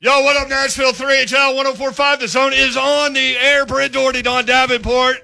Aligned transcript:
Yo, 0.00 0.22
what 0.22 0.36
up, 0.36 0.48
Nashville 0.48 0.92
3HL 0.92 1.56
1045. 1.56 2.20
The 2.20 2.28
zone 2.28 2.52
is 2.52 2.76
on 2.76 3.14
the 3.14 3.36
air. 3.36 3.66
Brent 3.66 3.92
Doherty, 3.92 4.22
Don 4.22 4.44
Davenport. 4.44 5.16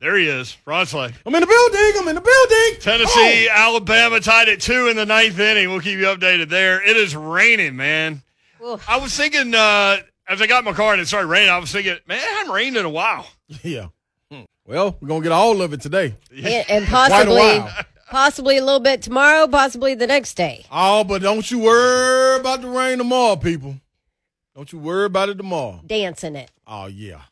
There 0.00 0.16
he 0.18 0.26
is, 0.26 0.56
Ron 0.66 0.86
Slay. 0.86 1.14
I'm 1.24 1.32
in 1.32 1.40
the 1.40 1.46
building. 1.46 1.92
I'm 1.96 2.08
in 2.08 2.16
the 2.16 2.20
building. 2.20 2.80
Tennessee, 2.80 3.48
Alabama 3.48 4.18
tied 4.18 4.48
at 4.48 4.60
two 4.60 4.88
in 4.88 4.96
the 4.96 5.06
ninth 5.06 5.38
inning. 5.38 5.70
We'll 5.70 5.78
keep 5.80 5.98
you 6.00 6.06
updated 6.06 6.48
there. 6.48 6.82
It 6.82 6.96
is 6.96 7.14
raining, 7.14 7.76
man. 7.76 8.22
Oof. 8.62 8.84
I 8.88 8.98
was 8.98 9.16
thinking, 9.16 9.54
uh, 9.54 9.98
as 10.28 10.42
I 10.42 10.48
got 10.48 10.58
in 10.58 10.64
my 10.64 10.72
car 10.72 10.94
and 10.94 11.00
it 11.00 11.06
started 11.06 11.28
raining, 11.28 11.50
I 11.50 11.58
was 11.58 11.70
thinking, 11.70 11.96
man, 12.08 12.18
it 12.18 12.24
hadn't 12.24 12.52
rained 12.52 12.76
in 12.76 12.84
a 12.84 12.90
while. 12.90 13.28
Oh, 13.52 13.56
yeah. 13.62 13.86
Well, 14.66 14.96
we're 15.00 15.08
gonna 15.08 15.22
get 15.22 15.30
all 15.32 15.62
of 15.62 15.72
it 15.72 15.80
today. 15.80 16.16
And, 16.32 16.46
and 16.68 16.88
Quite 16.88 17.08
a 17.08 17.10
possibly, 17.10 17.36
while. 17.36 17.84
Possibly 18.10 18.56
a 18.56 18.64
little 18.64 18.80
bit 18.80 19.02
tomorrow, 19.02 19.46
possibly 19.46 19.94
the 19.94 20.06
next 20.06 20.34
day. 20.34 20.64
Oh, 20.70 21.04
but 21.04 21.22
don't 21.22 21.50
you 21.50 21.58
worry 21.60 22.40
about 22.40 22.62
the 22.62 22.68
rain 22.68 22.98
tomorrow, 22.98 23.36
people. 23.36 23.76
Don't 24.54 24.72
you 24.72 24.78
worry 24.78 25.06
about 25.06 25.28
it 25.28 25.36
tomorrow. 25.36 25.80
Dancing 25.86 26.36
it. 26.36 26.50
Oh 26.66 26.86
yeah. 26.86 27.22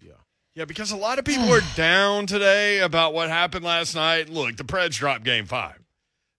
Yeah. 0.00 0.12
Yeah, 0.54 0.64
because 0.64 0.90
a 0.90 0.96
lot 0.96 1.18
of 1.18 1.24
people 1.24 1.52
are 1.52 1.60
down 1.76 2.26
today 2.26 2.80
about 2.80 3.14
what 3.14 3.28
happened 3.28 3.64
last 3.64 3.94
night. 3.94 4.28
Look, 4.28 4.56
the 4.56 4.64
Preds 4.64 4.96
dropped 4.96 5.24
game 5.24 5.46
five. 5.46 5.78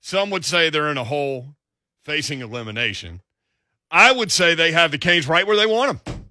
Some 0.01 0.29
would 0.31 0.43
say 0.43 0.70
they're 0.70 0.91
in 0.91 0.98
a 0.98 1.05
hole 1.05 1.55
facing 2.04 2.41
elimination. 2.41 3.21
I 3.90 4.12
would 4.12 4.31
say 4.31 4.55
they 4.55 4.71
have 4.73 4.91
the 4.91 4.98
Canes 4.98 5.27
right 5.27 5.48
where 5.48 5.55
they 5.55 5.65
want 5.65 6.04
them. 6.04 6.26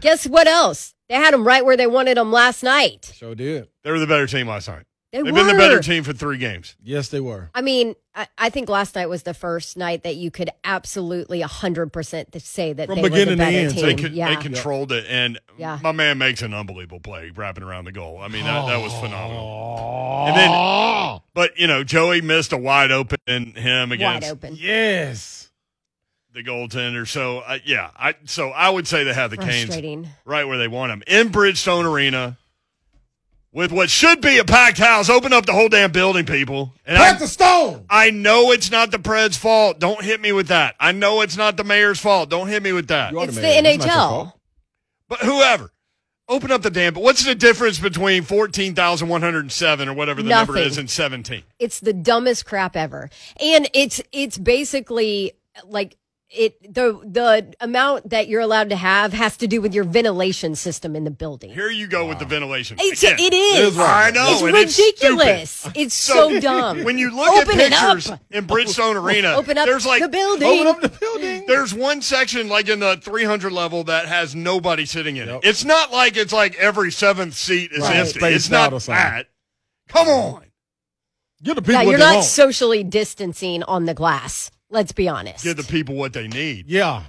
Guess 0.00 0.26
what 0.26 0.46
else? 0.46 0.94
They 1.08 1.16
had 1.16 1.34
them 1.34 1.46
right 1.46 1.64
where 1.64 1.76
they 1.76 1.88
wanted 1.88 2.16
them 2.16 2.32
last 2.32 2.62
night. 2.62 3.12
So 3.16 3.34
did. 3.34 3.68
They 3.82 3.90
were 3.90 3.98
the 3.98 4.06
better 4.06 4.26
team 4.26 4.46
last 4.48 4.68
night. 4.68 4.84
They 5.12 5.22
They've 5.22 5.32
were. 5.32 5.40
been 5.40 5.48
the 5.48 5.54
better 5.54 5.80
team 5.80 6.04
for 6.04 6.12
three 6.12 6.38
games. 6.38 6.76
Yes, 6.84 7.08
they 7.08 7.18
were. 7.18 7.50
I 7.52 7.62
mean, 7.62 7.96
I, 8.14 8.28
I 8.38 8.48
think 8.50 8.68
last 8.68 8.94
night 8.94 9.08
was 9.08 9.24
the 9.24 9.34
first 9.34 9.76
night 9.76 10.04
that 10.04 10.14
you 10.14 10.30
could 10.30 10.50
absolutely 10.62 11.40
100% 11.42 12.40
say 12.40 12.72
that 12.72 12.86
From 12.86 12.94
they 12.94 13.02
were 13.02 13.08
the 13.08 13.14
beginning 13.14 13.32
to 13.38 13.44
better 13.44 13.56
end. 13.58 13.74
team. 13.74 13.86
They, 13.86 13.94
con- 13.96 14.14
yeah. 14.14 14.28
they 14.28 14.40
controlled 14.40 14.92
it, 14.92 15.06
and 15.08 15.40
Yeah. 15.58 15.80
my 15.82 15.90
man 15.90 16.18
makes 16.18 16.42
an 16.42 16.54
unbelievable 16.54 17.00
play 17.00 17.32
wrapping 17.34 17.64
around 17.64 17.86
the 17.86 17.92
goal. 17.92 18.18
I 18.20 18.28
mean, 18.28 18.44
that, 18.44 18.66
that 18.68 18.76
was 18.80 18.92
phenomenal. 18.94 20.26
And 20.28 20.36
then- 20.36 21.20
But, 21.34 21.58
you 21.58 21.66
know, 21.66 21.82
Joey 21.82 22.20
missed 22.20 22.52
a 22.52 22.56
wide 22.58 22.92
open 22.92 23.18
him 23.26 23.90
against 23.90 24.22
Wide 24.28 24.32
open. 24.32 24.56
yes. 24.60 25.50
the 26.32 26.44
goaltender. 26.44 27.08
So, 27.08 27.38
uh, 27.38 27.58
yeah, 27.64 27.90
I 27.98 28.14
so 28.26 28.50
I 28.50 28.70
would 28.70 28.86
say 28.86 29.02
they 29.02 29.12
have 29.12 29.32
the 29.32 29.36
Canes 29.36 29.64
Frustrating. 29.66 30.08
right 30.24 30.44
where 30.44 30.58
they 30.58 30.68
want 30.68 30.92
them 30.92 31.02
in 31.08 31.30
Bridgestone 31.30 31.84
Arena 31.92 32.38
with 33.52 33.72
what 33.72 33.90
should 33.90 34.20
be 34.20 34.38
a 34.38 34.44
packed 34.44 34.78
house. 34.78 35.08
Open 35.08 35.32
up 35.32 35.46
the 35.46 35.52
whole 35.52 35.68
damn 35.68 35.92
building, 35.92 36.26
people. 36.26 36.74
And 36.84 36.96
Pack 36.96 37.16
I, 37.16 37.18
the 37.18 37.26
stone. 37.26 37.84
I 37.90 38.10
know 38.10 38.52
it's 38.52 38.70
not 38.70 38.90
the 38.90 38.98
Preds' 38.98 39.36
fault. 39.36 39.78
Don't 39.78 40.04
hit 40.04 40.20
me 40.20 40.32
with 40.32 40.48
that. 40.48 40.76
I 40.78 40.92
know 40.92 41.20
it's 41.20 41.36
not 41.36 41.56
the 41.56 41.64
mayor's 41.64 42.00
fault. 42.00 42.30
Don't 42.30 42.48
hit 42.48 42.62
me 42.62 42.72
with 42.72 42.88
that. 42.88 43.12
It's 43.14 43.36
the 43.36 43.42
man. 43.42 43.66
It's 43.66 43.84
not 43.84 43.86
your 43.86 43.96
NHL. 43.96 44.08
fault. 44.08 44.40
But 45.08 45.18
whoever. 45.20 45.72
Open 46.28 46.52
up 46.52 46.62
the 46.62 46.70
damn. 46.70 46.94
But 46.94 47.02
what's 47.02 47.24
the 47.24 47.34
difference 47.34 47.80
between 47.80 48.22
14,107 48.22 49.88
or 49.88 49.94
whatever 49.94 50.22
the 50.22 50.28
number 50.28 50.56
is 50.56 50.78
and 50.78 50.88
17? 50.88 51.42
It's 51.58 51.80
the 51.80 51.92
dumbest 51.92 52.46
crap 52.46 52.76
ever. 52.76 53.10
And 53.40 53.68
it's 53.74 54.00
it's 54.12 54.38
basically 54.38 55.32
like 55.64 55.96
it 56.30 56.62
the 56.74 56.92
the 57.04 57.54
amount 57.60 58.10
that 58.10 58.28
you're 58.28 58.40
allowed 58.40 58.70
to 58.70 58.76
have 58.76 59.12
has 59.12 59.36
to 59.38 59.48
do 59.48 59.60
with 59.60 59.74
your 59.74 59.82
ventilation 59.84 60.54
system 60.54 60.94
in 60.94 61.02
the 61.04 61.10
building. 61.10 61.50
Here 61.50 61.70
you 61.70 61.86
go 61.88 62.06
with 62.06 62.20
the 62.20 62.24
ventilation. 62.24 62.76
It's, 62.80 63.02
Again, 63.02 63.16
it 63.18 63.34
is. 63.34 63.72
is. 63.74 63.78
I 63.78 64.10
know. 64.10 64.28
It's 64.30 64.42
and 64.42 64.52
ridiculous. 64.54 65.50
stupid. 65.50 65.76
It's, 65.80 65.94
so, 65.94 66.38
dumb. 66.40 66.84
When 66.84 66.98
you 66.98 67.10
look 67.14 67.28
Open 67.42 67.58
at 67.60 67.66
it 67.66 67.72
up. 67.72 67.96
pictures 67.96 68.18
in 68.30 68.46
Bridgestone 68.46 68.94
Arena, 69.02 69.34
Open 69.34 69.58
up 69.58 69.66
there's 69.66 69.84
like 69.86 70.02
the 70.02 70.08
building. 70.08 70.48
Open 70.48 70.66
up 70.68 70.80
the 70.80 70.88
building. 70.98 71.44
There's 71.46 71.74
one 71.74 72.00
section 72.00 72.48
like 72.48 72.68
in 72.68 72.78
the 72.80 72.96
300 72.98 73.50
level 73.52 73.84
that 73.84 74.06
has 74.06 74.34
nobody 74.34 74.86
sitting 74.86 75.16
in 75.16 75.26
Yep. 75.28 75.40
it. 75.44 75.48
It's 75.48 75.64
not 75.64 75.90
like 75.90 76.16
it's 76.16 76.32
like 76.32 76.54
every 76.56 76.92
seventh 76.92 77.34
seat 77.34 77.72
is 77.72 77.80
Right. 77.80 77.96
empty. 77.96 78.18
Spaced 78.20 78.36
It's 78.36 78.50
not 78.50 78.72
out 78.72 78.72
or 78.74 78.80
that. 78.86 79.26
Come 79.88 80.06
on. 80.08 80.44
Give 81.42 81.56
the 81.56 81.62
people 81.62 81.82
yeah, 81.82 81.88
you're 81.90 81.98
not 81.98 82.14
want. 82.16 82.26
socially 82.26 82.84
distancing 82.84 83.62
on 83.64 83.86
the 83.86 83.94
glass. 83.94 84.50
Let's 84.70 84.92
be 84.92 85.08
honest. 85.08 85.44
Give 85.44 85.56
the 85.56 85.64
people 85.64 85.94
what 85.96 86.12
they 86.12 86.28
need. 86.28 86.66
yeah. 86.68 87.02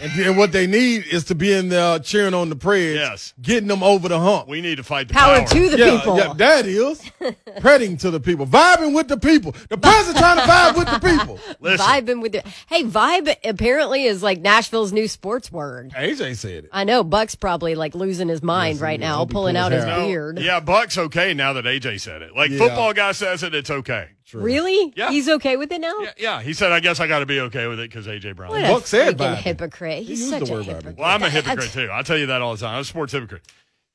And, 0.00 0.10
and 0.22 0.38
what 0.38 0.52
they 0.52 0.66
need 0.66 1.04
is 1.12 1.24
to 1.24 1.34
be 1.34 1.52
in 1.52 1.68
there 1.68 1.98
cheering 1.98 2.32
on 2.32 2.48
the 2.48 2.56
Preds. 2.56 2.94
Yes. 2.94 3.34
Getting 3.42 3.68
them 3.68 3.82
over 3.82 4.08
the 4.08 4.18
hump. 4.18 4.48
We 4.48 4.62
need 4.62 4.76
to 4.78 4.82
fight 4.82 5.08
the 5.08 5.12
Power 5.12 5.40
power. 5.40 5.46
to 5.48 5.68
the 5.68 5.76
yeah, 5.78 5.98
people. 5.98 6.16
yeah, 6.16 6.32
that 6.32 6.64
is. 6.64 7.02
Pretting 7.60 7.98
to 7.98 8.10
the 8.10 8.18
people. 8.18 8.46
Vibing 8.46 8.94
with 8.94 9.08
the 9.08 9.18
people. 9.18 9.54
The 9.68 9.76
president 9.76 10.16
trying 10.16 10.38
to 10.38 10.44
vibe 10.44 10.76
with 10.78 10.86
the 10.88 10.98
people. 10.98 11.38
Listen, 11.60 11.86
Vibing 11.86 12.22
with 12.22 12.32
the 12.32 12.42
hey, 12.70 12.84
vibe 12.84 13.36
apparently 13.44 14.04
is 14.04 14.22
like 14.22 14.40
Nashville's 14.40 14.94
new 14.94 15.06
sports 15.08 15.52
word. 15.52 15.90
AJ 15.90 16.36
said 16.36 16.64
it. 16.64 16.70
I 16.72 16.84
know 16.84 17.04
Buck's 17.04 17.34
probably 17.34 17.74
like 17.74 17.94
losing 17.94 18.28
his 18.30 18.42
mind 18.42 18.76
Yes, 18.76 18.82
right 18.82 18.98
now, 18.98 19.26
pulling 19.26 19.58
out 19.58 19.72
his 19.72 19.84
hair 19.84 19.92
out. 19.92 20.06
beard. 20.06 20.38
yeah, 20.40 20.60
Buck's 20.60 20.96
okay 20.96 21.34
now 21.34 21.52
that 21.52 21.66
AJ 21.66 22.00
said 22.00 22.22
it. 22.22 22.34
Like 22.34 22.50
Yeah. 22.50 22.60
football 22.60 22.94
guy 22.94 23.12
says 23.12 23.42
it, 23.42 23.54
it's 23.54 23.70
okay. 23.70 24.08
True. 24.32 24.40
Really? 24.40 24.94
Yeah. 24.96 25.10
He's 25.10 25.28
okay 25.28 25.58
with 25.58 25.70
it 25.72 25.80
now? 25.82 25.92
Yeah, 26.00 26.10
yeah. 26.16 26.40
He 26.42 26.54
said, 26.54 26.72
I 26.72 26.80
guess 26.80 27.00
I 27.00 27.06
got 27.06 27.18
to 27.18 27.26
be 27.26 27.38
okay 27.40 27.66
with 27.66 27.78
it 27.78 27.90
because 27.90 28.06
AJ 28.06 28.34
Brown. 28.34 28.48
What 28.48 28.64
a 28.64 28.68
Buck 28.68 28.86
said 28.86 29.18
freaking 29.18 29.34
vibing. 29.34 29.36
hypocrite. 29.36 30.02
He's 30.04 30.20
used 30.20 30.30
such 30.30 30.44
the 30.44 30.52
a 30.52 30.56
word 30.56 30.64
vibing. 30.64 30.68
hypocrite. 30.68 30.96
Well, 30.98 31.08
I'm 31.10 31.22
a 31.22 31.28
hypocrite 31.28 31.70
too. 31.70 31.90
I 31.92 32.00
tell 32.02 32.16
you 32.16 32.26
that 32.26 32.40
all 32.40 32.54
the 32.54 32.60
time. 32.60 32.76
I'm 32.76 32.80
a 32.80 32.84
sports 32.84 33.12
hypocrite. 33.12 33.42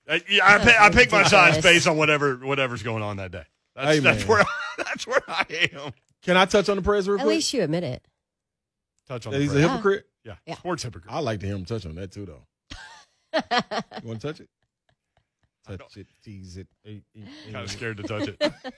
Uh, 0.07 0.19
yeah, 0.29 0.41
I, 0.45 0.57
pick, 0.59 0.79
I 0.79 0.89
pick 0.91 1.11
my 1.11 1.23
sides 1.23 1.61
based 1.63 1.87
on 1.87 1.97
whatever 1.97 2.35
whatever's 2.37 2.83
going 2.83 3.01
on 3.01 3.17
that 3.17 3.31
day. 3.31 3.43
That's, 3.75 3.87
Hey, 3.95 3.99
that's 3.99 4.27
where 4.27 4.45
that's 4.77 5.07
where 5.07 5.21
I 5.27 5.43
am. 5.73 5.91
Can 6.21 6.37
I 6.37 6.45
touch 6.45 6.69
on 6.69 6.75
the 6.77 6.83
Preds 6.83 7.07
real 7.07 7.15
At 7.17 7.23
quick? 7.23 7.35
least 7.35 7.51
you 7.55 7.63
admit 7.63 7.83
it. 7.83 8.07
Touch 9.07 9.25
on 9.25 9.31
That 9.33 9.39
the 9.39 9.43
he's 9.43 9.51
a 9.53 9.55
break. 9.55 9.69
hypocrite? 9.69 10.05
yeah. 10.23 10.35
Yeah. 10.45 10.55
sports 10.57 10.83
hypocrite. 10.83 11.11
I 11.11 11.19
like 11.19 11.39
to 11.39 11.47
hear 11.47 11.55
him 11.55 11.65
touch 11.65 11.85
on 11.87 11.95
that 11.95 12.11
too, 12.11 12.25
though. 12.27 12.43
you 13.33 14.07
want 14.07 14.21
to 14.21 14.27
touch 14.27 14.39
it? 14.39 14.49
Touch 15.67 15.97
it, 15.97 16.07
tease 16.23 16.57
it. 16.57 16.67
kind 16.85 17.55
of 17.55 17.71
scared 17.71 17.97
to 17.97 18.03
touch 18.03 18.27
it. 18.29 18.39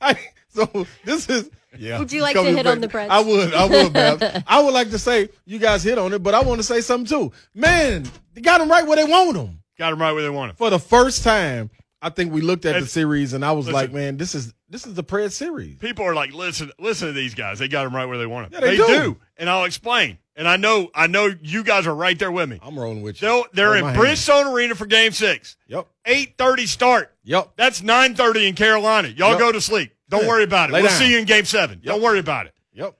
I, 0.00 0.18
so 0.48 0.86
this 1.04 1.28
is 1.28 1.50
yeah. 1.78 1.98
Would 1.98 2.12
you 2.12 2.22
like 2.22 2.34
Come 2.34 2.44
to 2.44 2.50
here, 2.50 2.56
hit 2.56 2.66
on 2.66 2.80
the 2.80 2.88
Preds? 2.88 3.08
I 3.08 3.20
would, 3.20 3.54
I 3.54 3.64
would, 3.66 3.92
Babs. 3.92 4.44
I 4.46 4.62
would 4.62 4.72
like 4.72 4.90
to 4.90 4.98
say 4.98 5.28
you 5.44 5.58
guys 5.58 5.82
hit 5.82 5.98
on 5.98 6.12
it, 6.12 6.22
but 6.22 6.34
I 6.34 6.42
want 6.42 6.58
to 6.58 6.62
say 6.64 6.80
something 6.80 7.06
too. 7.06 7.32
Man, 7.54 8.06
they 8.34 8.40
got 8.40 8.58
them 8.58 8.70
right 8.70 8.86
where 8.86 8.96
they 8.96 9.04
want 9.04 9.34
them. 9.34 9.60
Got 9.78 9.90
them 9.90 10.00
right 10.00 10.12
where 10.12 10.22
they 10.22 10.30
want 10.30 10.50
them. 10.50 10.56
For 10.56 10.70
the 10.70 10.78
first 10.78 11.22
time, 11.22 11.70
I 12.00 12.10
think 12.10 12.32
we 12.32 12.40
looked 12.40 12.64
at 12.64 12.80
the 12.80 12.86
series 12.86 13.32
and 13.32 13.44
I 13.44 13.52
was 13.52 13.66
listen. 13.66 13.74
like, 13.74 13.92
man, 13.92 14.16
this 14.16 14.34
is 14.34 14.54
this 14.68 14.86
is 14.86 14.94
the 14.94 15.04
Preds 15.04 15.32
series. 15.32 15.78
People 15.78 16.04
are 16.04 16.14
like, 16.14 16.32
listen, 16.32 16.70
listen 16.78 17.08
to 17.08 17.12
these 17.12 17.34
guys. 17.34 17.58
They 17.58 17.68
got 17.68 17.84
them 17.84 17.94
right 17.94 18.06
where 18.06 18.18
they 18.18 18.26
want 18.26 18.50
them. 18.50 18.62
Yeah, 18.62 18.68
they 18.68 18.76
do. 18.76 19.16
and 19.36 19.50
I'll 19.50 19.64
explain. 19.64 20.18
And 20.38 20.46
I 20.46 20.56
know, 20.58 20.90
I 20.94 21.06
know 21.06 21.30
you 21.42 21.64
guys 21.64 21.86
are 21.86 21.94
right 21.94 22.18
there 22.18 22.30
with 22.30 22.48
me. 22.50 22.58
I'm 22.62 22.78
rolling 22.78 23.00
with 23.00 23.22
you. 23.22 23.28
They'll, 23.28 23.44
they're 23.54 23.78
Hold 23.78 23.94
in. 23.94 24.00
Bridgestone 24.00 24.52
Arena 24.52 24.74
for 24.74 24.84
Game 24.84 25.12
Six. 25.12 25.56
Yep, 25.66 25.86
Eight 26.04 26.34
thirty 26.36 26.66
start. 26.66 27.14
yep. 27.24 27.52
That's 27.56 27.82
nine 27.82 28.14
thirty 28.14 28.46
in 28.46 28.54
Carolina. 28.54 29.08
Y'all 29.08 29.30
Yep. 29.30 29.38
go 29.38 29.52
to 29.52 29.60
sleep. 29.62 29.92
Don't 30.10 30.22
Yeah. 30.24 30.28
worry 30.28 30.44
about 30.44 30.68
it. 30.68 30.74
Lay 30.74 30.82
we'll 30.82 30.90
down. 30.90 30.98
see 30.98 31.10
you 31.10 31.18
in 31.18 31.24
Game 31.24 31.46
Seven. 31.46 31.80
Don't 31.82 32.02
worry 32.02 32.18
about 32.18 32.46
it. 32.46 32.54
Yep. 32.74 32.94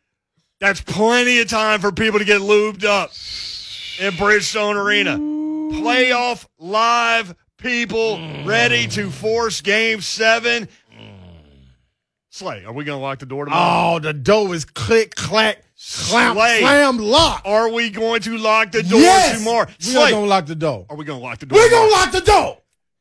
That's 0.60 0.80
plenty 0.80 1.38
of 1.40 1.48
time 1.48 1.80
for 1.80 1.92
people 1.92 2.18
to 2.18 2.24
get 2.24 2.40
lubed 2.40 2.84
up 2.84 3.10
in 4.00 4.14
Bridgestone 4.18 4.74
Arena. 4.82 5.18
Playoff 5.18 6.46
live 6.58 7.34
people 7.58 8.18
ready 8.46 8.86
to 8.88 9.10
force 9.10 9.60
game 9.60 10.00
seven. 10.00 10.68
Slay, 12.30 12.64
are 12.64 12.72
we 12.72 12.84
going 12.84 12.98
to 12.98 13.02
lock 13.02 13.18
the 13.18 13.26
door 13.26 13.44
tomorrow? 13.46 13.96
Oh, 13.96 13.98
the 13.98 14.12
door 14.12 14.54
is 14.54 14.64
click, 14.64 15.14
clack, 15.14 15.62
slam, 15.76 16.34
Slay. 16.34 16.60
slam, 16.60 16.98
lock. 16.98 17.42
Are 17.44 17.70
we 17.70 17.90
going 17.90 18.20
to 18.22 18.36
lock 18.38 18.72
the 18.72 18.82
door 18.82 19.00
yes. 19.00 19.38
tomorrow? 19.38 19.66
We're 19.86 20.10
gonna 20.10 20.26
lock 20.26 20.46
the 20.46 20.54
door. 20.54 20.86
are 20.90 20.96
we 20.96 21.04
going 21.04 21.20
to 21.20 21.24
lock 21.24 21.38
the 21.38 21.46
door? 21.46 21.58
We're 21.58 21.70
gonna 21.70 21.90
lock 21.92 22.12
the 22.12 22.20
door. 22.20 22.58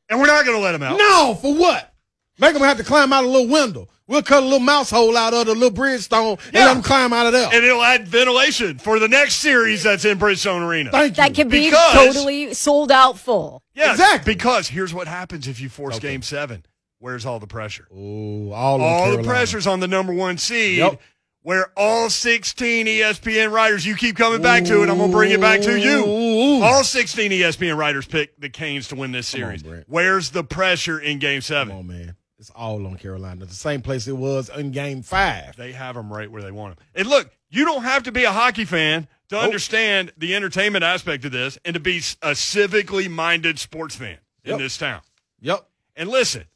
And 0.08 0.20
we're 0.20 0.26
not 0.26 0.44
going 0.44 0.56
to 0.56 0.62
let 0.62 0.72
them 0.72 0.82
out. 0.84 0.98
No, 0.98 1.36
for 1.40 1.54
what? 1.54 1.92
Make 2.38 2.52
them 2.52 2.62
have 2.62 2.76
to 2.76 2.84
climb 2.84 3.12
out 3.12 3.24
a 3.24 3.26
little 3.26 3.48
window. 3.48 3.88
We'll 4.06 4.22
cut 4.22 4.42
a 4.42 4.46
little 4.46 4.60
mouse 4.60 4.90
hole 4.90 5.16
out 5.16 5.34
of 5.34 5.46
the 5.46 5.54
little 5.54 5.70
bridge 5.70 6.02
stone 6.02 6.36
and 6.46 6.54
let 6.54 6.72
them 6.74 6.82
climb 6.82 7.12
out 7.12 7.26
of 7.26 7.32
there. 7.32 7.48
And 7.52 7.64
it'll 7.64 7.82
add 7.82 8.06
ventilation 8.06 8.78
for 8.78 9.00
the 9.00 9.08
next 9.08 9.36
series 9.36 9.82
that's 9.82 10.04
in 10.04 10.16
Bridgestone 10.18 10.64
Arena. 10.64 10.92
Thank 10.92 11.12
you. 11.12 11.16
That 11.16 11.34
could 11.34 11.48
be 11.48 11.64
Because- 11.70 11.92
totally 12.14 12.54
sold 12.54 12.92
out 12.92 13.18
full. 13.18 13.64
Yeah, 13.74 13.90
Exactly. 13.90 14.34
Because 14.34 14.68
here's 14.68 14.94
what 14.94 15.08
happens 15.08 15.48
if 15.48 15.60
you 15.60 15.68
force 15.68 15.96
Okay. 15.96 16.10
game 16.12 16.22
seven. 16.22 16.64
Where's 16.98 17.26
all 17.26 17.40
the 17.40 17.46
pressure? 17.48 17.88
Ooh, 17.92 18.52
all, 18.52 18.80
all 18.80 19.16
the 19.16 19.22
pressure's 19.24 19.66
on 19.66 19.80
the 19.80 19.88
number 19.88 20.12
one 20.14 20.38
seed. 20.38 20.78
Yep. 20.78 21.00
Where 21.46 21.70
all 21.76 22.10
16 22.10 22.86
ESPN 22.86 23.52
writers, 23.52 23.86
you 23.86 23.94
keep 23.94 24.16
coming 24.16 24.42
back 24.42 24.64
to 24.64 24.82
it. 24.82 24.88
I'm 24.90 24.98
going 24.98 25.12
to 25.12 25.16
bring 25.16 25.30
it 25.30 25.40
back 25.40 25.60
to 25.60 25.78
you. 25.78 26.60
All 26.60 26.82
16 26.82 27.30
ESPN 27.30 27.76
writers 27.76 28.04
pick 28.04 28.36
the 28.40 28.48
Canes 28.48 28.88
to 28.88 28.96
win 28.96 29.12
this 29.12 29.30
Come 29.30 29.44
on, 29.44 29.56
series. 29.56 29.84
Where's 29.86 30.30
the 30.30 30.42
pressure 30.42 30.98
in 30.98 31.20
game 31.20 31.36
Come 31.36 31.42
seven? 31.42 31.76
on, 31.76 31.86
man. 31.86 32.16
It's 32.40 32.50
all 32.50 32.84
on 32.84 32.96
Carolina. 32.96 33.44
It's 33.44 33.52
the 33.52 33.56
same 33.56 33.80
place 33.80 34.08
it 34.08 34.16
was 34.16 34.48
in 34.48 34.72
game 34.72 35.02
five. 35.02 35.54
They 35.54 35.70
have 35.70 35.94
them 35.94 36.12
right 36.12 36.28
where 36.28 36.42
they 36.42 36.50
want 36.50 36.78
them. 36.78 36.84
And 36.96 37.06
look, 37.06 37.30
you 37.48 37.64
don't 37.64 37.84
have 37.84 38.02
to 38.02 38.10
be 38.10 38.24
a 38.24 38.32
hockey 38.32 38.64
fan 38.64 39.06
to 39.28 39.36
oh. 39.36 39.40
understand 39.42 40.12
the 40.18 40.34
entertainment 40.34 40.82
aspect 40.82 41.24
of 41.26 41.30
this 41.30 41.60
and 41.64 41.74
to 41.74 41.80
be 41.80 41.98
a 42.22 42.32
civically 42.32 43.08
minded 43.08 43.60
sports 43.60 43.94
fan 43.94 44.18
in 44.42 44.50
Yep. 44.50 44.58
this 44.58 44.76
town. 44.76 45.00
Yep. 45.42 45.64
And 45.94 46.08
listen, 46.08 46.46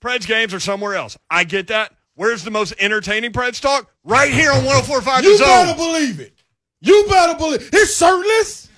Preds 0.00 0.28
games 0.28 0.54
are 0.54 0.60
somewhere 0.60 0.94
else. 0.94 1.18
I 1.28 1.42
get 1.42 1.66
that. 1.66 1.95
Where's 2.16 2.42
the 2.44 2.50
most 2.50 2.74
entertaining 2.78 3.32
Preds 3.32 3.60
talk? 3.60 3.90
Right 4.04 4.32
here 4.32 4.50
on 4.50 4.62
104.5 4.64 5.22
You 5.22 5.38
The 5.38 5.44
better 5.44 5.68
Zone. 5.68 5.76
believe 5.76 6.18
it. 6.20 6.32
You 6.80 7.04
better 7.08 7.38
believe 7.38 7.62
it. 7.62 7.68
it's 7.72 7.96
shirtless. 7.96 8.68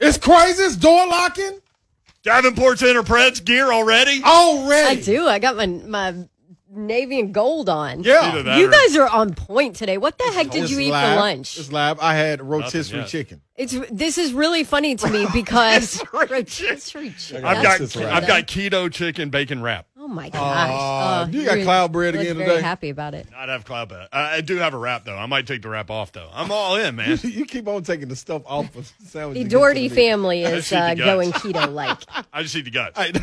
It's 0.00 0.18
crazy. 0.18 0.62
It's 0.64 0.76
door 0.76 1.06
locking 1.06 1.60
Davenport's 2.24 2.82
in 2.82 2.94
her 2.96 3.02
Preds 3.02 3.44
gear 3.44 3.70
already. 3.72 4.22
already. 4.24 5.00
I 5.00 5.02
do. 5.02 5.26
I 5.26 5.38
got 5.38 5.56
my 5.56 5.66
my 5.66 6.14
navy 6.70 7.20
and 7.20 7.34
gold 7.34 7.68
on. 7.68 8.02
Yeah. 8.02 8.56
You 8.56 8.70
guys 8.70 8.96
are 8.96 9.08
on 9.08 9.34
point 9.34 9.76
today. 9.76 9.98
What 9.98 10.16
the 10.18 10.24
heck 10.32 10.48
did 10.50 10.62
It's 10.62 10.72
you 10.72 10.78
eat 10.80 10.90
live. 10.90 11.14
for 11.16 11.20
lunch? 11.20 11.58
It's 11.58 11.70
live. 11.72 11.98
I 12.00 12.14
had 12.14 12.40
rotisserie 12.40 13.00
yet. 13.00 13.08
chicken. 13.08 13.42
It's 13.56 13.76
this 13.90 14.16
is 14.18 14.32
really 14.32 14.64
funny 14.64 14.94
to 14.96 15.10
me 15.10 15.26
because 15.34 16.02
rotisserie 16.12 17.10
chicken. 17.18 17.44
I've 17.44 17.62
got 17.62 17.78
That's 17.80 17.96
right. 17.96 18.06
I've 18.06 18.26
got 18.26 18.46
keto 18.46 18.90
chicken 18.92 19.28
bacon 19.30 19.60
wrap. 19.60 19.86
Oh 20.04 20.08
my 20.08 20.30
gosh! 20.30 20.70
Aw, 20.72 21.22
Oh, 21.22 21.30
you 21.30 21.44
got 21.44 21.62
cloud 21.62 21.92
bread 21.92 22.16
again 22.16 22.36
very 22.36 22.48
today? 22.48 22.60
Happy 22.60 22.90
about 22.90 23.14
it. 23.14 23.28
I'd 23.36 23.48
have 23.48 23.64
cloud 23.64 23.88
bread. 23.88 24.08
I, 24.12 24.38
I 24.38 24.40
do 24.40 24.56
have 24.56 24.74
a 24.74 24.76
wrap 24.76 25.04
though. 25.04 25.16
I 25.16 25.26
might 25.26 25.46
take 25.46 25.62
the 25.62 25.68
wrap 25.68 25.92
off 25.92 26.10
though. 26.10 26.28
I'm 26.32 26.50
all 26.50 26.74
in, 26.74 26.96
man. 26.96 27.20
you 27.22 27.44
keep 27.44 27.68
on 27.68 27.84
taking 27.84 28.08
the 28.08 28.16
stuff 28.16 28.42
off 28.44 28.74
of 28.74 28.92
the 28.98 29.06
sandwich. 29.06 29.38
The 29.38 29.44
to 29.44 29.50
Doherty 29.50 29.88
family 29.88 30.42
is 30.42 30.66
see 30.66 30.74
uh, 30.74 30.96
going 30.96 31.30
keto 31.30 31.72
like. 31.72 31.98
I 32.32 32.42
just 32.42 32.56
eat 32.56 32.64
the 32.64 32.72
guts. 32.72 32.98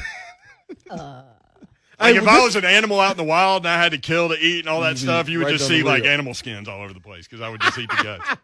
Hey, 0.81 2.13
Like 2.13 2.13
Hey, 2.13 2.21
if 2.21 2.27
I 2.29 2.45
was 2.45 2.55
an 2.55 2.63
animal 2.63 3.01
out 3.01 3.11
in 3.11 3.17
the 3.17 3.25
wild 3.25 3.63
and 3.65 3.67
I 3.73 3.81
had 3.83 3.91
to 3.91 3.97
kill 3.97 4.29
to 4.29 4.35
eat 4.39 4.59
and 4.59 4.69
all 4.69 4.79
that 4.81 4.97
stuff, 4.97 5.27
you 5.27 5.39
would 5.39 5.45
Right 5.47 5.57
just 5.57 5.67
see 5.67 5.83
like 5.83 6.05
animal 6.05 6.33
skins 6.33 6.69
all 6.69 6.81
over 6.81 6.93
the 6.93 7.01
place 7.01 7.27
because 7.27 7.41
I 7.41 7.49
would 7.49 7.59
just 7.59 7.77
eat 7.77 7.89
the 7.89 8.01
guts. 8.01 8.39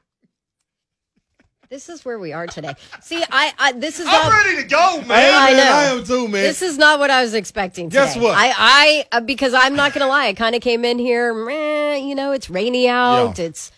This 1.70 1.90
is 1.90 2.06
where 2.06 2.20
we 2.20 2.34
are 2.34 2.48
today. 2.48 2.74
See, 3.02 3.24
I, 3.32 3.54
I 3.58 3.72
this 3.74 4.00
is 4.00 4.08
I'm 4.08 4.30
not. 4.30 4.46
ready 4.46 4.62
to 4.62 4.68
go, 4.68 5.02
man. 5.02 5.34
I 5.34 5.52
man, 5.52 5.58
know. 5.58 5.74
I 5.74 5.84
am 6.00 6.04
too, 6.04 6.28
man. 6.28 6.44
This 6.44 6.62
is 6.62 6.78
not 6.78 7.00
what 7.00 7.10
I 7.10 7.22
was 7.22 7.34
expecting. 7.34 7.90
Today. 7.90 8.06
Guess 8.06 8.18
what? 8.18 8.36
I, 8.38 8.54
I, 8.56 9.06
uh, 9.12 9.22
because 9.22 9.54
I'm 9.54 9.76
not 9.76 9.94
gonna 9.94 10.08
lie, 10.08 10.28
I 10.28 10.34
kind 10.34 10.56
of 10.56 10.62
came 10.62 10.86
in 10.86 11.00
here. 11.00 11.34
Meh, 11.34 11.98
you 11.98 12.16
know, 12.16 12.32
it's 12.32 12.50
rainy 12.50 12.88
out. 12.88 13.40
Yeah. 13.40 13.46
It's 13.46 13.72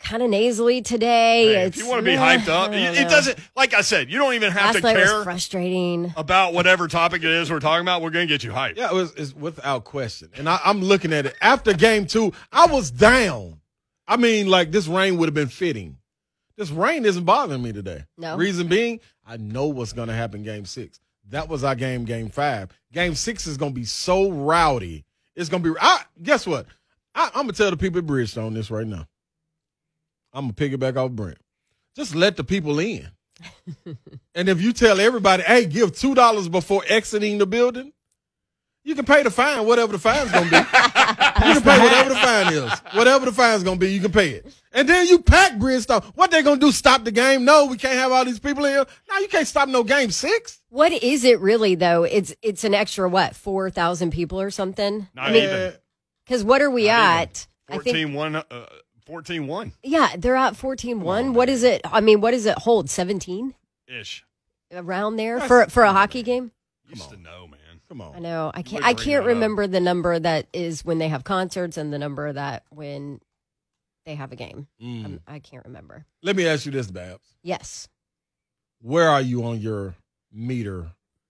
kind 0.00 0.22
of 0.22 0.30
nasally 0.30 0.82
today. 0.82 1.54
Hey, 1.54 1.66
it's, 1.66 1.76
if 1.76 1.82
you 1.82 1.88
want 1.88 2.00
to 2.00 2.04
be 2.04 2.16
hyped 2.16 2.48
up, 2.48 2.70
it, 2.72 2.76
don't 2.76 2.94
it 2.96 3.02
know. 3.02 3.08
doesn't. 3.08 3.38
Like 3.56 3.74
I 3.74 3.82
said, 3.82 4.10
you 4.10 4.18
don't 4.18 4.34
even 4.34 4.50
have 4.52 4.74
Last 4.74 4.76
to 4.76 4.82
night 4.82 4.96
was 4.96 5.10
care 5.10 5.24
frustrating. 5.24 6.12
about 6.16 6.54
whatever 6.54 6.88
topic 6.88 7.22
it 7.22 7.30
is 7.30 7.50
we're 7.50 7.60
talking 7.60 7.82
about. 7.82 8.02
We're 8.02 8.10
gonna 8.10 8.26
get 8.26 8.42
you 8.42 8.50
hyped. 8.50 8.76
Yeah, 8.76 8.90
it 8.90 8.94
was 8.94 9.12
it's 9.14 9.34
without 9.34 9.84
question. 9.84 10.30
And 10.36 10.48
I, 10.48 10.58
I'm 10.64 10.80
looking 10.80 11.12
at 11.12 11.26
it 11.26 11.36
after 11.40 11.72
game 11.72 12.06
two. 12.06 12.32
I 12.50 12.66
was 12.66 12.90
down. 12.90 13.60
I 14.08 14.16
mean, 14.16 14.48
like 14.48 14.72
this 14.72 14.88
rain 14.88 15.18
would 15.18 15.26
have 15.26 15.34
been 15.34 15.48
fitting. 15.48 15.96
This 16.60 16.70
rain 16.70 17.06
isn't 17.06 17.24
bothering 17.24 17.62
me 17.62 17.72
today. 17.72 18.04
No. 18.18 18.36
Reason 18.36 18.68
being, 18.68 19.00
I 19.26 19.38
know 19.38 19.68
what's 19.68 19.94
going 19.94 20.08
to 20.08 20.14
happen 20.14 20.42
game 20.42 20.66
six. 20.66 21.00
That 21.30 21.48
was 21.48 21.64
our 21.64 21.74
game, 21.74 22.04
game 22.04 22.28
five. 22.28 22.70
Game 22.92 23.14
six 23.14 23.46
is 23.46 23.56
going 23.56 23.72
to 23.72 23.80
be 23.80 23.86
so 23.86 24.30
rowdy. 24.30 25.06
It's 25.34 25.48
going 25.48 25.62
to 25.62 25.72
be. 25.72 25.80
I 25.80 26.02
guess 26.22 26.46
what? 26.46 26.66
I, 27.14 27.26
I'm 27.28 27.42
gonna 27.42 27.54
tell 27.54 27.70
the 27.70 27.76
people 27.76 27.98
at 27.98 28.06
Bridgestone 28.06 28.54
this 28.54 28.70
right 28.70 28.86
now. 28.86 29.06
I'm 30.32 30.52
gonna 30.52 30.52
piggyback 30.52 30.96
off 30.96 31.12
Brent. 31.12 31.38
Just 31.96 32.14
let 32.14 32.36
the 32.36 32.44
people 32.44 32.78
in. 32.78 33.08
and 34.34 34.48
if 34.48 34.60
you 34.60 34.72
tell 34.72 35.00
everybody, 35.00 35.42
hey, 35.42 35.64
give 35.64 35.96
two 35.96 36.14
dollars 36.14 36.48
before 36.48 36.84
exiting 36.86 37.38
the 37.38 37.46
building, 37.46 37.92
you 38.90 38.96
can 38.96 39.04
pay 39.06 39.22
the 39.22 39.30
fine, 39.30 39.64
whatever 39.64 39.92
the 39.92 39.98
fine's 39.98 40.30
gonna 40.32 40.50
be. 40.50 40.56
you 40.56 40.62
can 41.54 41.62
pay 41.62 41.78
whatever 41.80 42.08
the 42.10 42.16
fine 42.16 42.52
is. 42.52 42.72
Whatever 42.94 43.24
the 43.26 43.32
fine's 43.32 43.62
gonna 43.62 43.78
be, 43.78 43.92
you 43.92 44.00
can 44.00 44.10
pay 44.12 44.30
it. 44.30 44.52
And 44.72 44.88
then 44.88 45.06
you 45.06 45.20
pack 45.20 45.52
Bridgestone. 45.54 46.04
What 46.16 46.30
they 46.32 46.42
gonna 46.42 46.60
do? 46.60 46.72
Stop 46.72 47.04
the 47.04 47.12
game? 47.12 47.44
No, 47.44 47.66
we 47.66 47.76
can't 47.76 47.94
have 47.94 48.10
all 48.12 48.24
these 48.24 48.40
people 48.40 48.64
in 48.64 48.72
here. 48.72 48.86
No, 49.08 49.18
you 49.18 49.28
can't 49.28 49.46
stop 49.46 49.68
no 49.68 49.84
game 49.84 50.10
six. 50.10 50.60
What 50.70 50.92
is 50.92 51.24
it 51.24 51.40
really 51.40 51.76
though? 51.76 52.02
It's 52.02 52.34
it's 52.42 52.64
an 52.64 52.74
extra 52.74 53.08
what 53.08 53.36
four 53.36 53.70
thousand 53.70 54.10
people 54.10 54.40
or 54.40 54.50
something. 54.50 55.06
Not 55.14 55.30
I 55.30 55.32
mean, 55.32 55.44
even. 55.44 55.72
because 56.26 56.42
what 56.44 56.60
are 56.62 56.70
we 56.70 56.86
Not 56.88 56.92
even. 56.92 57.22
at? 57.22 57.46
I 57.70 57.78
think 57.78 58.14
1. 58.16 58.34
Uh, 58.36 58.42
14 59.06 59.46
1 59.46 59.72
yeah, 59.84 60.14
they're 60.18 60.36
at 60.36 60.56
fourteen 60.56 61.00
one. 61.00 61.32
What 61.34 61.48
is 61.48 61.62
it? 61.62 61.80
I 61.84 62.00
mean, 62.00 62.20
what 62.20 62.30
does 62.32 62.46
it 62.46 62.58
hold? 62.58 62.90
Seventeen 62.90 63.54
ish. 63.88 64.24
around 64.72 65.16
there 65.16 65.40
for 65.40 65.66
for 65.66 65.82
a 65.84 65.92
hockey 65.92 66.22
game. 66.22 66.50
Used 66.88 67.10
to 67.10 67.16
know, 67.16 67.46
man. 67.48 67.59
Come 67.90 68.00
on. 68.00 68.14
I 68.14 68.18
know. 68.20 68.52
I 68.54 68.62
can't. 68.62 68.84
I 68.84 68.94
can't 68.94 69.08
it 69.08 69.16
up. 69.22 69.26
remember 69.26 69.66
the 69.66 69.80
number 69.80 70.16
that 70.16 70.46
is 70.52 70.84
when 70.84 70.98
they 70.98 71.08
have 71.08 71.24
concerts 71.24 71.76
and 71.76 71.92
the 71.92 71.98
number 71.98 72.32
that 72.32 72.62
when 72.70 73.20
they 74.06 74.14
have 74.14 74.30
a 74.30 74.36
game. 74.36 74.68
Mm. 74.80 75.04
Um, 75.04 75.20
I 75.26 75.40
can't 75.40 75.64
remember. 75.64 76.06
Let 76.22 76.36
me 76.36 76.46
ask 76.46 76.64
you 76.66 76.72
this, 76.72 76.88
Babs. 76.88 77.26
Yes. 77.42 77.88
Where 78.80 79.08
are 79.08 79.20
you 79.20 79.44
on 79.44 79.60
your 79.60 79.96
meter 80.32 80.86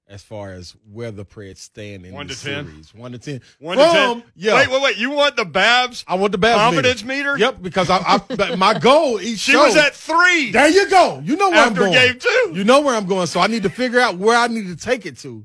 as 0.07 0.23
far 0.23 0.53
as 0.53 0.77
where 0.93 1.11
the 1.11 1.25
Preds 1.25 1.59
stand 1.59 2.05
in 2.05 2.13
One 2.13 2.27
the 2.27 2.35
to 2.35 2.45
10? 2.45 2.67
series? 2.67 2.95
One 2.95 3.13
to 3.13 3.19
ten. 3.19 3.41
1 3.59 3.79
to 3.79 3.83
10. 3.85 4.23
Yeah. 4.37 4.55
Wait, 4.57 4.71
wait, 4.71 4.83
wait. 4.83 4.97
You 4.99 5.11
want 5.11 5.37
the 5.37 5.45
Babs 5.47 6.05
I 6.07 6.17
want 6.17 6.33
the 6.33 6.39
Babs 6.39 6.59
confidence 6.61 7.03
meter. 7.05 7.33
meter? 7.35 7.39
Yep, 7.39 7.63
because 7.63 7.89
I, 7.89 8.21
I 8.39 8.55
my 8.57 8.79
goal 8.79 9.19
each 9.21 9.39
She 9.39 9.53
show. 9.53 9.65
was 9.65 9.77
at 9.77 9.95
three 9.95 10.51
There 10.53 10.69
you 10.69 10.91
go. 10.91 11.21
You 11.25 11.37
know 11.37 11.49
where 11.51 11.59
after 11.61 11.85
I'm 11.85 11.93
going. 11.93 11.95
After 11.95 12.09
game 12.13 12.19
two. 12.21 12.59
You 12.59 12.65
know 12.65 12.83
where 12.83 12.95
I'm 12.95 13.07
going. 13.07 13.29
So 13.29 13.41
I 13.41 13.47
need 13.47 13.63
to 13.63 13.71
figure 13.71 13.99
out 14.01 14.17
where 14.19 14.37
I 14.37 14.47
need 14.49 14.67
to 14.67 14.77
take 14.77 15.07
it 15.07 15.17
to. 15.19 15.45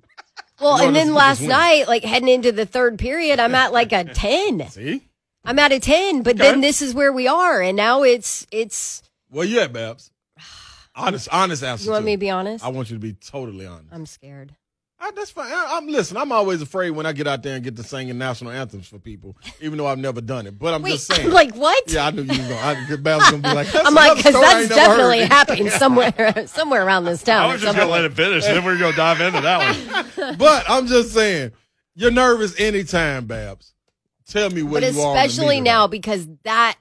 Well, 0.66 0.88
and 0.88 0.96
then 0.96 1.14
last 1.14 1.42
night, 1.42 1.88
like 1.88 2.04
heading 2.04 2.28
into 2.30 2.52
the 2.52 2.66
third 2.66 2.98
period, 3.00 3.40
I'm 3.40 3.56
at 3.56 3.72
like 3.72 3.92
a 3.92 4.04
ten. 4.14 4.68
See? 4.70 5.02
I'm 5.44 5.60
at 5.60 5.72
a 5.72 5.80
ten, 5.80 6.24
but 6.24 6.36
Okay. 6.36 6.50
then 6.52 6.62
this 6.62 6.82
is 6.82 6.94
where 6.94 7.14
we 7.14 7.28
are, 7.28 7.62
and 7.62 7.78
now 7.78 8.04
it's 8.04 8.48
it's. 8.52 9.04
Where 9.30 9.46
you 9.46 9.60
at, 9.60 9.72
Babs? 9.74 10.12
Honest, 10.96 11.28
honest 11.32 11.62
answer. 11.64 11.86
You 11.86 11.92
want 11.92 12.04
too. 12.04 12.06
me 12.06 12.14
to 12.14 12.18
be 12.18 12.30
honest? 12.30 12.64
I 12.66 12.70
want 12.70 12.90
you 12.90 12.96
to 12.96 13.02
be 13.02 13.14
totally 13.14 13.66
honest. 13.66 13.90
I'm 13.92 14.06
scared. 14.06 14.56
Ah, 15.00 15.12
that's 15.14 15.30
fine. 15.30 15.52
I, 15.52 15.78
I'm 15.78 15.88
listen. 15.88 16.16
I'm 16.16 16.32
always 16.32 16.62
afraid 16.62 16.92
when 16.92 17.06
I 17.06 17.12
get 17.12 17.28
out 17.28 17.44
there 17.44 17.56
and 17.56 17.64
get 17.64 17.76
to 17.76 17.84
singing 17.84 18.18
national 18.18 18.52
anthems 18.52 18.88
for 18.88 18.98
people, 18.98 19.36
even 19.60 19.78
though 19.78 19.88
I've 19.88 20.00
never 20.00 20.22
done 20.22 20.48
it. 20.48 20.58
But 20.58 20.74
I'm 20.74 20.82
Wait, 20.82 20.92
just 20.92 21.08
saying. 21.08 21.30
like 21.32 21.54
what? 21.54 21.92
yeah, 21.92 22.08
I 22.08 22.12
knew 22.12 22.22
you 22.22 22.30
was 22.30 22.38
gonna. 22.38 22.56
I, 22.56 22.96
Babs 22.96 23.30
gonna 23.30 23.44
be 23.44 23.54
like. 23.54 23.68
That's 23.72 23.88
I'm 23.88 23.94
like, 23.94 24.18
because 24.18 24.34
that's 24.34 24.70
definitely 24.70 25.26
happening 25.26 25.70
somewhere, 25.72 26.48
somewhere 26.48 26.86
around 26.86 27.04
this 27.04 27.22
town. 27.24 27.50
I 27.50 27.54
was 27.54 27.62
just 27.62 27.76
going 27.76 27.88
to 27.88 27.94
let 27.94 28.06
it 28.06 28.14
finish, 28.14 28.46
and 28.46 28.56
then 28.56 28.64
we 28.64 28.72
are 28.72 28.78
going 28.78 28.92
to 28.92 28.98
dive 28.98 29.20
into 29.20 29.42
that 29.42 30.14
one. 30.16 30.38
But 30.38 30.64
I'm 30.70 30.88
just 30.88 31.14
saying, 31.14 31.52
you're 31.94 32.12
nervous 32.12 32.60
anytime, 32.60 33.26
Babs. 33.26 33.74
Tell 34.28 34.50
me 34.50 34.64
what 34.64 34.82
but 34.82 34.94
you 34.94 35.02
are. 35.02 35.10
on 35.10 35.16
the 35.16 35.22
especially 35.24 35.62
now 35.62 35.88
because 35.88 36.28
that, 36.44 36.78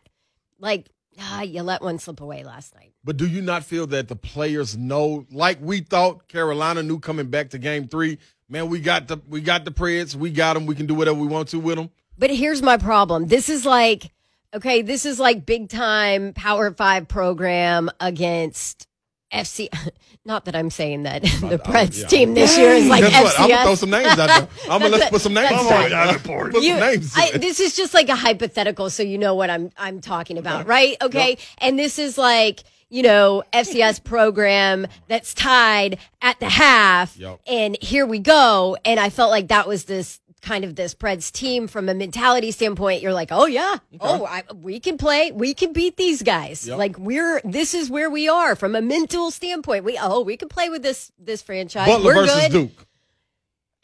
like, 0.59 0.89
ah, 1.21 1.43
you 1.43 1.63
let 1.63 1.83
one 1.83 1.99
slip 1.99 2.21
away 2.21 2.45
last 2.45 2.75
night. 2.75 2.93
But 3.05 3.17
do 3.17 3.27
you 3.27 3.43
not 3.43 3.65
feel 3.65 3.87
that 3.89 4.09
the 4.09 4.17
players 4.17 4.77
know, 4.77 5.27
like 5.31 5.59
we 5.61 5.81
thought 5.81 6.29
Carolina 6.29 6.83
knew 6.83 6.99
coming 6.99 7.27
back 7.27 7.51
to 7.51 7.59
Game 7.59 7.89
Three? 7.89 8.19
Man, 8.49 8.69
we 8.69 8.81
got 8.81 9.09
the 9.09 9.19
we 9.29 9.41
got 9.41 9.65
the 9.65 9.71
Preds, 9.71 10.15
we 10.15 10.31
got 10.31 10.55
them. 10.55 10.67
We 10.67 10.75
can 10.75 10.87
do 10.87 10.95
whatever 10.95 11.19
we 11.19 11.27
want 11.27 11.49
to 11.49 11.59
with 11.59 11.77
them. 11.77 11.91
But 12.17 12.31
here's 12.31 12.63
my 12.63 12.77
problem. 12.77 13.27
This 13.27 13.49
is 13.49 13.67
like, 13.67 14.13
okay, 14.53 14.83
this 14.83 15.05
is 15.05 15.19
like 15.19 15.47
big 15.47 15.69
time 15.69 16.33
Power 16.33 16.73
Five 16.73 17.09
program 17.09 17.91
against 18.01 18.87
FC. 19.35 19.69
Not 20.25 20.47
that 20.47 20.57
I'm 20.57 20.71
saying 20.71 21.03
that 21.03 21.23
the 21.23 21.59
Preds 21.59 22.01
yeah. 22.01 22.07
team 22.07 22.33
this 22.35 22.57
year 22.57 22.71
is 22.71 22.87
like 22.87 23.03
Guess 23.03 23.23
what? 23.23 23.41
I'm 23.41 23.49
gonna 23.51 23.63
throw 23.65 23.75
some 23.75 23.91
names 23.91 24.19
out 24.19 24.29
there. 24.29 24.49
I'm 24.71 24.81
gonna 24.81 24.89
let's 24.89 24.99
That's 25.05 25.11
put 25.11 25.21
some 25.21 25.35
names. 25.35 25.51
that's 25.51 25.65
out 25.67 25.71
right. 25.71 25.91
there. 25.91 26.07
Davenport. 26.07 26.53
Put 26.53 26.63
You- 26.63 26.71
some 26.71 26.81
names. 26.81 27.13
I, 27.15 27.31
in. 27.35 27.41
this 27.43 27.61
is 27.61 27.77
just 27.77 27.93
like 27.93 28.09
a 28.09 28.15
hypothetical, 28.17 28.89
so 28.89 29.03
you 29.03 29.19
know 29.19 29.35
what 29.35 29.51
I'm 29.51 29.71
I'm 29.77 30.01
talking 30.01 30.39
about, 30.39 30.67
right? 30.67 30.97
Okay, 31.03 31.31
Yep. 31.31 31.39
and 31.59 31.79
this 31.79 31.99
is 31.99 32.17
like 32.17 32.65
you 32.89 33.03
know 33.03 33.43
FCS 33.53 34.03
program 34.03 34.87
that's 35.09 35.35
tied 35.35 35.99
at 36.23 36.39
the 36.41 36.49
half, 36.49 37.17
Yep. 37.19 37.41
and 37.47 37.77
here 37.83 38.07
we 38.07 38.19
go. 38.21 38.79
And 38.85 38.99
I 38.99 39.11
felt 39.11 39.31
like 39.31 39.49
that 39.49 39.69
was 39.69 39.85
this 39.85 40.21
kind 40.45 40.65
of 40.65 40.77
this 40.77 40.95
Preds 40.95 41.33
team 41.33 41.67
from 41.67 41.89
a 41.89 41.95
mentality 41.95 42.51
standpoint. 42.53 43.03
You're 43.03 43.13
like, 43.15 43.31
oh 43.33 43.47
yeah, 43.47 43.79
oh 44.01 44.27
I, 44.27 44.45
we 44.55 44.79
can 44.79 44.99
play, 44.99 45.33
we 45.33 45.55
can 45.55 45.73
beat 45.73 45.97
these 45.97 46.23
guys. 46.23 46.69
Yep. 46.69 46.79
Like 46.79 46.99
we're 46.99 47.41
this 47.45 47.75
is 47.75 47.91
where 47.91 48.11
we 48.11 48.29
are 48.29 48.55
from 48.55 48.77
a 48.77 48.83
mental 48.83 49.31
standpoint. 49.31 49.85
We 49.85 49.99
oh 50.01 50.21
we 50.21 50.37
can 50.37 50.49
play 50.49 50.69
with 50.69 50.83
this 50.83 51.11
this 51.19 51.43
franchise. 51.43 51.89
Butler 51.89 52.15
we're 52.15 52.27
versus 52.27 52.49
good. 52.49 52.53
Duke. 52.53 52.87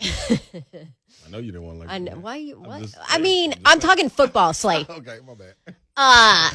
I 1.27 1.31
know 1.31 1.39
you 1.39 1.53
didn't 1.53 1.67
want 1.67 1.77
to 1.77 1.87
like. 1.87 1.91
I 1.91 1.99
know 1.99 2.17
why 2.19 2.37
you 2.37 2.57
what? 2.59 2.83
just- 2.83 2.97
I 3.09 3.19
mean, 3.19 3.55
I'm 3.65 3.81
talking 3.81 4.09
football, 4.09 4.53
Slay. 4.63 4.87
Okay, 4.89 5.19
my 5.27 5.35
bad. 5.35 5.77
Uh 5.97 6.51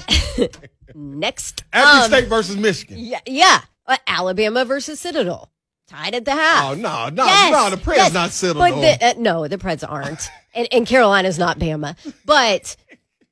next. 0.96 1.64
Appy 1.74 2.04
Um, 2.04 2.10
State 2.10 2.28
versus 2.30 2.56
Michigan. 2.58 2.98
Yeah, 3.00 3.20
yeah. 3.26 3.62
Uh, 3.88 3.98
Alabama 4.08 4.66
versus 4.66 5.00
Citadel. 5.00 5.52
Tied 5.88 6.16
at 6.16 6.26
the 6.26 6.32
half. 6.32 6.72
Oh 6.72 6.74
no, 6.74 7.10
no, 7.10 7.26
Yes, 7.26 7.52
no! 7.52 7.70
The 7.76 7.82
Preds 7.82 7.96
yes. 7.98 8.14
not 8.14 8.32
settled. 8.32 8.58
But 8.58 8.82
the, 8.82 9.06
uh, 9.06 9.14
no, 9.18 9.48
the 9.48 9.58
Preds 9.58 9.84
aren't, 9.88 10.30
and, 10.56 10.68
and 10.72 10.88
Carolina's 10.88 11.38
not 11.38 11.60
Bama. 11.60 11.96
But 12.26 12.76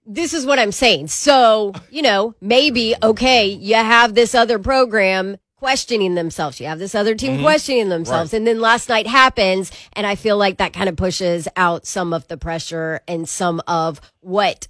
this 0.06 0.34
is 0.36 0.46
what 0.46 0.60
I'm 0.60 0.72
saying. 0.72 1.08
So 1.08 1.74
you 1.90 2.02
know, 2.04 2.36
maybe 2.42 2.94
okay, 3.02 3.48
you 3.48 3.76
have 3.76 4.14
this 4.14 4.36
other 4.36 4.60
program 4.60 5.38
questioning 5.56 6.14
themselves. 6.14 6.60
You 6.60 6.68
have 6.68 6.78
this 6.78 6.94
other 6.94 7.16
team 7.16 7.42
questioning 7.42 7.90
themselves, 7.90 8.34
Right. 8.34 8.38
and 8.38 8.46
then 8.46 8.60
last 8.60 8.88
night 8.90 9.08
happens, 9.08 9.72
and 9.94 10.06
I 10.06 10.14
feel 10.16 10.38
like 10.38 10.58
that 10.58 10.74
kind 10.74 10.90
of 10.90 10.96
pushes 10.96 11.48
out 11.56 11.88
some 11.88 12.14
of 12.14 12.28
the 12.28 12.38
pressure 12.38 13.00
and 13.08 13.28
some 13.28 13.62
of 13.68 14.00
what 14.20 14.68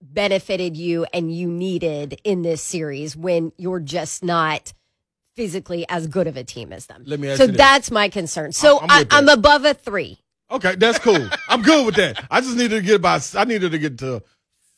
benefited 0.00 0.76
you 0.76 1.06
and 1.12 1.32
you 1.34 1.46
needed 1.48 2.20
in 2.24 2.42
this 2.42 2.62
series 2.62 3.16
when 3.16 3.52
you're 3.56 3.78
just 3.78 4.24
not 4.24 4.72
physically 5.34 5.86
as 5.88 6.06
good 6.06 6.26
of 6.26 6.36
a 6.36 6.44
team 6.44 6.72
as 6.72 6.86
them. 6.86 7.02
Let 7.06 7.20
me 7.20 7.28
ask 7.28 7.38
so 7.38 7.44
you 7.44 7.52
that's 7.52 7.90
my 7.90 8.08
concern. 8.08 8.52
So 8.52 8.80
I'm 8.80 8.90
I, 8.90 8.98
with 9.00 9.08
I'm 9.12 9.28
above 9.28 9.64
a 9.64 9.74
three. 9.74 10.18
Okay, 10.50 10.74
that's 10.74 10.98
cool. 10.98 11.28
I'm 11.48 11.62
good 11.62 11.86
with 11.86 11.94
that. 11.96 12.24
I 12.30 12.40
just 12.40 12.56
needed 12.56 12.76
to 12.76 12.82
get 12.82 12.96
about. 12.96 13.34
I 13.34 13.44
needed 13.44 13.72
to 13.72 13.78
get 13.78 13.98
to 13.98 14.22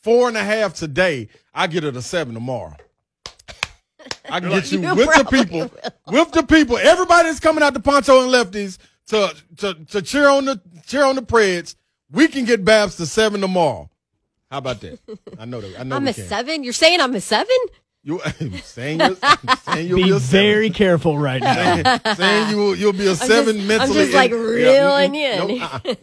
four 0.03 0.29
and 0.29 0.37
a 0.37 0.45
half 0.45 0.75
today. 0.75 1.29
I 1.53 1.67
get 1.67 1.83
it 1.85 1.97
a 1.97 2.03
seven 2.03 2.35
tomorrow. 2.35 2.77
I 4.31 4.41
can 4.41 4.51
get 4.51 4.71
you 4.73 4.81
You 4.81 4.95
with 4.95 5.09
the 5.17 5.25
people, 5.25 5.71
with 6.09 6.33
the 6.33 6.43
people. 6.45 6.79
Everybody 6.79 7.29
that's 7.29 7.41
coming 7.41 7.65
out 7.65 7.75
to 7.75 7.81
Pancho 7.81 8.23
and 8.23 8.31
Lefty's 8.31 8.79
to 9.09 9.35
to 9.59 9.75
to 9.75 10.03
cheer 10.03 10.29
on 10.29 10.45
the 10.45 10.61
cheer 10.87 11.05
on 11.05 11.17
the 11.17 11.23
Preds. 11.23 11.75
We 12.11 12.29
can 12.29 12.45
get 12.45 12.65
Babs 12.65 12.97
to 12.97 13.07
seven 13.07 13.41
tomorrow. 13.41 13.91
How 14.51 14.59
about 14.59 14.81
that? 14.83 15.01
I 15.39 15.47
know 15.47 15.61
that. 15.61 15.81
I 15.81 15.83
know 15.83 15.97
I'm 15.97 16.07
a 16.07 16.15
can. 16.15 16.29
seven. 16.29 16.63
You're 16.63 16.73
saying 16.73 17.01
I'm 17.01 17.15
a 17.15 17.21
seven? 17.21 17.57
You 18.07 18.21
saying 18.63 19.01
you're, 19.01 19.17
saying 19.65 19.89
you'll 19.89 19.97
Be 19.97 20.05
be 20.05 20.11
a 20.11 20.21
seven. 20.21 20.45
very 20.47 20.69
careful 20.71 21.17
right 21.19 21.41
now. 21.43 21.55
saying, 21.55 22.17
saying 22.17 22.51
you 22.51 22.57
will, 22.59 22.77
you'll 22.77 22.93
be 22.93 23.07
a 23.07 23.15
seven 23.15 23.55
just- 23.57 23.61
I'm 23.63 23.67
mentally. 23.67 23.95
just, 23.95 24.13
like, 24.13 24.31
Yeah, 24.31 24.37
reeling 24.37 25.15
in. 25.15 25.39
Nope, 25.39 25.63
uh-uh. 25.87 25.95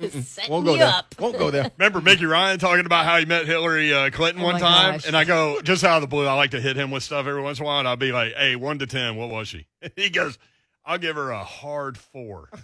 Won't 0.49 0.65
go 0.65 0.77
there. 0.77 0.87
up. 0.87 1.15
Won't 1.19 1.37
go 1.37 1.51
there. 1.51 1.71
Remember 1.77 2.01
Mickey 2.01 2.25
Ryan 2.25 2.57
talking 2.57 2.87
about 2.87 3.05
how 3.05 3.17
he 3.19 3.25
met 3.25 3.45
Hillary 3.45 3.93
uh, 3.93 4.09
Clinton 4.09 4.41
Oh 4.41 4.45
one 4.47 4.59
time? 4.59 4.93
gosh. 4.93 5.05
And 5.07 5.15
I 5.15 5.25
go, 5.25 5.61
just 5.61 5.83
out 5.83 5.97
of 5.97 6.01
the 6.01 6.07
blue, 6.07 6.25
I 6.25 6.33
like 6.33 6.51
to 6.51 6.59
hit 6.61 6.75
him 6.75 6.89
with 6.89 7.03
stuff 7.03 7.27
every 7.27 7.41
once 7.43 7.59
in 7.59 7.65
a 7.65 7.67
while. 7.67 7.77
And 7.79 7.87
I'll 7.87 7.95
be 7.97 8.11
like, 8.11 8.33
hey, 8.33 8.55
one 8.55 8.79
to 8.79 8.87
10, 8.87 9.15
what 9.15 9.29
was 9.29 9.47
she? 9.47 9.67
He 9.95 10.09
goes, 10.09 10.39
I'll 10.83 10.97
give 10.97 11.15
her 11.15 11.29
a 11.29 11.43
hard 11.43 11.99
four. 11.99 12.49
I 12.51 12.57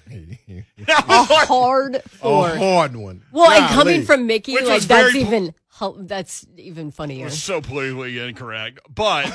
was 1.07 1.29
like, 1.29 1.47
Hard 1.47 2.01
four. 2.09 2.47
A 2.47 2.57
hard 2.57 2.95
one. 2.95 3.21
well, 3.31 3.51
and 3.51 3.59
Golly. 3.65 3.73
coming 3.75 4.05
from 4.05 4.25
Mickey, 4.25 4.53
Which 4.53 4.63
like 4.65 4.81
that's 4.81 4.85
very 4.85 5.11
po- 5.11 5.17
even 5.19 5.43
hu- 5.45 5.53
that's 5.99 6.45
even 6.57 6.91
funnier. 6.91 7.25
was 7.25 7.41
so 7.41 7.61
politically 7.61 8.19
incorrect. 8.19 8.79
But 8.93 9.27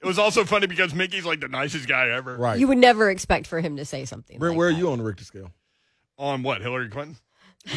it 0.00 0.06
was 0.06 0.18
also 0.18 0.44
funny 0.44 0.66
because 0.66 0.94
Mickey's 0.94 1.24
like 1.24 1.40
the 1.40 1.48
nicest 1.48 1.88
guy 1.88 2.08
ever. 2.10 2.36
right. 2.36 2.58
You 2.58 2.68
would 2.68 2.78
never 2.78 3.10
expect 3.10 3.46
for 3.46 3.60
him 3.60 3.76
to 3.76 3.84
say 3.84 4.04
something. 4.04 4.38
Brent, 4.38 4.52
like 4.52 4.58
where 4.58 4.68
are 4.68 4.72
you 4.72 4.90
on 4.90 4.98
the 4.98 5.04
Richter 5.04 5.24
scale? 5.24 5.50
On 6.18 6.42
what, 6.42 6.60
Hillary 6.60 6.88
Clinton? 6.88 7.16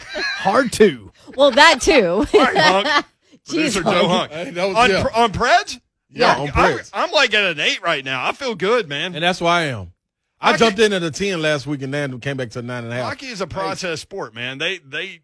Hard 0.00 0.72
to. 0.74 1.12
Well, 1.36 1.50
that 1.52 1.80
too. 1.80 2.26
All 2.34 2.40
right, 2.40 2.56
Hunk. 2.56 3.06
Producer 3.48 3.82
Hunk. 3.82 3.96
Joe 3.96 4.08
Hunk. 4.08 4.32
Hey, 4.32 4.50
that 4.50 4.66
was- 4.68 4.76
on, 4.76 4.90
yeah. 4.90 5.02
Pr- 5.02 5.12
on 5.14 5.32
Preds? 5.32 5.80
Yeah, 6.10 6.36
Yeah. 6.36 6.40
on 6.42 6.48
I'm, 6.48 6.52
Preds. 6.78 6.90
I'm 6.92 7.10
like 7.12 7.34
at 7.34 7.44
an 7.44 7.60
eight 7.60 7.82
right 7.82 8.04
now. 8.04 8.26
I 8.26 8.32
feel 8.32 8.54
good, 8.54 8.88
man. 8.88 9.14
And 9.14 9.22
that's 9.22 9.40
why 9.40 9.60
I 9.60 9.64
am. 9.66 9.92
I 10.40 10.52
Hockey- 10.52 10.58
jumped 10.58 10.78
in 10.80 10.92
at 10.92 11.02
a 11.02 11.10
10 11.10 11.42
last 11.42 11.66
week 11.66 11.82
and 11.82 11.92
then 11.92 12.18
came 12.20 12.36
back 12.36 12.50
to 12.50 12.60
a 12.60 12.62
nine 12.62 12.84
and 12.84 12.92
a 12.92 12.96
half. 12.96 13.04
Hockey 13.06 13.26
is 13.26 13.40
a 13.40 13.46
process 13.46 14.00
sport, 14.00 14.34
man. 14.34 14.58
They 14.58 14.78
they 14.78 15.20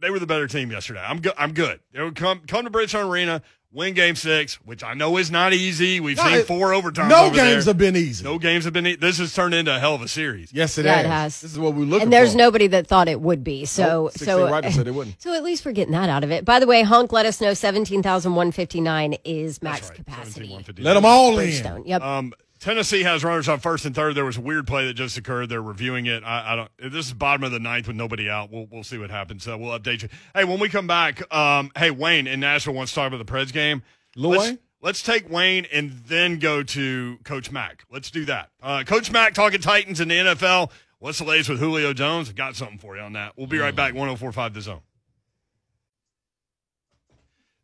they 0.00 0.10
were 0.10 0.18
the 0.18 0.26
better 0.26 0.46
team 0.46 0.70
yesterday. 0.70 1.02
I'm 1.06 1.20
good. 1.20 1.32
I'm 1.38 1.52
good. 1.52 1.80
They 1.92 2.02
would 2.02 2.16
come 2.16 2.40
come 2.46 2.64
to 2.64 2.70
Bridgestone 2.70 3.08
Arena, 3.08 3.42
win 3.72 3.94
Game 3.94 4.14
Six, 4.16 4.54
which 4.64 4.82
I 4.84 4.94
know 4.94 5.16
is 5.16 5.30
not 5.30 5.52
easy. 5.52 6.00
We've 6.00 6.16
No, 6.16 6.24
seen 6.24 6.34
it- 6.34 6.46
four 6.46 6.70
overtimes. 6.72 7.08
No 7.08 7.26
over 7.26 7.34
games 7.36 7.64
there. 7.64 7.70
have 7.72 7.78
been 7.78 7.96
easy. 7.96 8.24
no 8.24 8.38
games 8.38 8.64
have 8.64 8.72
been. 8.72 8.86
e- 8.86 8.96
This 8.96 9.18
has 9.18 9.34
turned 9.34 9.54
into 9.54 9.74
a 9.74 9.78
hell 9.78 9.94
of 9.94 10.02
a 10.02 10.08
series. 10.08 10.52
Yes, 10.52 10.76
it, 10.78 10.84
Yeah, 10.84 10.96
has. 10.96 11.04
it 11.04 11.08
has. 11.08 11.40
This 11.40 11.52
is 11.52 11.58
what 11.58 11.74
we're 11.74 11.84
looking 11.84 12.04
and 12.04 12.12
there's 12.12 12.32
for. 12.32 12.38
nobody 12.38 12.66
that 12.68 12.86
thought 12.86 13.08
it 13.08 13.20
would 13.20 13.42
be. 13.44 13.64
So, 13.64 13.82
Nope. 14.04 14.12
16 14.12 14.26
so, 14.26 14.50
writers 14.50 14.74
said 14.74 14.86
it 14.88 14.94
wouldn't. 14.94 15.20
so 15.20 15.32
at 15.34 15.42
least 15.42 15.64
we're 15.64 15.72
getting 15.72 15.92
that 15.92 16.08
out 16.08 16.24
of 16.24 16.30
it. 16.30 16.44
By 16.44 16.58
the 16.60 16.66
way, 16.66 16.82
Hunk 16.82 17.12
let 17.12 17.26
us 17.26 17.40
know 17.40 17.54
seventeen 17.54 18.02
thousand 18.02 18.34
one 18.34 18.52
fifty 18.52 18.80
nine 18.80 19.14
is 19.24 19.62
max 19.62 19.88
right. 19.88 19.96
capacity. 19.96 20.56
Let 20.78 20.94
them 20.94 21.04
all 21.04 21.38
in. 21.38 21.82
Yep. 21.86 22.02
Um, 22.02 22.32
Tennessee 22.66 23.04
has 23.04 23.22
runners 23.22 23.48
on 23.48 23.60
first 23.60 23.84
and 23.84 23.94
third. 23.94 24.16
There 24.16 24.24
was 24.24 24.38
a 24.38 24.40
weird 24.40 24.66
play 24.66 24.88
that 24.88 24.94
just 24.94 25.16
occurred. 25.16 25.50
They're 25.50 25.62
reviewing 25.62 26.06
it. 26.06 26.24
I, 26.24 26.52
I 26.52 26.56
don't. 26.56 26.92
This 26.92 27.06
is 27.06 27.12
bottom 27.12 27.44
of 27.44 27.52
the 27.52 27.60
ninth 27.60 27.86
with 27.86 27.94
nobody 27.94 28.28
out. 28.28 28.50
We'll 28.50 28.66
we'll 28.68 28.82
see 28.82 28.98
what 28.98 29.08
happens. 29.08 29.44
So 29.44 29.56
we'll 29.56 29.78
update 29.78 30.02
you. 30.02 30.08
Hey, 30.34 30.42
when 30.42 30.58
we 30.58 30.68
come 30.68 30.88
back, 30.88 31.32
um, 31.32 31.70
hey 31.76 31.92
Wayne 31.92 32.26
in 32.26 32.40
Nashville 32.40 32.74
wants 32.74 32.90
to 32.90 32.96
talk 32.96 33.06
about 33.12 33.24
the 33.24 33.32
Preds 33.32 33.52
game. 33.52 33.84
Lil 34.16 34.32
let's, 34.32 34.42
Wayne? 34.42 34.58
Let's 34.82 35.02
take 35.04 35.30
Wayne 35.30 35.68
and 35.72 35.92
then 36.08 36.40
go 36.40 36.64
to 36.64 37.18
Coach 37.22 37.52
Mack. 37.52 37.84
Let's 37.88 38.10
do 38.10 38.24
that. 38.24 38.50
Uh, 38.60 38.82
Coach 38.82 39.12
Mack 39.12 39.34
talking 39.34 39.60
Titans 39.60 40.00
in 40.00 40.08
the 40.08 40.16
NFL. 40.16 40.72
What's 40.98 41.18
the 41.18 41.24
latest 41.24 41.48
with 41.48 41.60
Julio 41.60 41.92
Jones? 41.92 42.28
I've 42.28 42.34
got 42.34 42.56
something 42.56 42.78
for 42.78 42.96
you 42.96 43.02
on 43.02 43.12
that. 43.12 43.34
We'll 43.36 43.46
be 43.46 43.58
right 43.58 43.76
back. 43.76 43.94
1045 43.94 44.54
The 44.54 44.60
Zone. 44.60 44.80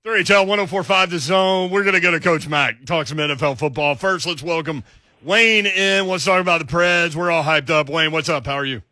3HL 0.04 0.48
1045 0.48 1.10
The 1.10 1.18
Zone. 1.20 1.70
We're 1.70 1.84
going 1.84 1.94
to 1.94 2.00
go 2.00 2.10
to 2.10 2.18
Coach 2.18 2.48
Mack, 2.48 2.84
talk 2.86 3.06
some 3.06 3.18
NFL 3.18 3.56
football. 3.58 3.94
First, 3.94 4.26
let's 4.26 4.42
welcome 4.42 4.82
Wayne 5.22 5.64
in. 5.64 6.08
Let's 6.08 6.24
talk 6.24 6.40
about 6.40 6.58
the 6.58 6.66
Preds. 6.72 7.14
We're 7.14 7.30
all 7.30 7.44
hyped 7.44 7.70
up. 7.70 7.88
Wayne, 7.88 8.10
what's 8.10 8.28
up? 8.28 8.44
How 8.46 8.54
are 8.54 8.64
you? 8.64 8.82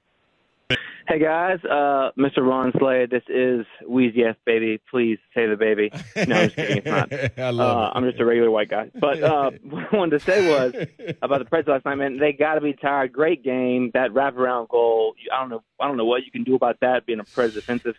Hey 1.09 1.19
guys, 1.19 1.59
uh, 1.64 2.12
Mr. 2.17 2.38
Ron 2.49 2.71
Slade, 2.79 3.11
this 3.11 3.25
is 3.29 3.67
Wheezy 3.88 4.23
F 4.23 4.37
baby. 4.47 4.81
Please 4.88 5.19
say 5.35 5.49
the 5.49 5.57
baby. 5.57 5.90
No, 6.14 6.37
I'm 6.37 6.45
just 6.45 6.55
kidding. 6.55 6.76
It's 6.76 6.87
not. 6.87 7.12
I 7.38 7.50
love 7.50 7.76
Uh, 7.79 7.87
it. 7.87 7.93
I'm 7.97 8.05
just 8.09 8.21
a 8.21 8.25
regular 8.25 8.49
white 8.52 8.69
guy. 8.69 8.93
But 8.95 9.21
uh, 9.21 9.50
what 9.64 9.93
I 9.93 9.97
wanted 9.97 10.21
to 10.21 10.25
say 10.25 10.49
was 10.49 10.73
about 11.21 11.40
the 11.40 11.47
Preds 11.47 11.67
last 11.67 11.85
night, 11.85 11.97
man. 11.97 12.19
They 12.19 12.33
got 12.33 12.55
to 12.55 12.61
be 12.61 12.75
tired. 12.75 13.12
Great 13.12 13.43
game. 13.43 13.90
That 13.95 14.12
wraparound 14.12 14.69
goal. 14.69 15.14
I 15.35 15.40
don't 15.40 15.49
know. 15.50 15.64
I 15.81 15.88
don't 15.88 15.97
know 15.97 16.05
what 16.05 16.25
you 16.25 16.31
can 16.31 16.45
do 16.45 16.55
about 16.55 16.79
that 16.83 17.07
being 17.07 17.19
a 17.19 17.25
Preds 17.25 17.55
defensive 17.55 17.97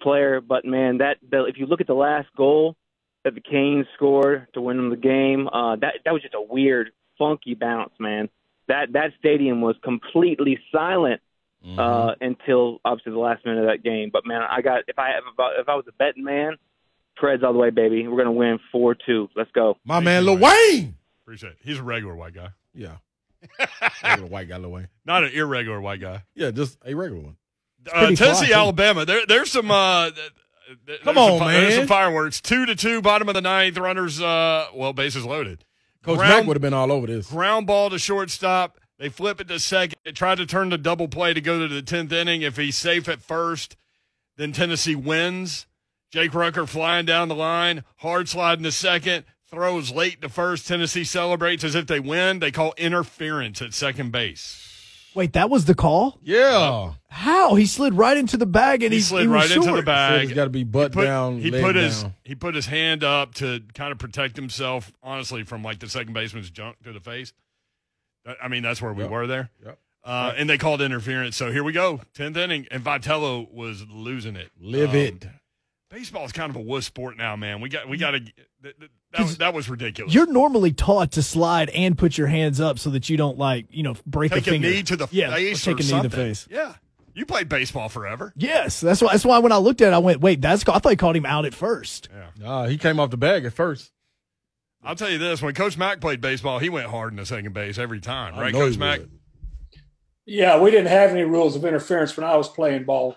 player. 0.00 0.40
But 0.40 0.64
man, 0.64 0.98
that 0.98 1.18
the, 1.28 1.44
if 1.46 1.56
you 1.58 1.66
look 1.66 1.80
at 1.80 1.86
the 1.86 1.94
last 1.94 2.28
goal 2.36 2.76
that 3.24 3.34
the 3.34 3.40
Canes 3.40 3.86
scored 3.96 4.46
to 4.54 4.60
win 4.60 4.76
them 4.76 4.90
the 4.90 4.96
game, 4.96 5.48
uh, 5.48 5.76
that 5.76 5.94
that 6.04 6.12
was 6.12 6.22
just 6.22 6.34
a 6.34 6.42
weird, 6.42 6.90
funky 7.18 7.54
bounce, 7.54 7.92
man. 7.98 8.28
That 8.68 8.92
that 8.92 9.12
stadium 9.18 9.60
was 9.60 9.76
completely 9.82 10.58
silent 10.72 11.20
uh, 11.78 12.14
until 12.20 12.80
obviously 12.84 13.12
the 13.12 13.18
last 13.18 13.44
minute 13.44 13.60
of 13.60 13.66
that 13.68 13.82
game. 13.82 14.10
But 14.12 14.26
man, 14.26 14.42
I 14.42 14.60
got 14.62 14.82
if 14.88 14.98
I 14.98 15.10
if 15.18 15.24
I, 15.38 15.60
if 15.60 15.68
I 15.68 15.74
was 15.74 15.84
a 15.88 15.92
betting 15.92 16.24
man, 16.24 16.56
Preds 17.20 17.42
all 17.42 17.52
the 17.52 17.58
way, 17.58 17.70
baby. 17.70 18.06
We're 18.06 18.18
gonna 18.18 18.32
win 18.32 18.58
four 18.72 18.94
two. 18.94 19.28
Let's 19.34 19.50
go. 19.52 19.76
My 19.84 20.00
man, 20.00 20.24
Lil 20.24 20.38
Wayne. 20.38 20.94
Appreciate 21.22 21.50
it. 21.52 21.58
He's 21.62 21.78
a 21.78 21.82
regular 21.82 22.14
white 22.14 22.34
guy, 22.34 22.50
Yeah. 22.72 22.96
regular 24.04 24.28
white 24.28 24.48
guy, 24.48 24.56
Lil 24.58 24.70
Wayne. 24.70 24.88
not 25.04 25.24
an 25.24 25.30
irregular 25.32 25.80
white 25.80 26.00
guy. 26.00 26.22
Yeah, 26.34 26.50
just 26.52 26.78
a 26.84 26.94
regular 26.94 27.20
one. 27.22 27.36
Uh, 27.86 27.98
pretty 28.00 28.16
fly, 28.16 28.26
Tennessee. 28.26 28.52
Alabama. 28.52 29.04
There, 29.04 29.24
there's 29.26 29.50
some. 29.52 29.70
Uh, 29.70 30.10
th- 30.10 30.30
th- 30.86 31.00
Come 31.02 31.18
on, 31.18 31.30
some, 31.30 31.38
fi- 31.38 31.52
There's 31.52 31.74
some 31.76 31.86
fireworks. 31.86 32.40
Two 32.40 32.66
to 32.66 32.74
two, 32.74 33.00
bottom 33.02 33.28
of 33.28 33.34
the 33.34 33.40
ninth. 33.40 33.78
Runners, 33.78 34.20
uh, 34.20 34.66
well, 34.74 34.92
bases 34.92 35.24
loaded. 35.24 35.64
Coach 36.02 36.18
Ground- 36.18 36.30
Mack 36.32 36.46
would 36.46 36.56
have 36.56 36.62
been 36.62 36.74
all 36.74 36.90
over 36.92 37.06
this. 37.06 37.28
Ground 37.30 37.66
ball 37.66 37.90
to 37.90 37.98
shortstop. 37.98 38.78
They 38.98 39.08
flip 39.08 39.40
it 39.40 39.48
to 39.48 39.58
second. 39.60 39.96
They 40.04 40.12
tried 40.12 40.38
to 40.38 40.46
turn 40.46 40.70
the 40.70 40.78
double 40.78 41.06
play 41.08 41.34
to 41.34 41.40
go 41.40 41.58
to 41.58 41.68
the 41.68 41.82
tenth 41.82 42.12
inning. 42.12 42.42
If 42.42 42.56
he's 42.56 42.76
safe 42.78 43.08
at 43.08 43.20
first, 43.20 43.76
then 44.36 44.52
Tennessee 44.52 44.94
wins. 44.96 45.66
Jake 46.10 46.32
Rucker 46.34 46.66
flying 46.66 47.04
down 47.04 47.28
the 47.28 47.34
line, 47.34 47.84
hard 47.96 48.28
sliding 48.28 48.62
to 48.64 48.72
second, 48.72 49.24
throws 49.50 49.90
late 49.90 50.22
to 50.22 50.28
first. 50.28 50.66
Tennessee 50.66 51.04
celebrates 51.04 51.62
as 51.64 51.74
if 51.74 51.86
they 51.86 52.00
win. 52.00 52.38
They 52.38 52.50
call 52.50 52.72
interference 52.78 53.60
at 53.60 53.74
second 53.74 54.12
base. 54.12 54.75
Wait, 55.16 55.32
that 55.32 55.48
was 55.50 55.64
the 55.64 55.74
call? 55.74 56.18
Yeah. 56.22 56.92
How? 57.08 57.54
He 57.54 57.66
slid 57.66 57.94
right 57.94 58.16
into 58.16 58.36
the 58.36 58.46
bag 58.46 58.82
and 58.82 58.92
He 58.92 58.98
he, 58.98 59.02
slid 59.02 59.22
he 59.22 59.28
was 59.28 59.34
right 59.34 59.50
into 59.50 59.66
the 59.70 59.76
short. 59.76 59.84
bag. 59.86 60.26
He's 60.28 60.32
got 60.36 60.44
to 60.44 60.50
be 60.50 60.62
butt 60.62 60.92
put, 60.92 61.04
down. 61.04 61.38
he 61.40 61.50
leg 61.50 61.62
put 61.64 61.74
his 61.74 62.02
down. 62.02 62.14
he 62.22 62.34
put 62.34 62.54
his 62.54 62.66
hand 62.66 63.02
up 63.02 63.34
to 63.36 63.60
kind 63.74 63.90
of 63.92 63.98
protect 63.98 64.36
himself, 64.36 64.92
honestly, 65.02 65.42
from 65.42 65.62
like 65.62 65.78
the 65.80 65.88
second 65.88 66.12
baseman's 66.12 66.50
junk 66.50 66.76
to 66.84 66.92
the 66.92 67.00
face. 67.00 67.32
I 68.42 68.48
mean, 68.48 68.62
that's 68.62 68.82
where 68.82 68.92
we 68.92 69.02
Yep. 69.04 69.10
were 69.10 69.26
there. 69.26 69.50
Yep. 69.64 69.78
Uh, 70.04 70.32
and 70.36 70.48
they 70.50 70.58
called 70.58 70.80
interference. 70.82 71.34
So 71.36 71.50
here 71.50 71.64
we 71.64 71.72
go, 71.72 72.00
tenth 72.14 72.36
inning, 72.36 72.66
and 72.70 72.84
Vitello 72.84 73.50
was 73.52 73.84
losing 73.90 74.36
it. 74.36 74.50
livid. 74.60 75.24
Um. 75.24 75.40
Baseball 75.88 76.24
is 76.26 76.32
kind 76.32 76.50
of 76.50 76.56
a 76.56 76.60
wuss 76.60 76.84
sport 76.86 77.16
now, 77.16 77.36
man. 77.36 77.60
We 77.60 77.68
got 77.68 77.88
we 77.88 77.96
got 77.96 78.10
to. 78.10 78.20
That, 79.12 79.18
that, 79.18 79.18
that, 79.18 79.24
was, 79.24 79.38
that 79.38 79.54
was 79.54 79.70
ridiculous. 79.70 80.14
You're 80.14 80.30
normally 80.30 80.72
taught 80.72 81.12
to 81.12 81.22
slide 81.22 81.70
and 81.70 81.96
put 81.96 82.18
your 82.18 82.26
hands 82.26 82.60
up 82.60 82.78
so 82.78 82.90
that 82.90 83.08
you 83.08 83.16
don't 83.16 83.38
like, 83.38 83.66
you 83.70 83.82
know, 83.82 83.94
break 84.04 84.32
take 84.32 84.46
a 84.46 84.50
a 84.50 84.52
finger. 84.52 84.68
knee 84.68 84.82
to 84.82 84.96
the 84.96 85.08
yeah, 85.10 85.32
or 85.32 85.36
face 85.36 85.64
take 85.64 85.76
or 85.76 85.76
a 85.76 85.80
knee 85.80 85.88
something. 85.88 86.10
to 86.10 86.16
the 86.16 86.22
face. 86.22 86.48
Yeah, 86.50 86.74
you 87.14 87.24
played 87.24 87.48
baseball 87.48 87.88
forever. 87.88 88.32
Yes, 88.36 88.80
that's 88.80 89.00
why. 89.00 89.12
That's 89.12 89.24
why 89.24 89.38
when 89.38 89.52
I 89.52 89.56
looked 89.58 89.80
at 89.80 89.88
it, 89.88 89.94
I 89.94 89.98
went, 89.98 90.20
"Wait, 90.20 90.40
that's." 90.40 90.64
Called, 90.64 90.76
I 90.76 90.78
thought 90.80 90.90
he 90.90 90.96
called 90.96 91.16
him 91.16 91.26
out 91.26 91.44
at 91.46 91.54
first. 91.54 92.08
Nah, 92.38 92.66
he 92.66 92.76
came 92.76 93.00
off 93.00 93.10
the 93.10 93.16
bag 93.16 93.44
at 93.44 93.52
first. 93.52 93.90
I'll 94.82 94.96
tell 94.96 95.10
you 95.10 95.18
this: 95.18 95.40
when 95.40 95.54
Coach 95.54 95.78
Mack 95.78 96.00
played 96.00 96.20
baseball, 96.20 96.58
he 96.58 96.68
went 96.68 96.88
hard 96.88 97.12
in 97.12 97.16
the 97.16 97.26
second 97.26 97.54
base 97.54 97.78
every 97.78 98.00
time, 98.00 98.34
I 98.34 98.40
right, 98.42 98.52
know 98.52 98.60
Coach 98.60 98.76
Mack? 98.76 99.00
would. 99.00 99.10
Yeah, 100.26 100.58
we 100.60 100.72
didn't 100.72 100.88
have 100.88 101.10
any 101.10 101.22
rules 101.22 101.54
of 101.54 101.64
interference 101.64 102.16
when 102.16 102.26
I 102.26 102.36
was 102.36 102.48
playing 102.48 102.84
ball. 102.84 103.16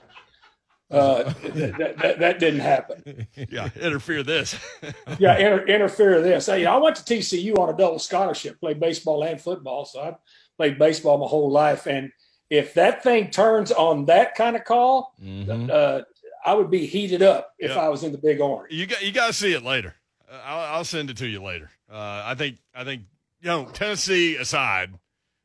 Uh, 0.92 1.24
that, 1.44 1.96
that, 2.02 2.20
that 2.20 2.40
didn't 2.40 2.62
happen. 2.62 3.28
Yeah, 3.50 3.70
interfere 3.80 4.24
this. 4.24 4.56
Yeah, 5.20 5.38
inter, 5.38 5.66
interfere 5.68 6.22
this. 6.22 6.48
Hey, 6.48 6.66
I 6.66 6.78
went 6.78 6.96
to 6.98 7.04
TCU 7.04 7.58
on 7.60 7.70
a 7.70 7.78
double 7.78 8.00
scholarship, 8.00 8.60
played 8.60 8.80
baseball 8.80 9.24
and 9.24 9.40
football, 9.40 9.86
so 9.86 10.00
I 10.02 10.16
played 10.58 10.80
baseball 10.80 11.18
my 11.20 11.28
whole 11.28 11.52
life. 11.52 11.86
And 11.88 12.12
if 12.50 12.74
that 12.76 13.04
thing 13.04 13.30
turns 13.30 13.72
on 13.72 14.06
that 14.06 14.34
kind 14.36 14.56
of 14.56 14.64
call, 14.66 15.14
Mhm. 15.24 15.70
uh, 15.70 16.04
I 16.46 16.54
would 16.54 16.72
be 16.72 16.86
heated 16.86 17.22
up 17.22 17.54
if 17.60 17.72
Yeah. 17.72 17.80
I 17.80 17.90
was 17.90 18.04
in 18.04 18.12
the 18.12 18.18
Big 18.18 18.40
Orange. 18.40 18.74
You 18.74 18.88
got 18.88 19.04
you 19.04 19.12
got 19.12 19.28
to 19.28 19.34
see 19.34 19.54
it 19.54 19.62
later. 19.64 19.94
Uh, 20.32 20.42
I'll, 20.46 20.76
I'll 20.78 20.86
send 20.86 21.10
it 21.10 21.18
to 21.18 21.28
you 21.28 21.42
later. 21.44 21.70
Uh, 21.92 22.24
I 22.26 22.34
think 22.36 22.58
I 22.74 22.84
think 22.84 23.04
you 23.42 23.48
know 23.48 23.66
Tennessee 23.74 24.38
aside, 24.38 24.94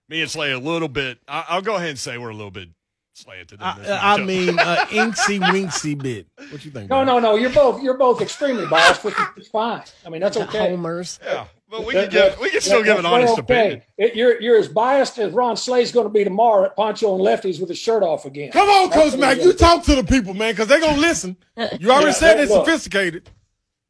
me 0.08 0.22
and 0.22 0.30
Slay 0.30 0.52
a 0.52 0.58
little 0.58 0.88
bit. 0.88 1.18
I, 1.28 1.44
I'll 1.48 1.62
go 1.62 1.74
ahead 1.74 1.88
and 1.90 1.98
say 1.98 2.16
we're 2.16 2.30
a 2.30 2.34
little 2.34 2.50
bit 2.52 2.68
slanted. 3.16 3.52
in 3.52 3.58
this 3.82 3.88
I, 3.90 4.14
I 4.14 4.18
matchup. 4.18 4.26
mean, 4.26 4.58
uh, 4.58 4.76
inksy 4.90 5.40
winksy 5.40 6.00
bit. 6.00 6.26
What 6.50 6.64
you 6.64 6.70
think? 6.70 6.90
No, 6.90 6.98
man? 6.98 7.06
no, 7.06 7.18
no. 7.18 7.36
You're 7.36 7.50
both 7.50 7.82
you're 7.82 7.96
both 7.98 8.20
extremely 8.20 8.66
biased, 8.66 9.02
which 9.04 9.14
is 9.36 9.48
fine. 9.48 9.82
I 10.06 10.10
mean, 10.10 10.20
that's 10.20 10.36
okay. 10.36 10.70
Homers. 10.70 11.18
yeah, 11.24 11.46
But 11.70 11.86
we 11.86 11.92
can 11.94 12.10
give 12.10 12.38
we 12.40 12.50
can 12.50 12.60
still 12.60 12.82
give 12.82 12.98
an 12.98 13.06
honest 13.06 13.38
opinion. 13.38 13.82
It, 13.96 14.14
you're 14.16 14.40
you're 14.40 14.58
as 14.58 14.68
biased 14.68 15.18
as 15.18 15.32
Ron 15.32 15.56
Slay's 15.56 15.92
going 15.92 16.06
to 16.06 16.12
be 16.12 16.24
tomorrow 16.24 16.64
at 16.66 16.76
Pancho 16.76 17.14
and 17.14 17.22
Lefty's 17.22 17.60
with 17.60 17.68
his 17.68 17.78
shirt 17.78 18.02
off 18.02 18.24
again. 18.24 18.50
Come 18.52 18.68
on, 18.68 18.90
That's 18.90 19.10
Coach 19.12 19.18
Mac. 19.20 19.38
You 19.38 19.52
talk 19.52 19.84
to 19.84 19.94
the 19.94 20.04
people, 20.04 20.34
man, 20.34 20.52
because 20.52 20.68
they're 20.68 20.80
gonna 20.80 21.00
listen. 21.00 21.36
You 21.78 21.90
already 21.90 22.06
Yeah, 22.06 22.12
said 22.12 22.36
hey, 22.38 22.44
they're 22.46 22.56
look. 22.56 22.66
sophisticated. 22.66 23.30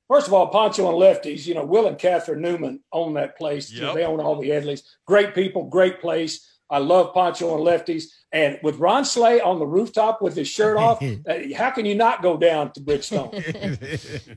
First 0.07 0.26
of 0.26 0.35
all, 0.35 0.49
Pancho 0.49 0.87
and 0.87 0.99
Lefty's, 0.99 1.49
you 1.49 1.54
know, 1.54 1.64
Will 1.64 1.87
and 1.87 1.99
Catherine 1.99 2.43
Newman 2.43 2.81
own 2.93 3.14
that 3.14 3.38
place. 3.38 3.73
Yep. 3.73 3.95
They 3.95 4.04
own 4.04 4.21
all 4.21 4.38
the 4.38 4.50
Edleys. 4.50 4.83
Great 5.07 5.35
people, 5.35 5.64
great 5.64 5.99
place. 5.99 6.47
I 6.71 6.78
love 6.78 7.12
Pancho 7.14 7.54
and 7.54 7.62
Lefty's. 7.64 8.14
And 8.33 8.59
with 8.62 8.76
Ron 8.76 9.04
Slay 9.04 9.40
on 9.40 9.59
the 9.59 9.66
rooftop 9.66 10.21
with 10.23 10.35
his 10.35 10.49
shirt 10.49 10.76
off, 10.76 11.02
uh, 11.28 11.35
how 11.56 11.71
can 11.71 11.85
you 11.87 11.94
not 11.94 12.23
go 12.23 12.37
down 12.37 12.73
to 12.73 12.80
Bridgestone? 12.80 13.33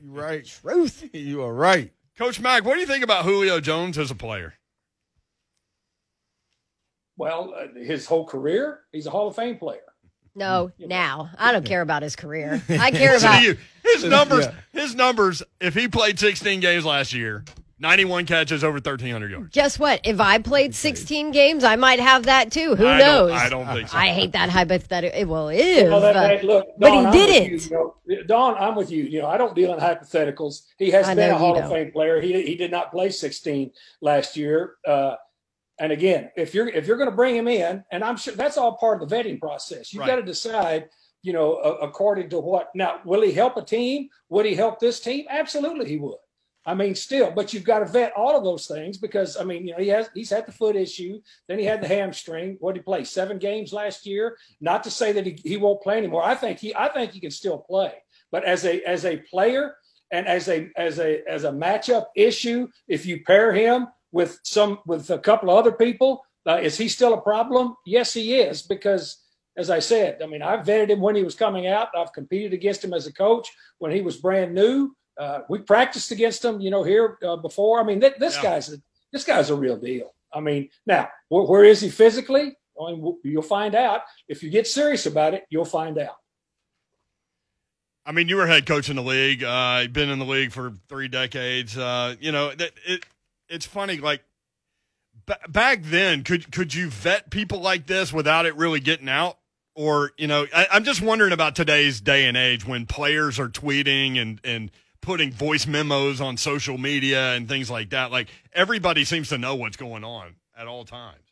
Right. 0.04 0.44
Truth. 0.44 1.10
You 1.12 1.42
are 1.42 1.52
right. 1.54 1.92
Coach 2.16 2.40
Mack, 2.40 2.64
what 2.64 2.74
do 2.74 2.80
you 2.80 2.86
think 2.86 3.02
about 3.04 3.24
Julio 3.24 3.60
Jones 3.60 3.96
as 3.98 4.10
a 4.10 4.14
player? 4.14 4.54
well, 7.16 7.52
uh, 7.56 7.66
his 7.78 8.06
whole 8.06 8.24
career, 8.24 8.80
he's 8.92 9.06
a 9.06 9.10
Hall 9.10 9.26
of 9.28 9.34
Fame 9.36 9.56
player. 9.56 9.80
No, 10.36 10.70
now 10.78 11.30
I 11.36 11.50
don't 11.50 11.64
care 11.66 11.80
about 11.80 12.02
his 12.02 12.14
career. 12.14 12.62
I 12.68 12.92
care 12.92 13.16
about 13.16 13.42
you. 13.42 13.56
His 13.82 14.04
numbers, 14.04 14.44
Yeah. 14.46 14.54
his 14.72 14.94
numbers. 14.94 15.42
If 15.60 15.74
he 15.74 15.88
played 15.88 16.18
16 16.20 16.60
games 16.60 16.84
last 16.84 17.12
year, 17.12 17.44
91 17.80 18.26
catches, 18.26 18.64
over 18.64 18.74
1,300 18.74 19.30
yards. 19.30 19.50
Guess 19.52 19.78
what? 19.78 20.00
If 20.04 20.20
I 20.20 20.38
played 20.38 20.74
16 20.74 21.30
games, 21.30 21.62
I 21.62 21.76
might 21.76 22.00
have 22.00 22.24
that 22.24 22.50
too. 22.50 22.74
Who 22.74 22.86
I 22.86 22.98
knows? 22.98 23.30
Don't, 23.30 23.38
I 23.40 23.48
don't 23.48 23.66
think 23.68 23.88
so. 23.88 23.96
I 23.96 24.08
hate 24.08 24.32
that 24.32 24.48
hypothetical. 24.50 25.26
Well, 25.26 25.48
if, 25.50 25.88
Well, 25.88 26.00
that, 26.00 26.14
that- 26.14 26.44
look, 26.44 26.66
but 26.78 26.90
he 26.92 26.98
I'm 26.98 27.12
didn't. 27.12 27.70
You, 27.70 27.94
you 28.06 28.16
know, 28.16 28.22
Don, 28.24 28.54
I'm 28.56 28.74
with 28.74 28.90
you. 28.90 29.04
You 29.04 29.22
know, 29.22 29.28
I 29.28 29.36
don't 29.38 29.54
deal 29.54 29.72
in 29.72 29.78
hypotheticals. 29.78 30.62
He 30.78 30.90
has 30.90 31.06
I 31.08 31.14
been 31.14 31.30
a 31.30 31.38
Hall 31.38 31.56
of. 31.58 31.70
Fame 31.70 31.92
player. 31.92 32.20
He 32.20 32.42
he 32.42 32.56
did 32.56 32.70
not 32.70 32.90
play 32.90 33.10
16 33.10 33.70
last 34.00 34.36
year. 34.36 34.74
Uh, 34.86 35.14
and 35.78 35.92
again, 35.92 36.30
if 36.36 36.54
you're 36.54 36.68
if 36.68 36.86
you're 36.88 36.96
going 36.96 37.10
to 37.10 37.14
bring 37.14 37.36
him 37.36 37.46
in, 37.46 37.84
and 37.92 38.02
I'm 38.02 38.16
sure 38.16 38.34
that's 38.34 38.58
all 38.58 38.76
part 38.76 39.00
of 39.02 39.08
the 39.08 39.14
vetting 39.14 39.38
process. 39.38 39.92
You've 39.92 40.00
Right. 40.00 40.08
got 40.08 40.16
to 40.16 40.22
decide. 40.22 40.88
You 41.22 41.32
know, 41.32 41.54
uh, 41.54 41.78
according 41.82 42.30
to 42.30 42.38
what 42.38 42.68
now, 42.76 43.00
will 43.04 43.22
he 43.22 43.32
help 43.32 43.56
a 43.56 43.62
team? 43.62 44.08
Would 44.28 44.46
he 44.46 44.54
help 44.54 44.78
this 44.78 45.00
team? 45.00 45.26
Absolutely, 45.28 45.88
he 45.88 45.96
would. 45.98 46.14
I 46.66 46.74
mean, 46.74 46.94
still, 46.94 47.30
but 47.30 47.54
you've 47.54 47.64
got 47.64 47.78
to 47.78 47.86
vet 47.86 48.12
all 48.14 48.36
of 48.36 48.44
those 48.44 48.66
things 48.66 48.98
because 48.98 49.38
I 49.38 49.44
mean, 49.44 49.66
you 49.66 49.72
know, 49.72 49.78
he 49.78 49.88
has 49.88 50.10
he's 50.14 50.30
had 50.30 50.46
the 50.46 50.52
foot 50.52 50.76
issue, 50.76 51.20
then 51.46 51.58
he 51.58 51.64
had 51.64 51.80
the 51.80 51.88
hamstring. 51.88 52.56
What 52.60 52.74
did 52.74 52.80
he 52.80 52.84
play? 52.84 53.04
Seven 53.04 53.38
games 53.38 53.72
last 53.72 54.04
year. 54.04 54.36
Not 54.60 54.84
to 54.84 54.90
say 54.90 55.12
that 55.12 55.24
he, 55.24 55.40
he 55.44 55.56
won't 55.56 55.80
play 55.82 55.96
anymore. 55.96 56.22
I 56.22 56.34
think 56.34 56.58
he 56.58 56.74
I 56.74 56.88
think 56.88 57.12
he 57.12 57.20
can 57.20 57.30
still 57.30 57.58
play. 57.58 57.94
But 58.30 58.44
as 58.44 58.64
a 58.66 58.82
as 58.82 59.06
a 59.06 59.16
player 59.16 59.76
and 60.10 60.26
as 60.26 60.48
a 60.48 60.70
as 60.76 60.98
a 60.98 61.22
as 61.26 61.44
a 61.44 61.52
matchup 61.52 62.06
issue, 62.14 62.68
if 62.86 63.06
you 63.06 63.24
pair 63.24 63.52
him 63.52 63.86
with 64.12 64.38
some 64.42 64.80
with 64.84 65.08
a 65.10 65.18
couple 65.18 65.50
of 65.50 65.56
other 65.56 65.72
people, 65.72 66.22
uh, 66.46 66.58
is 66.60 66.76
he 66.76 66.88
still 66.88 67.14
a 67.14 67.20
problem? 67.20 67.76
Yes, 67.86 68.12
he 68.12 68.36
is 68.36 68.62
because. 68.62 69.24
As 69.56 69.70
I 69.70 69.80
said, 69.80 70.22
I 70.22 70.26
mean, 70.26 70.40
I 70.40 70.56
vetted 70.58 70.90
him 70.90 71.00
when 71.00 71.16
he 71.16 71.24
was 71.24 71.34
coming 71.34 71.66
out. 71.66 71.88
I've 71.92 72.12
competed 72.12 72.52
against 72.52 72.84
him 72.84 72.94
as 72.94 73.08
a 73.08 73.12
coach 73.12 73.50
when 73.78 73.90
he 73.90 74.02
was 74.02 74.16
brand 74.16 74.54
new. 74.54 74.94
Uh, 75.18 75.40
we 75.48 75.58
practiced 75.58 76.10
against 76.12 76.44
him, 76.44 76.60
you 76.60 76.70
know, 76.70 76.84
here 76.84 77.18
uh, 77.26 77.36
before. 77.36 77.80
I 77.80 77.82
mean, 77.84 78.00
th- 78.00 78.14
this 78.18 78.36
Yeah. 78.36 78.42
guy's 78.42 78.72
a, 78.72 78.76
this 79.12 79.24
guy's 79.24 79.50
a 79.50 79.54
real 79.54 79.76
deal. 79.76 80.14
I 80.32 80.40
mean, 80.40 80.68
now 80.86 81.08
wh- 81.28 81.48
where 81.48 81.64
is 81.64 81.80
he 81.80 81.88
physically? 81.90 82.56
I 82.80 82.90
mean, 82.92 82.98
w- 82.98 83.18
you'll 83.24 83.42
find 83.42 83.74
out 83.74 84.02
if 84.28 84.42
you 84.42 84.50
get 84.50 84.66
serious 84.68 85.06
about 85.06 85.34
it. 85.34 85.44
You'll 85.50 85.64
find 85.64 85.98
out. 85.98 86.16
I 88.06 88.12
mean, 88.12 88.28
you 88.28 88.36
were 88.36 88.46
head 88.46 88.64
coach 88.64 88.88
in 88.88 88.96
the 88.96 89.02
league. 89.02 89.44
Uh, 89.44 89.80
you've 89.82 89.92
been 89.92 90.08
in 90.08 90.18
the 90.18 90.24
league 90.24 90.52
for 90.52 90.72
three 90.88 91.08
decades. 91.08 91.76
Uh, 91.76 92.14
you 92.20 92.32
know, 92.32 92.54
that 92.54 92.70
it. 92.86 93.04
It's 93.50 93.64
funny, 93.66 93.96
like 93.96 94.22
ba- 95.26 95.38
back 95.48 95.80
then, 95.82 96.22
could 96.22 96.52
could 96.52 96.74
you 96.74 96.90
vet 96.90 97.30
people 97.30 97.60
like 97.60 97.86
this 97.86 98.12
without 98.12 98.44
it 98.46 98.54
really 98.56 98.80
getting 98.80 99.08
out? 99.08 99.38
Or 99.74 100.12
you 100.18 100.26
know, 100.26 100.46
I, 100.54 100.66
I'm 100.70 100.84
just 100.84 101.00
wondering 101.00 101.32
about 101.32 101.56
today's 101.56 102.00
day 102.00 102.26
and 102.26 102.36
age 102.36 102.66
when 102.66 102.84
players 102.86 103.38
are 103.38 103.48
tweeting 103.48 104.20
and 104.20 104.40
and 104.44 104.70
putting 105.00 105.32
voice 105.32 105.66
memos 105.66 106.20
on 106.20 106.36
social 106.36 106.78
media 106.78 107.34
and 107.34 107.48
things 107.48 107.70
like 107.70 107.90
that. 107.90 108.10
Like 108.10 108.28
everybody 108.52 109.04
seems 109.04 109.28
to 109.30 109.38
know 109.38 109.54
what's 109.54 109.76
going 109.76 110.04
on 110.04 110.34
at 110.56 110.66
all 110.66 110.84
times. 110.84 111.22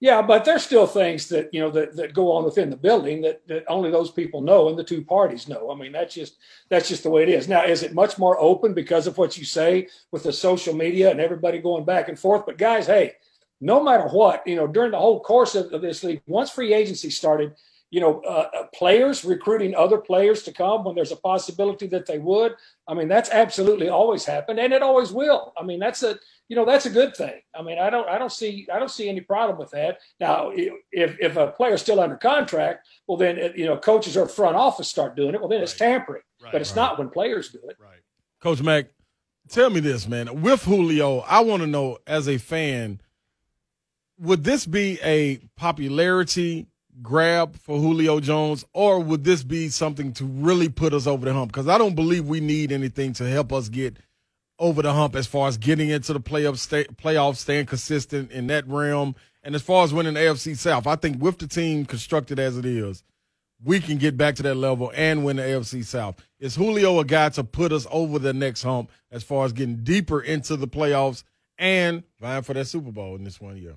Yeah, 0.00 0.20
but 0.20 0.44
there's 0.44 0.62
still 0.62 0.86
things 0.86 1.28
that 1.28 1.48
you 1.54 1.60
know 1.60 1.70
that, 1.70 1.96
that 1.96 2.12
go 2.12 2.32
on 2.32 2.44
within 2.44 2.68
the 2.68 2.76
building 2.76 3.22
that, 3.22 3.46
that 3.48 3.64
only 3.68 3.90
those 3.90 4.10
people 4.10 4.42
know 4.42 4.68
and 4.68 4.78
the 4.78 4.84
two 4.84 5.02
parties 5.02 5.48
know. 5.48 5.70
I 5.70 5.76
mean, 5.76 5.92
that's 5.92 6.14
just 6.14 6.36
that's 6.68 6.88
just 6.88 7.04
the 7.04 7.10
way 7.10 7.22
it 7.22 7.30
is. 7.30 7.48
Now, 7.48 7.64
is 7.64 7.82
it 7.82 7.94
much 7.94 8.18
more 8.18 8.38
open 8.38 8.74
because 8.74 9.06
of 9.06 9.16
what 9.16 9.38
you 9.38 9.46
say 9.46 9.88
with 10.10 10.24
the 10.24 10.32
social 10.32 10.74
media 10.74 11.10
and 11.10 11.20
everybody 11.20 11.58
going 11.58 11.84
back 11.84 12.10
and 12.10 12.18
forth? 12.18 12.44
But 12.44 12.58
guys, 12.58 12.86
hey, 12.86 13.14
no 13.60 13.82
matter 13.82 14.08
what, 14.08 14.46
you 14.46 14.56
know, 14.56 14.66
during 14.66 14.90
the 14.90 14.98
whole 14.98 15.20
course 15.20 15.54
of, 15.54 15.72
of 15.72 15.80
this 15.80 16.04
league, 16.04 16.20
once 16.26 16.50
free 16.50 16.74
agency 16.74 17.08
started, 17.08 17.54
you 17.94 18.00
know, 18.00 18.20
uh, 18.26 18.48
uh, 18.52 18.66
players 18.74 19.24
recruiting 19.24 19.72
other 19.72 19.98
players 19.98 20.42
to 20.42 20.52
come 20.52 20.82
when 20.82 20.96
there's 20.96 21.12
a 21.12 21.16
possibility 21.16 21.86
that 21.86 22.06
they 22.06 22.18
would. 22.18 22.52
I 22.88 22.94
mean, 22.94 23.06
that's 23.06 23.30
absolutely 23.30 23.88
always 23.88 24.24
happened, 24.24 24.58
and 24.58 24.72
it 24.72 24.82
always 24.82 25.12
will. 25.12 25.52
I 25.56 25.62
mean, 25.62 25.78
that's 25.78 26.02
a 26.02 26.18
you 26.48 26.56
know 26.56 26.64
that's 26.64 26.86
a 26.86 26.90
good 26.90 27.14
thing. 27.14 27.40
I 27.54 27.62
mean, 27.62 27.78
I 27.78 27.90
don't 27.90 28.08
I 28.08 28.18
don't 28.18 28.32
see 28.32 28.66
I 28.74 28.80
don't 28.80 28.90
see 28.90 29.08
any 29.08 29.20
problem 29.20 29.60
with 29.60 29.70
that. 29.70 29.98
Now, 30.18 30.50
if 30.52 31.16
if 31.20 31.36
a 31.36 31.52
player's 31.52 31.82
still 31.82 32.00
under 32.00 32.16
contract, 32.16 32.84
well 33.06 33.16
then 33.16 33.38
uh, 33.38 33.50
you 33.54 33.66
know 33.66 33.76
coaches 33.76 34.16
or 34.16 34.26
front 34.26 34.56
office 34.56 34.88
start 34.88 35.14
doing 35.14 35.36
it. 35.36 35.40
Well 35.40 35.48
then 35.48 35.60
it's 35.60 35.74
tampering, 35.74 36.22
Right, 36.42 36.50
but 36.50 36.60
it's 36.60 36.70
right. 36.70 36.76
not 36.76 36.98
when 36.98 37.10
players 37.10 37.50
do 37.50 37.60
it. 37.68 37.76
Right. 37.78 38.00
Coach 38.40 38.60
Mac, 38.60 38.86
tell 39.48 39.70
me 39.70 39.78
this, 39.78 40.08
man. 40.08 40.42
With 40.42 40.64
Julio, 40.64 41.20
I 41.20 41.42
want 41.42 41.62
to 41.62 41.68
know 41.68 41.98
as 42.08 42.28
a 42.28 42.38
fan, 42.38 43.00
would 44.18 44.42
this 44.42 44.66
be 44.66 44.98
a 45.00 45.36
popularity 45.56 46.66
grab 47.02 47.56
for 47.56 47.78
Julio 47.78 48.20
Jones, 48.20 48.64
or 48.72 49.00
would 49.00 49.24
this 49.24 49.42
be 49.42 49.68
something 49.68 50.12
to 50.14 50.24
really 50.24 50.68
put 50.68 50.94
us 50.94 51.06
over 51.06 51.24
the 51.24 51.32
hump? 51.32 51.52
Because 51.52 51.68
I 51.68 51.78
don't 51.78 51.94
believe 51.94 52.26
we 52.26 52.40
need 52.40 52.72
anything 52.72 53.12
to 53.14 53.28
help 53.28 53.52
us 53.52 53.68
get 53.68 53.96
over 54.58 54.82
the 54.82 54.92
hump 54.92 55.16
as 55.16 55.26
far 55.26 55.48
as 55.48 55.56
getting 55.56 55.88
into 55.88 56.12
the 56.12 56.20
playoff 56.20 56.58
stay, 56.58 56.84
playoffs, 56.84 57.36
staying 57.36 57.66
consistent 57.66 58.30
in 58.30 58.46
that 58.46 58.66
realm, 58.68 59.14
and 59.42 59.54
as 59.54 59.62
far 59.62 59.84
as 59.84 59.92
winning 59.92 60.14
the 60.14 60.20
AFC 60.20 60.56
South. 60.56 60.86
I 60.86 60.96
think 60.96 61.20
with 61.20 61.38
the 61.38 61.46
team 61.46 61.84
constructed 61.84 62.38
as 62.38 62.56
it 62.56 62.64
is, 62.64 63.02
we 63.62 63.80
can 63.80 63.98
get 63.98 64.16
back 64.16 64.34
to 64.36 64.42
that 64.44 64.56
level 64.56 64.92
and 64.94 65.24
win 65.24 65.36
the 65.36 65.42
AFC 65.42 65.84
South. 65.84 66.16
Is 66.38 66.54
Julio 66.54 66.98
a 67.00 67.04
guy 67.04 67.30
to 67.30 67.44
put 67.44 67.72
us 67.72 67.86
over 67.90 68.18
the 68.18 68.32
next 68.32 68.62
hump 68.62 68.90
as 69.10 69.22
far 69.22 69.44
as 69.44 69.52
getting 69.52 69.82
deeper 69.82 70.20
into 70.20 70.56
the 70.56 70.68
playoffs 70.68 71.24
and 71.58 72.02
vying 72.20 72.42
for 72.42 72.54
that 72.54 72.66
Super 72.66 72.92
Bowl 72.92 73.16
in 73.16 73.24
this 73.24 73.40
one 73.40 73.56
year? 73.56 73.76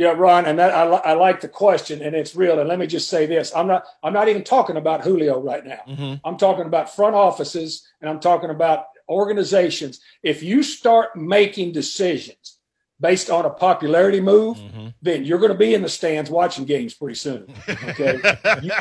Yeah, 0.00 0.14
Ron, 0.16 0.46
and 0.46 0.58
that 0.58 0.72
I, 0.72 0.88
li- 0.90 1.02
I 1.04 1.12
like 1.12 1.42
the 1.42 1.48
question, 1.48 2.00
and 2.00 2.16
it's 2.16 2.34
real. 2.34 2.58
And 2.58 2.66
let 2.70 2.78
me 2.78 2.86
just 2.86 3.10
say 3.10 3.26
this: 3.26 3.54
I'm 3.54 3.66
not 3.66 3.84
I'm 4.02 4.14
not 4.14 4.28
even 4.30 4.42
talking 4.44 4.78
about 4.78 5.02
Julio 5.02 5.38
right 5.42 5.64
now. 5.64 5.80
Mm-hmm. 5.86 6.26
I'm 6.26 6.38
talking 6.38 6.64
about 6.64 6.94
front 6.96 7.14
offices, 7.14 7.86
and 8.00 8.08
I'm 8.08 8.18
talking 8.18 8.48
about 8.48 8.86
organizations. 9.10 10.00
If 10.22 10.42
you 10.42 10.62
start 10.62 11.16
making 11.16 11.72
decisions 11.72 12.58
based 12.98 13.28
on 13.30 13.44
a 13.44 13.50
popularity 13.50 14.20
move, 14.22 14.56
Mm-hmm. 14.56 14.88
then 15.02 15.24
you're 15.26 15.38
going 15.44 15.52
to 15.52 15.58
be 15.66 15.74
in 15.74 15.82
the 15.82 15.88
stands 15.90 16.30
watching 16.30 16.64
games 16.64 16.94
pretty 16.94 17.16
soon. 17.26 17.52
Okay, 17.68 18.14
you, 18.62 18.72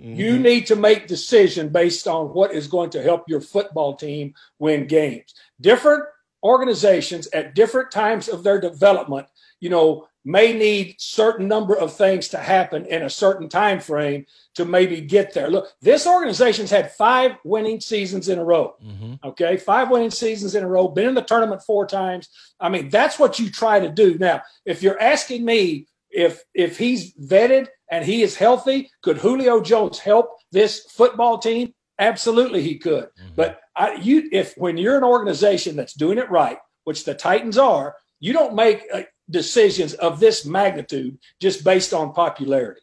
Mm-hmm. 0.00 0.14
you 0.16 0.38
need 0.38 0.66
to 0.66 0.74
make 0.74 1.06
decision 1.06 1.68
based 1.68 2.08
on 2.08 2.26
what 2.34 2.50
is 2.52 2.66
going 2.66 2.90
to 2.90 3.02
help 3.02 3.28
your 3.28 3.40
football 3.40 3.94
team 3.94 4.34
win 4.58 4.86
games. 4.88 5.34
Different 5.60 6.02
organizations 6.42 7.28
at 7.32 7.54
different 7.54 7.90
times 7.92 8.28
of 8.28 8.42
their 8.42 8.60
development, 8.60 9.26
you 9.60 9.70
know, 9.70 10.08
may 10.24 10.52
need 10.52 10.94
certain 10.98 11.48
number 11.48 11.74
of 11.74 11.94
things 11.94 12.28
to 12.28 12.38
happen 12.38 12.86
in 12.86 13.02
a 13.02 13.10
certain 13.10 13.48
time 13.48 13.80
frame 13.80 14.24
to 14.54 14.64
maybe 14.64 15.00
get 15.00 15.34
there. 15.34 15.48
Look, 15.48 15.72
this 15.80 16.06
organization's 16.06 16.70
had 16.70 16.92
five 16.92 17.32
winning 17.44 17.80
seasons 17.80 18.28
in 18.28 18.38
a 18.38 18.44
row. 18.44 18.74
Mm-hmm. 18.84 19.14
Okay, 19.24 19.56
five 19.56 19.90
winning 19.90 20.10
seasons 20.10 20.54
in 20.54 20.62
a 20.62 20.68
row, 20.68 20.88
been 20.88 21.08
in 21.08 21.14
the 21.14 21.22
tournament 21.22 21.62
four 21.62 21.86
times. 21.86 22.28
I 22.60 22.68
mean, 22.68 22.88
that's 22.88 23.18
what 23.18 23.38
you 23.38 23.50
try 23.50 23.80
to 23.80 23.88
do. 23.88 24.18
Now, 24.18 24.42
if 24.64 24.82
you're 24.82 25.00
asking 25.00 25.44
me 25.44 25.86
if 26.10 26.42
if 26.54 26.78
he's 26.78 27.14
vetted 27.14 27.68
and 27.90 28.04
he 28.04 28.22
is 28.22 28.36
healthy, 28.36 28.90
could 29.02 29.18
Julio 29.18 29.60
Jones 29.60 29.98
help 29.98 30.36
this 30.52 30.86
football 30.90 31.38
team? 31.38 31.72
Absolutely, 31.98 32.62
he 32.62 32.78
could. 32.78 33.08
But 33.34 33.60
I, 33.76 33.94
you, 33.94 34.28
if 34.32 34.54
when 34.56 34.76
you're 34.76 34.98
an 34.98 35.04
organization 35.04 35.76
that's 35.76 35.94
doing 35.94 36.18
it 36.18 36.30
right, 36.30 36.58
which 36.84 37.04
the 37.04 37.14
Titans 37.14 37.58
are, 37.58 37.96
you 38.20 38.32
don't 38.32 38.54
make 38.54 38.84
uh, 38.92 39.02
decisions 39.30 39.94
of 39.94 40.20
this 40.20 40.44
magnitude 40.44 41.18
just 41.40 41.64
based 41.64 41.92
on 41.92 42.12
popularity. 42.12 42.80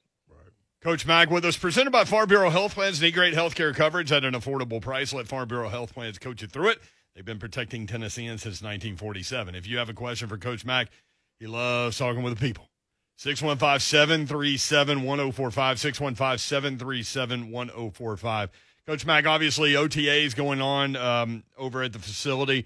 Coach 0.81 1.05
Mack 1.05 1.29
with 1.29 1.43
us, 1.43 1.57
presented 1.57 1.91
by 1.91 2.05
Farm 2.05 2.29
Bureau 2.29 2.49
Health 2.49 2.73
Plans. 2.73 3.01
Need 3.01 3.13
great 3.13 3.33
health 3.33 3.53
care 3.53 3.73
coverage 3.73 4.13
at 4.13 4.23
an 4.23 4.33
affordable 4.33 4.81
price. 4.81 5.11
Let 5.11 5.27
Farm 5.27 5.47
Bureau 5.47 5.67
Health 5.67 5.93
Plans 5.93 6.17
coach 6.17 6.41
you 6.41 6.47
through 6.47 6.69
it. 6.69 6.79
They've 7.13 7.25
been 7.25 7.39
protecting 7.39 7.85
Tennesseans 7.85 8.43
since 8.43 8.61
1947. 8.61 9.55
If 9.55 9.67
you 9.67 9.77
have 9.77 9.89
a 9.89 9.93
question 9.93 10.29
for 10.29 10.37
Coach 10.37 10.63
Mack, 10.63 10.87
he 11.37 11.47
loves 11.47 11.97
talking 11.97 12.23
with 12.23 12.37
the 12.37 12.39
people. 12.39 12.69
615 13.17 13.79
737 13.81 15.03
1045. 15.03 15.79
615 15.79 16.37
737 16.37 17.51
1045. 17.51 18.49
Coach 18.87 19.05
Mack, 19.05 19.27
obviously, 19.27 19.75
OTA 19.75 20.23
is 20.23 20.33
going 20.33 20.61
on 20.61 20.95
um, 20.95 21.43
over 21.57 21.83
at 21.83 21.91
the 21.91 21.99
facility. 21.99 22.65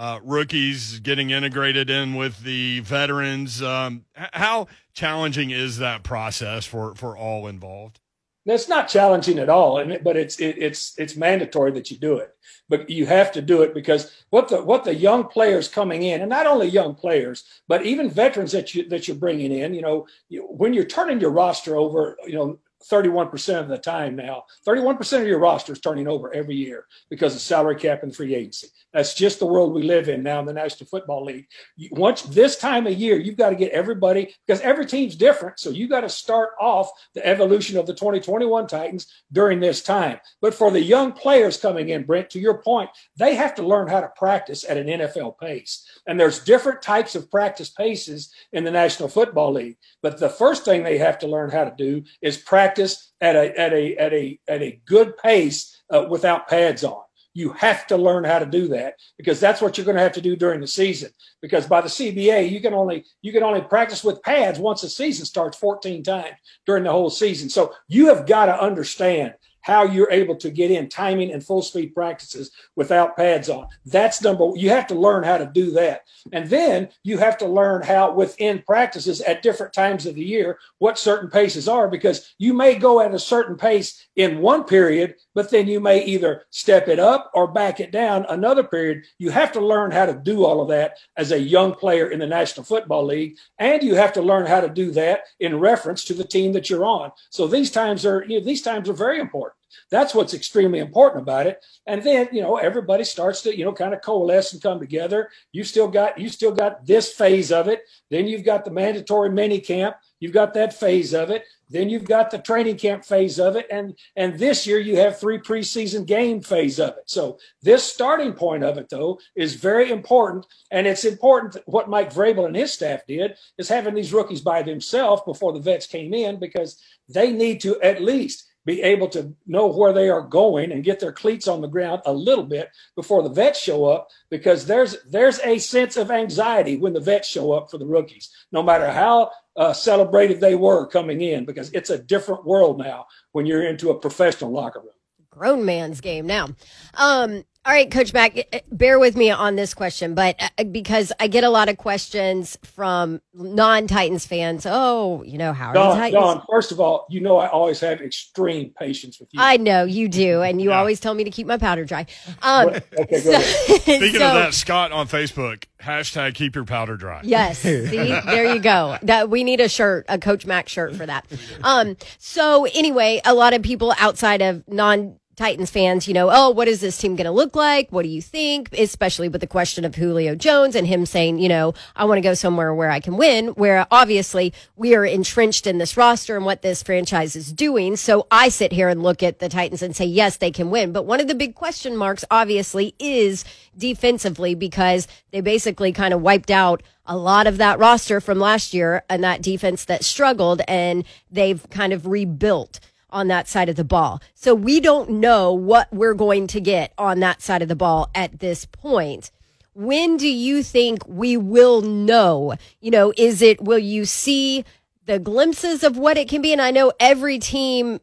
Uh, 0.00 0.18
rookies 0.24 0.98
getting 1.00 1.28
integrated 1.28 1.90
in 1.90 2.14
with 2.14 2.42
the 2.42 2.80
veterans. 2.80 3.62
Um, 3.62 4.06
how 4.14 4.66
challenging 4.94 5.50
is 5.50 5.76
that 5.76 6.02
process 6.04 6.64
for, 6.64 6.94
for 6.94 7.18
all 7.18 7.46
involved? 7.46 8.00
That's 8.46 8.66
not 8.66 8.88
challenging 8.88 9.38
at 9.38 9.50
all, 9.50 9.84
but 10.02 10.16
it's 10.16 10.40
it, 10.40 10.56
it's 10.56 10.98
it's 10.98 11.14
mandatory 11.14 11.72
that 11.72 11.90
you 11.90 11.98
do 11.98 12.16
it. 12.16 12.34
But 12.70 12.88
you 12.88 13.04
have 13.04 13.30
to 13.32 13.42
do 13.42 13.60
it 13.60 13.74
because 13.74 14.10
what 14.30 14.48
the 14.48 14.62
what 14.62 14.84
the 14.84 14.94
young 14.94 15.24
players 15.24 15.68
coming 15.68 16.04
in, 16.04 16.22
and 16.22 16.30
not 16.30 16.46
only 16.46 16.66
young 16.66 16.94
players, 16.94 17.44
but 17.68 17.84
even 17.84 18.08
veterans 18.08 18.52
that 18.52 18.74
you 18.74 18.88
that 18.88 19.06
you're 19.06 19.18
bringing 19.18 19.52
in. 19.52 19.74
You 19.74 19.82
know, 19.82 20.06
when 20.30 20.72
you're 20.72 20.84
turning 20.86 21.20
your 21.20 21.30
roster 21.30 21.76
over, 21.76 22.16
you 22.26 22.32
know, 22.32 22.58
31% 22.90 23.60
of 23.60 23.68
the 23.68 23.78
time 23.78 24.16
now. 24.16 24.44
31% 24.66 25.20
of 25.20 25.26
your 25.26 25.38
roster 25.38 25.72
is 25.72 25.80
turning 25.80 26.08
over 26.08 26.32
every 26.32 26.54
year 26.54 26.86
because 27.10 27.34
of 27.34 27.40
salary 27.40 27.76
cap 27.76 28.02
and 28.02 28.14
free 28.14 28.34
agency. 28.34 28.68
That's 28.92 29.14
just 29.14 29.38
the 29.38 29.46
world 29.46 29.72
we 29.72 29.82
live 29.82 30.08
in 30.08 30.22
now 30.22 30.40
in 30.40 30.46
the 30.46 30.52
National 30.52 30.88
Football 30.88 31.24
League. 31.24 31.46
Once 31.92 32.22
this 32.22 32.56
time 32.56 32.86
of 32.86 32.94
year, 32.94 33.18
you've 33.18 33.36
got 33.36 33.50
to 33.50 33.56
get 33.56 33.72
everybody 33.72 34.34
because 34.46 34.60
every 34.62 34.86
team's 34.86 35.14
different. 35.14 35.60
So 35.60 35.70
you 35.70 35.88
got 35.88 36.00
to 36.00 36.08
start 36.08 36.50
off 36.60 36.90
the 37.14 37.24
evolution 37.24 37.78
of 37.78 37.86
the 37.86 37.94
2021 37.94 38.66
Titans 38.66 39.06
during 39.30 39.60
this 39.60 39.82
time. 39.82 40.18
But 40.40 40.54
for 40.54 40.70
the 40.70 40.82
young 40.82 41.12
players 41.12 41.56
coming 41.56 41.90
in, 41.90 42.04
Brent, 42.04 42.30
to 42.30 42.40
your 42.40 42.62
point, 42.62 42.90
they 43.16 43.34
have 43.34 43.54
to 43.56 43.62
learn 43.62 43.88
how 43.88 44.00
to 44.00 44.10
practice 44.16 44.64
at 44.68 44.76
an 44.76 44.86
NFL 44.86 45.38
pace. 45.38 45.86
And 46.06 46.18
there's 46.18 46.40
different 46.40 46.82
types 46.82 47.14
of 47.14 47.30
practice 47.30 47.70
paces 47.70 48.32
in 48.52 48.64
the 48.64 48.70
National 48.70 49.08
Football 49.08 49.52
League. 49.52 49.76
But 50.02 50.18
the 50.18 50.28
first 50.28 50.64
thing 50.64 50.82
they 50.82 50.98
have 50.98 51.18
to 51.20 51.28
learn 51.28 51.50
how 51.50 51.64
to 51.64 51.74
do 51.76 52.02
is 52.22 52.36
practice 52.38 52.69
at 52.78 53.36
a 53.36 53.58
at 53.58 53.72
a 53.72 53.96
at 53.96 54.12
a 54.12 54.38
at 54.48 54.62
a 54.62 54.80
good 54.86 55.16
pace 55.18 55.82
uh, 55.92 56.06
without 56.08 56.48
pads 56.48 56.84
on. 56.84 57.02
You 57.32 57.52
have 57.52 57.86
to 57.86 57.96
learn 57.96 58.24
how 58.24 58.40
to 58.40 58.46
do 58.46 58.68
that 58.68 58.94
because 59.16 59.38
that's 59.38 59.60
what 59.60 59.78
you're 59.78 59.84
going 59.84 59.96
to 59.96 60.02
have 60.02 60.12
to 60.12 60.20
do 60.20 60.34
during 60.34 60.60
the 60.60 60.66
season. 60.66 61.10
Because 61.40 61.66
by 61.66 61.80
the 61.80 61.88
CBA, 61.88 62.50
you 62.50 62.60
can 62.60 62.74
only 62.74 63.04
you 63.22 63.32
can 63.32 63.42
only 63.42 63.60
practice 63.60 64.02
with 64.02 64.22
pads 64.22 64.58
once 64.58 64.80
the 64.80 64.90
season 64.90 65.26
starts 65.26 65.56
14 65.56 66.02
times 66.02 66.34
during 66.66 66.84
the 66.84 66.90
whole 66.90 67.10
season. 67.10 67.48
So 67.48 67.72
you 67.88 68.08
have 68.08 68.26
got 68.26 68.46
to 68.46 68.60
understand 68.60 69.34
how 69.62 69.84
you're 69.84 70.10
able 70.10 70.36
to 70.36 70.50
get 70.50 70.70
in 70.70 70.88
timing 70.88 71.32
and 71.32 71.44
full 71.44 71.62
speed 71.62 71.94
practices 71.94 72.50
without 72.76 73.16
pads 73.16 73.48
on. 73.48 73.66
That's 73.84 74.22
number 74.22 74.46
one. 74.46 74.58
you 74.58 74.70
have 74.70 74.86
to 74.88 74.94
learn 74.94 75.22
how 75.22 75.38
to 75.38 75.46
do 75.46 75.70
that. 75.72 76.02
And 76.32 76.48
then 76.48 76.88
you 77.02 77.18
have 77.18 77.38
to 77.38 77.46
learn 77.46 77.82
how 77.82 78.12
within 78.12 78.62
practices 78.66 79.20
at 79.22 79.42
different 79.42 79.72
times 79.72 80.06
of 80.06 80.14
the 80.14 80.24
year 80.24 80.58
what 80.78 80.98
certain 80.98 81.30
paces 81.30 81.68
are 81.68 81.88
because 81.88 82.34
you 82.38 82.54
may 82.54 82.74
go 82.74 83.00
at 83.00 83.14
a 83.14 83.18
certain 83.18 83.56
pace 83.56 84.06
in 84.16 84.40
one 84.40 84.64
period, 84.64 85.14
but 85.34 85.50
then 85.50 85.66
you 85.66 85.80
may 85.80 86.04
either 86.04 86.44
step 86.50 86.88
it 86.88 86.98
up 86.98 87.30
or 87.34 87.46
back 87.46 87.80
it 87.80 87.92
down 87.92 88.26
another 88.28 88.64
period. 88.64 89.04
You 89.18 89.30
have 89.30 89.52
to 89.52 89.60
learn 89.60 89.90
how 89.90 90.06
to 90.06 90.14
do 90.14 90.44
all 90.44 90.60
of 90.60 90.68
that 90.68 90.98
as 91.16 91.32
a 91.32 91.40
young 91.40 91.74
player 91.74 92.10
in 92.10 92.18
the 92.18 92.26
National 92.26 92.64
Football 92.64 93.06
League 93.06 93.36
and 93.58 93.82
you 93.82 93.94
have 93.94 94.12
to 94.14 94.22
learn 94.22 94.46
how 94.46 94.60
to 94.60 94.68
do 94.68 94.90
that 94.92 95.24
in 95.38 95.58
reference 95.58 96.04
to 96.04 96.14
the 96.14 96.24
team 96.24 96.52
that 96.52 96.70
you're 96.70 96.84
on. 96.84 97.12
So 97.30 97.46
these 97.46 97.70
times 97.70 98.06
are 98.06 98.24
you 98.26 98.38
know, 98.38 98.44
these 98.44 98.62
times 98.62 98.88
are 98.88 98.94
very 98.94 99.20
important. 99.20 99.49
That's 99.90 100.14
what's 100.14 100.34
extremely 100.34 100.78
important 100.78 101.22
about 101.22 101.46
it. 101.46 101.64
And 101.86 102.02
then, 102.02 102.28
you 102.32 102.42
know, 102.42 102.56
everybody 102.56 103.04
starts 103.04 103.42
to, 103.42 103.56
you 103.56 103.64
know, 103.64 103.72
kind 103.72 103.94
of 103.94 104.02
coalesce 104.02 104.52
and 104.52 104.62
come 104.62 104.78
together. 104.78 105.30
You 105.52 105.64
still 105.64 105.88
got, 105.88 106.18
you 106.18 106.28
still 106.28 106.52
got 106.52 106.86
this 106.86 107.12
phase 107.12 107.52
of 107.52 107.68
it. 107.68 107.82
Then 108.10 108.26
you've 108.26 108.44
got 108.44 108.64
the 108.64 108.70
mandatory 108.70 109.30
mini 109.30 109.60
camp. 109.60 109.96
You've 110.20 110.32
got 110.32 110.52
that 110.54 110.74
phase 110.74 111.14
of 111.14 111.30
it. 111.30 111.44
Then 111.70 111.88
you've 111.88 112.04
got 112.04 112.30
the 112.30 112.38
training 112.38 112.76
camp 112.76 113.04
phase 113.04 113.38
of 113.38 113.56
it. 113.56 113.66
And, 113.70 113.96
and 114.16 114.38
this 114.38 114.66
year 114.66 114.78
you 114.78 114.96
have 114.96 115.18
three 115.18 115.38
preseason 115.38 116.04
game 116.04 116.40
phase 116.42 116.78
of 116.78 116.90
it. 116.90 117.04
So 117.06 117.38
this 117.62 117.84
starting 117.84 118.34
point 118.34 118.64
of 118.64 118.76
it 118.76 118.88
though 118.90 119.18
is 119.34 119.54
very 119.54 119.90
important. 119.90 120.46
And 120.70 120.86
it's 120.86 121.04
important 121.04 121.56
what 121.66 121.88
Mike 121.88 122.12
Vrabel 122.12 122.46
and 122.46 122.56
his 122.56 122.72
staff 122.72 123.06
did 123.06 123.34
is 123.56 123.68
having 123.68 123.94
these 123.94 124.12
rookies 124.12 124.40
by 124.40 124.62
themselves 124.62 125.22
before 125.24 125.52
the 125.52 125.60
vets 125.60 125.86
came 125.86 126.12
in 126.12 126.38
because 126.38 126.76
they 127.08 127.32
need 127.32 127.60
to 127.62 127.80
at 127.80 128.02
least 128.02 128.49
be 128.64 128.82
able 128.82 129.08
to 129.08 129.34
know 129.46 129.66
where 129.66 129.92
they 129.92 130.08
are 130.08 130.22
going 130.22 130.72
and 130.72 130.84
get 130.84 131.00
their 131.00 131.12
cleats 131.12 131.48
on 131.48 131.60
the 131.60 131.68
ground 131.68 132.02
a 132.04 132.12
little 132.12 132.44
bit 132.44 132.68
before 132.94 133.22
the 133.22 133.28
vets 133.28 133.60
show 133.60 133.86
up 133.86 134.08
because 134.30 134.66
there's 134.66 134.96
there's 135.08 135.40
a 135.40 135.58
sense 135.58 135.96
of 135.96 136.10
anxiety 136.10 136.76
when 136.76 136.92
the 136.92 137.00
vets 137.00 137.28
show 137.28 137.52
up 137.52 137.70
for 137.70 137.78
the 137.78 137.86
rookies 137.86 138.30
no 138.52 138.62
matter 138.62 138.90
how 138.90 139.30
uh, 139.56 139.72
celebrated 139.72 140.40
they 140.40 140.54
were 140.54 140.86
coming 140.86 141.20
in 141.20 141.44
because 141.44 141.70
it's 141.72 141.90
a 141.90 141.98
different 141.98 142.44
world 142.44 142.78
now 142.78 143.06
when 143.32 143.46
you're 143.46 143.66
into 143.66 143.90
a 143.90 143.98
professional 143.98 144.50
locker 144.50 144.80
room. 144.80 144.88
Grown 145.30 145.64
man's 145.64 146.00
game 146.00 146.26
now. 146.26 146.48
Um 146.94 147.44
all 147.66 147.74
right, 147.74 147.90
Coach 147.90 148.14
Mack, 148.14 148.38
eh, 148.38 148.42
eh, 148.54 148.60
bear 148.72 148.98
with 148.98 149.16
me 149.16 149.30
on 149.30 149.54
this 149.54 149.74
question, 149.74 150.14
but 150.14 150.34
uh, 150.58 150.64
because 150.64 151.12
I 151.20 151.28
get 151.28 151.44
a 151.44 151.50
lot 151.50 151.68
of 151.68 151.76
questions 151.76 152.56
from 152.62 153.20
non 153.34 153.86
Titans 153.86 154.24
fans. 154.24 154.64
Oh, 154.66 155.22
you 155.24 155.36
know, 155.36 155.52
how 155.52 155.68
are 155.68 155.74
Don, 155.74 155.96
Titans? 155.96 156.22
Don, 156.22 156.42
first 156.48 156.72
of 156.72 156.80
all, 156.80 157.06
you 157.10 157.20
know 157.20 157.36
I 157.36 157.48
always 157.48 157.78
have 157.80 158.00
extreme 158.00 158.72
patience 158.78 159.20
with 159.20 159.28
you. 159.32 159.40
I 159.42 159.58
know 159.58 159.84
you 159.84 160.08
do, 160.08 160.40
and 160.42 160.58
you 160.58 160.70
yeah. 160.70 160.78
always 160.78 161.00
tell 161.00 161.12
me 161.12 161.22
to 161.24 161.30
keep 161.30 161.46
my 161.46 161.58
powder 161.58 161.84
dry. 161.84 162.06
Um, 162.40 162.70
okay, 162.98 163.20
so, 163.20 163.38
Speaking 163.38 164.20
so, 164.20 164.28
of 164.28 164.34
that, 164.34 164.54
Scott 164.54 164.90
on 164.92 165.06
Facebook, 165.06 165.64
hashtag 165.82 166.34
keep 166.34 166.54
your 166.54 166.64
powder 166.64 166.96
dry. 166.96 167.20
Yes, 167.24 167.58
see, 167.60 167.84
there 167.84 168.54
you 168.54 168.60
go. 168.60 168.96
That 169.02 169.28
we 169.28 169.44
need 169.44 169.60
a 169.60 169.68
shirt, 169.68 170.06
a 170.08 170.18
Coach 170.18 170.46
Mack 170.46 170.70
shirt 170.70 170.96
for 170.96 171.04
that. 171.04 171.26
Um, 171.62 171.98
so 172.16 172.66
anyway, 172.72 173.20
a 173.26 173.34
lot 173.34 173.52
of 173.52 173.60
people 173.60 173.92
outside 173.98 174.40
of 174.40 174.66
non 174.66 175.19
Titans 175.40 175.70
fans, 175.70 176.06
you 176.06 176.12
know, 176.12 176.28
oh, 176.30 176.50
what 176.50 176.68
is 176.68 176.82
this 176.82 176.98
team 176.98 177.16
going 177.16 177.24
to 177.24 177.30
look 177.30 177.56
like? 177.56 177.90
What 177.90 178.02
do 178.02 178.10
you 178.10 178.20
think? 178.20 178.68
Especially 178.74 179.26
with 179.26 179.40
the 179.40 179.46
question 179.46 179.86
of 179.86 179.94
Julio 179.94 180.34
Jones 180.34 180.74
and 180.74 180.86
him 180.86 181.06
saying, 181.06 181.38
you 181.38 181.48
know, 181.48 181.72
I 181.96 182.04
want 182.04 182.18
to 182.18 182.20
go 182.20 182.34
somewhere 182.34 182.74
where 182.74 182.90
I 182.90 183.00
can 183.00 183.16
win, 183.16 183.46
where 183.48 183.86
obviously 183.90 184.52
we 184.76 184.94
are 184.94 185.06
entrenched 185.06 185.66
in 185.66 185.78
this 185.78 185.96
roster 185.96 186.36
and 186.36 186.44
what 186.44 186.60
this 186.60 186.82
franchise 186.82 187.36
is 187.36 187.54
doing. 187.54 187.96
So 187.96 188.26
I 188.30 188.50
sit 188.50 188.70
here 188.70 188.90
and 188.90 189.02
look 189.02 189.22
at 189.22 189.38
the 189.38 189.48
Titans 189.48 189.80
and 189.80 189.96
say, 189.96 190.04
yes, 190.04 190.36
they 190.36 190.50
can 190.50 190.70
win. 190.70 190.92
But 190.92 191.06
one 191.06 191.20
of 191.20 191.26
the 191.26 191.34
big 191.34 191.54
question 191.54 191.96
marks, 191.96 192.22
obviously, 192.30 192.94
is 192.98 193.42
defensively 193.78 194.54
because 194.54 195.08
they 195.30 195.40
basically 195.40 195.90
kind 195.90 196.12
of 196.12 196.20
wiped 196.20 196.50
out 196.50 196.82
a 197.06 197.16
lot 197.16 197.46
of 197.46 197.56
that 197.56 197.78
roster 197.78 198.20
from 198.20 198.38
last 198.38 198.74
year 198.74 199.04
and 199.08 199.24
that 199.24 199.40
defense 199.40 199.86
that 199.86 200.04
struggled 200.04 200.60
and 200.68 201.02
they've 201.30 201.66
kind 201.70 201.94
of 201.94 202.06
rebuilt 202.06 202.78
on 203.12 203.28
that 203.28 203.48
side 203.48 203.68
of 203.68 203.76
the 203.76 203.84
ball. 203.84 204.20
So 204.34 204.54
we 204.54 204.80
don't 204.80 205.10
know 205.10 205.52
what 205.52 205.92
we're 205.92 206.14
going 206.14 206.46
to 206.48 206.60
get 206.60 206.92
on 206.98 207.20
that 207.20 207.42
side 207.42 207.62
of 207.62 207.68
the 207.68 207.76
ball 207.76 208.10
at 208.14 208.40
this 208.40 208.64
point. 208.66 209.30
When 209.74 210.16
do 210.16 210.28
you 210.28 210.62
think 210.62 211.06
we 211.06 211.36
will 211.36 211.80
know? 211.80 212.54
You 212.80 212.90
know, 212.90 213.12
is 213.16 213.40
it, 213.40 213.62
will 213.62 213.78
you 213.78 214.04
see 214.04 214.64
the 215.06 215.18
glimpses 215.18 215.82
of 215.82 215.96
what 215.96 216.18
it 216.18 216.28
can 216.28 216.42
be? 216.42 216.52
And 216.52 216.60
I 216.60 216.70
know 216.70 216.92
every 216.98 217.38
team 217.38 218.00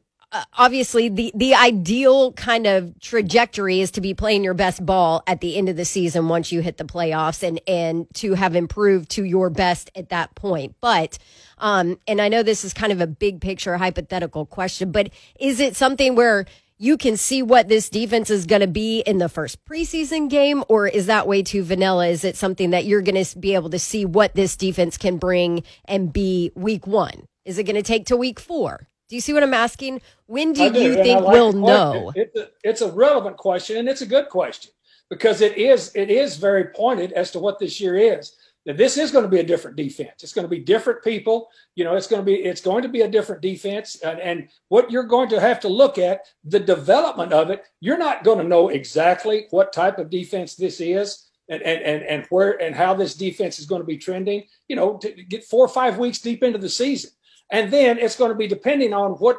obviously 0.57 1.09
the 1.09 1.31
the 1.35 1.55
ideal 1.55 2.33
kind 2.33 2.67
of 2.67 2.99
trajectory 2.99 3.79
is 3.79 3.91
to 3.91 4.01
be 4.01 4.13
playing 4.13 4.43
your 4.43 4.53
best 4.53 4.85
ball 4.85 5.23
at 5.25 5.39
the 5.41 5.55
end 5.55 5.69
of 5.69 5.77
the 5.77 5.85
season 5.85 6.27
once 6.27 6.51
you 6.51 6.61
hit 6.61 6.77
the 6.77 6.83
playoffs 6.83 7.43
and 7.43 7.61
and 7.67 8.07
to 8.13 8.33
have 8.33 8.55
improved 8.55 9.09
to 9.09 9.23
your 9.23 9.49
best 9.49 9.89
at 9.95 10.09
that 10.09 10.35
point. 10.35 10.75
But 10.81 11.17
um 11.57 11.97
and 12.07 12.21
I 12.21 12.27
know 12.27 12.43
this 12.43 12.65
is 12.65 12.73
kind 12.73 12.91
of 12.91 12.99
a 12.99 13.07
big 13.07 13.39
picture 13.39 13.77
hypothetical 13.77 14.45
question 14.45 14.91
but 14.91 15.09
is 15.39 15.59
it 15.59 15.75
something 15.75 16.15
where 16.15 16.45
you 16.79 16.97
can 16.97 17.17
see 17.17 17.41
what 17.41 17.69
this 17.69 17.89
defense 17.89 18.29
is 18.29 18.45
going 18.45 18.61
to 18.61 18.67
be 18.67 18.99
in 18.99 19.17
the 19.17 19.29
first 19.29 19.65
preseason 19.65 20.29
game 20.29 20.63
or 20.69 20.87
is 20.87 21.07
that 21.07 21.27
way 21.27 21.41
too 21.41 21.63
vanilla? 21.63 22.07
Is 22.07 22.23
it 22.23 22.37
something 22.37 22.69
that 22.69 22.85
you're 22.85 23.01
going 23.01 23.23
to 23.23 23.39
be 23.39 23.55
able 23.55 23.71
to 23.71 23.79
see 23.79 24.05
what 24.05 24.35
this 24.35 24.55
defense 24.55 24.95
can 24.95 25.17
bring 25.17 25.63
and 25.85 26.13
be 26.13 26.51
week 26.53 26.85
1 26.85 27.27
is 27.45 27.57
it 27.57 27.63
going 27.63 27.77
to 27.77 27.81
take 27.81 28.05
to 28.07 28.17
week 28.17 28.39
4 28.39 28.87
do 29.09 29.15
you 29.15 29.21
see 29.21 29.33
what 29.33 29.43
I'm 29.43 29.53
asking? 29.53 30.01
When 30.25 30.53
do, 30.53 30.71
do 30.71 30.81
you 30.81 30.95
think 30.95 31.21
like 31.21 31.33
we'll 31.33 31.53
know? 31.53 32.11
It's 32.15 32.35
a, 32.35 32.49
it's 32.63 32.81
a 32.81 32.91
relevant 32.91 33.37
question 33.37 33.77
and 33.77 33.87
it's 33.87 34.01
a 34.01 34.05
good 34.05 34.29
question 34.29 34.71
because 35.09 35.41
it 35.41 35.57
is 35.57 35.91
it 35.95 36.09
is 36.09 36.37
very 36.37 36.65
pointed 36.65 37.13
as 37.13 37.31
to 37.31 37.39
what 37.39 37.59
this 37.59 37.79
year 37.79 37.95
is. 37.95 38.35
That 38.65 38.75
this 38.75 38.97
is 38.97 39.11
going 39.11 39.23
to 39.23 39.29
be 39.29 39.39
a 39.39 39.45
different 39.45 39.77
defense. 39.77 40.23
It's 40.23 40.33
going 40.33 40.43
to 40.43 40.49
be 40.49 40.59
different 40.59 41.01
people. 41.01 41.47
You 41.75 41.85
know, 41.85 41.95
it's 41.95 42.07
going 42.07 42.21
to 42.21 42.25
be 42.25 42.35
it's 42.35 42.59
going 42.59 42.83
to 42.83 42.89
be 42.89 42.99
a 43.01 43.07
different 43.07 43.41
defense. 43.41 43.95
And, 44.01 44.19
and 44.19 44.49
what 44.67 44.91
you're 44.91 45.03
going 45.03 45.29
to 45.29 45.39
have 45.39 45.61
to 45.61 45.69
look 45.69 45.97
at 45.97 46.25
the 46.43 46.59
development 46.59 47.31
of 47.31 47.49
it. 47.49 47.63
You're 47.79 47.97
not 47.97 48.25
going 48.25 48.39
to 48.39 48.43
know 48.43 48.67
exactly 48.67 49.47
what 49.51 49.71
type 49.71 49.99
of 49.99 50.09
defense 50.09 50.55
this 50.55 50.81
is 50.81 51.29
and, 51.47 51.61
and, 51.61 51.81
and, 51.81 52.03
and 52.03 52.25
where 52.25 52.61
and 52.61 52.75
how 52.75 52.93
this 52.93 53.15
defense 53.15 53.57
is 53.57 53.67
going 53.67 53.81
to 53.81 53.85
be 53.85 53.97
trending, 53.97 54.43
you 54.67 54.75
know, 54.75 54.97
to 54.97 55.11
get 55.11 55.45
four 55.45 55.63
or 55.63 55.69
five 55.69 55.97
weeks 55.97 56.19
deep 56.19 56.43
into 56.43 56.59
the 56.59 56.67
season. 56.67 57.11
And 57.51 57.71
then 57.71 57.97
it's 57.97 58.15
going 58.15 58.29
to 58.29 58.35
be 58.35 58.47
depending 58.47 58.93
on 58.93 59.11
what 59.13 59.37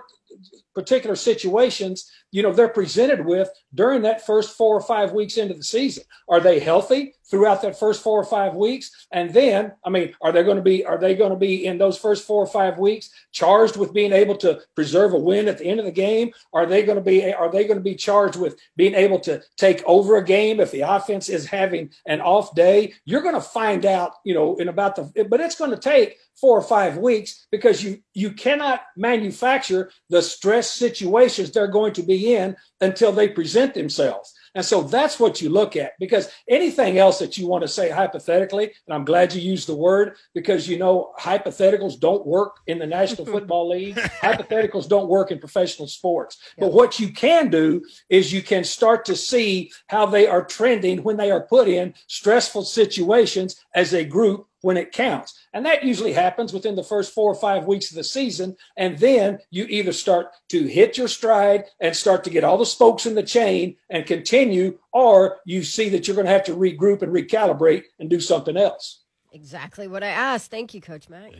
particular 0.78 1.16
situations, 1.16 2.08
you 2.30 2.40
know, 2.40 2.52
they're 2.52 2.68
presented 2.68 3.26
with 3.26 3.50
during 3.74 4.02
that 4.02 4.24
first 4.24 4.56
four 4.56 4.76
or 4.76 4.80
five 4.80 5.12
weeks 5.12 5.36
into 5.36 5.54
the 5.54 5.64
season. 5.64 6.04
Are 6.28 6.38
they 6.38 6.60
healthy 6.60 7.14
throughout 7.28 7.62
that 7.62 7.76
first 7.76 8.00
four 8.00 8.20
or 8.20 8.24
five 8.24 8.54
weeks? 8.54 9.06
And 9.10 9.34
then, 9.34 9.72
I 9.84 9.90
mean, 9.90 10.14
are 10.20 10.30
they 10.30 10.44
going 10.44 10.56
to 10.56 10.62
be 10.62 10.84
are 10.84 10.98
they 10.98 11.16
going 11.16 11.32
to 11.32 11.36
be 11.36 11.66
in 11.66 11.78
those 11.78 11.98
first 11.98 12.24
four 12.24 12.40
or 12.40 12.46
five 12.46 12.78
weeks 12.78 13.10
charged 13.32 13.76
with 13.76 13.92
being 13.92 14.12
able 14.12 14.36
to 14.36 14.60
preserve 14.76 15.14
a 15.14 15.18
win 15.18 15.48
at 15.48 15.58
the 15.58 15.64
end 15.64 15.80
of 15.80 15.86
the 15.86 15.90
game? 15.90 16.30
Are 16.52 16.64
they 16.66 16.84
going 16.84 16.98
to 16.98 17.02
be 17.02 17.32
are 17.34 17.50
they 17.50 17.64
going 17.64 17.78
to 17.78 17.82
be 17.82 17.96
charged 17.96 18.36
with 18.36 18.56
being 18.76 18.94
able 18.94 19.18
to 19.20 19.42
take 19.56 19.82
over 19.84 20.16
a 20.16 20.24
game 20.24 20.60
if 20.60 20.70
the 20.70 20.82
offense 20.82 21.28
is 21.28 21.46
having 21.46 21.90
an 22.06 22.20
off 22.20 22.54
day? 22.54 22.92
You're 23.04 23.22
going 23.22 23.34
to 23.34 23.40
find 23.40 23.84
out, 23.84 24.12
you 24.24 24.34
know, 24.34 24.54
in 24.58 24.68
about 24.68 24.94
the 24.94 25.24
but 25.24 25.40
it's 25.40 25.58
going 25.58 25.72
to 25.72 25.76
take 25.76 26.18
four 26.40 26.56
or 26.56 26.62
five 26.62 26.98
weeks 26.98 27.46
because 27.50 27.82
you 27.82 28.00
you 28.14 28.32
cannot 28.32 28.82
manufacture 28.96 29.90
the 30.08 30.22
stress 30.22 30.67
situations 30.68 31.50
they're 31.50 31.66
going 31.66 31.92
to 31.94 32.02
be 32.02 32.34
in 32.34 32.56
until 32.80 33.12
they 33.12 33.28
present 33.28 33.74
themselves. 33.74 34.34
And 34.54 34.64
so 34.64 34.82
that's 34.82 35.20
what 35.20 35.40
you 35.40 35.50
look 35.50 35.76
at 35.76 35.92
because 35.98 36.30
anything 36.48 36.98
else 36.98 37.18
that 37.18 37.38
you 37.38 37.46
want 37.46 37.62
to 37.62 37.68
say 37.68 37.90
hypothetically, 37.90 38.64
and 38.64 38.94
I'm 38.94 39.04
glad 39.04 39.32
you 39.32 39.40
used 39.40 39.68
the 39.68 39.76
word 39.76 40.16
because 40.34 40.68
you 40.68 40.78
know 40.78 41.12
hypotheticals 41.18 42.00
don't 42.00 42.26
work 42.26 42.56
in 42.66 42.78
the 42.78 42.86
National 42.86 43.24
mm-hmm. 43.24 43.34
Football 43.34 43.68
League. 43.68 43.96
hypotheticals 43.96 44.88
don't 44.88 45.08
work 45.08 45.30
in 45.30 45.38
professional 45.38 45.86
sports. 45.86 46.38
Yeah. 46.56 46.64
But 46.64 46.72
what 46.72 46.98
you 46.98 47.12
can 47.12 47.50
do 47.50 47.84
is 48.08 48.32
you 48.32 48.42
can 48.42 48.64
start 48.64 49.04
to 49.06 49.16
see 49.16 49.70
how 49.88 50.06
they 50.06 50.26
are 50.26 50.44
trending 50.44 51.02
when 51.02 51.16
they 51.16 51.30
are 51.30 51.42
put 51.42 51.68
in 51.68 51.94
stressful 52.06 52.62
situations 52.62 53.64
as 53.74 53.94
a 53.94 54.04
group 54.04 54.48
when 54.60 54.76
it 54.76 54.92
counts. 54.92 55.38
And 55.52 55.64
that 55.66 55.84
usually 55.84 56.12
happens 56.12 56.52
within 56.52 56.76
the 56.76 56.82
first 56.82 57.14
four 57.14 57.30
or 57.30 57.34
five 57.34 57.64
weeks 57.64 57.90
of 57.90 57.96
the 57.96 58.04
season. 58.04 58.56
And 58.76 58.98
then 58.98 59.38
you 59.50 59.66
either 59.68 59.92
start 59.92 60.28
to 60.48 60.66
hit 60.66 60.98
your 60.98 61.08
stride 61.08 61.64
and 61.80 61.94
start 61.94 62.24
to 62.24 62.30
get 62.30 62.44
all 62.44 62.58
the 62.58 62.66
spokes 62.66 63.06
in 63.06 63.14
the 63.14 63.22
chain 63.22 63.76
and 63.90 64.06
continue, 64.06 64.78
or 64.92 65.38
you 65.44 65.62
see 65.62 65.88
that 65.90 66.06
you're 66.06 66.16
going 66.16 66.26
to 66.26 66.32
have 66.32 66.44
to 66.44 66.56
regroup 66.56 67.02
and 67.02 67.12
recalibrate 67.12 67.84
and 67.98 68.10
do 68.10 68.20
something 68.20 68.56
else. 68.56 69.02
Exactly 69.32 69.88
what 69.88 70.02
I 70.02 70.08
asked. 70.08 70.50
Thank 70.50 70.74
you, 70.74 70.80
Coach 70.80 71.08
Mack. 71.08 71.32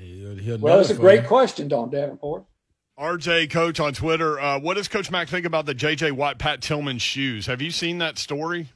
well, 0.61 0.81
it's 0.81 0.91
a 0.91 0.95
great 0.95 1.27
question, 1.27 1.69
Don 1.69 1.91
Davenport. 1.91 2.45
RJ 2.99 3.51
Coach 3.51 3.79
on 3.79 3.95
Twitter. 3.95 4.41
Uh, 4.41 4.59
what 4.59 4.75
does 4.75 4.89
Coach 4.89 5.11
Mack 5.11 5.29
think 5.29 5.47
about 5.47 5.67
the 5.67 5.75
JJ 5.75 6.13
Watt 6.13 6.39
Pat 6.39 6.61
Tillman 6.61 6.99
shoes? 6.99 7.47
Have 7.47 7.63
you 7.63 7.71
seen 7.71 7.99
that 7.99 8.19
story? 8.19 8.71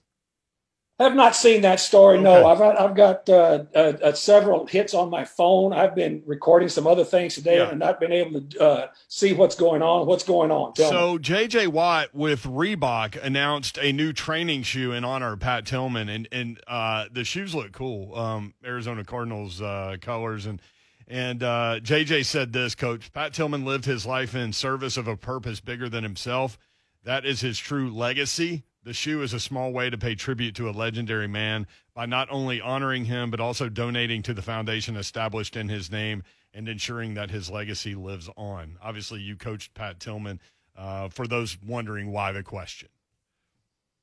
Have 1.03 1.17
not 1.17 1.35
seen 1.35 1.63
that 1.63 1.81
story. 1.81 2.15
Okay. 2.15 2.23
No, 2.23 2.47
I've 2.47 2.61
I've 2.61 2.95
got 2.95 3.29
uh, 3.29 3.65
uh, 3.75 3.79
uh, 4.05 4.13
several 4.13 4.67
hits 4.67 4.95
on 4.95 5.11
my 5.11 5.25
phone. 5.25 5.73
I've 5.73 5.97
been 5.97 6.23
recording 6.27 6.69
some 6.69 6.87
other 6.87 7.05
things 7.05 7.35
today 7.35 7.57
yeah. 7.57 7.71
and 7.71 7.81
not 7.81 7.99
been 7.99 8.13
able 8.13 8.41
to 8.41 8.61
uh, 8.61 8.87
see 9.09 9.33
what's 9.33 9.57
going 9.57 9.83
on. 9.83 10.07
What's 10.07 10.23
going 10.23 10.53
on? 10.53 10.75
Tell 10.75 10.91
so 10.91 11.19
J.J. 11.19 11.67
Watt 11.67 12.15
with 12.15 12.45
Reebok 12.45 13.21
announced 13.21 13.79
a 13.79 13.91
new 13.91 14.13
training 14.13 14.63
shoe 14.63 14.93
in 14.93 15.05
honor 15.05 15.33
of 15.33 15.41
Pat 15.41 15.67
Tillman, 15.67 16.09
and 16.09 16.29
and 16.31 16.61
uh, 16.69 17.07
the 17.11 17.25
shoes 17.25 17.53
look 17.53 17.73
cool. 17.73 18.17
Um, 18.17 18.55
Arizona 18.65 19.05
Cardinals 19.05 19.61
uh, 19.61 19.97
colors 20.01 20.47
and. 20.47 20.63
And 21.09 21.41
JJ 21.41 22.25
said 22.25 22.55
this, 22.55 22.75
Coach 22.75 23.13
Pat 23.13 23.35
Tillman 23.35 23.67
lived 23.67 23.85
his 23.85 24.07
life 24.07 24.35
in 24.35 24.55
service 24.55 24.97
of 24.97 25.09
a 25.09 25.17
purpose 25.17 25.61
bigger 25.61 25.91
than 25.91 26.05
himself. 26.05 26.57
That 27.05 27.25
is 27.25 27.41
his 27.41 27.59
true 27.59 27.91
legacy. 27.91 28.65
The 28.85 28.93
shoe 28.93 29.23
is 29.23 29.33
a 29.33 29.41
small 29.41 29.73
way 29.73 29.91
to 29.91 29.99
pay 29.99 30.15
tribute 30.15 30.55
to 30.57 30.69
a 30.69 30.73
legendary 30.73 31.29
man 31.29 31.67
by 31.95 32.07
not 32.07 32.29
only 32.31 32.61
honoring 32.61 33.05
him, 33.05 33.31
but 33.31 33.41
also 33.41 33.69
donating 33.69 34.23
to 34.23 34.35
the 34.35 34.43
foundation 34.43 34.97
established 34.97 35.57
in 35.57 35.69
his 35.69 35.91
name 35.91 36.23
and 36.55 36.69
ensuring 36.69 37.15
that 37.15 37.31
his 37.31 37.51
legacy 37.51 37.95
lives 37.95 38.29
on. 38.37 38.79
Obviously, 38.83 39.21
you 39.21 39.37
coached 39.37 39.75
Pat 39.75 40.01
Tillman. 40.01 40.41
Uh, 40.75 41.07
for 41.11 41.27
those 41.27 41.59
wondering 41.67 42.11
why 42.11 42.33
the 42.33 42.43
question. 42.43 42.89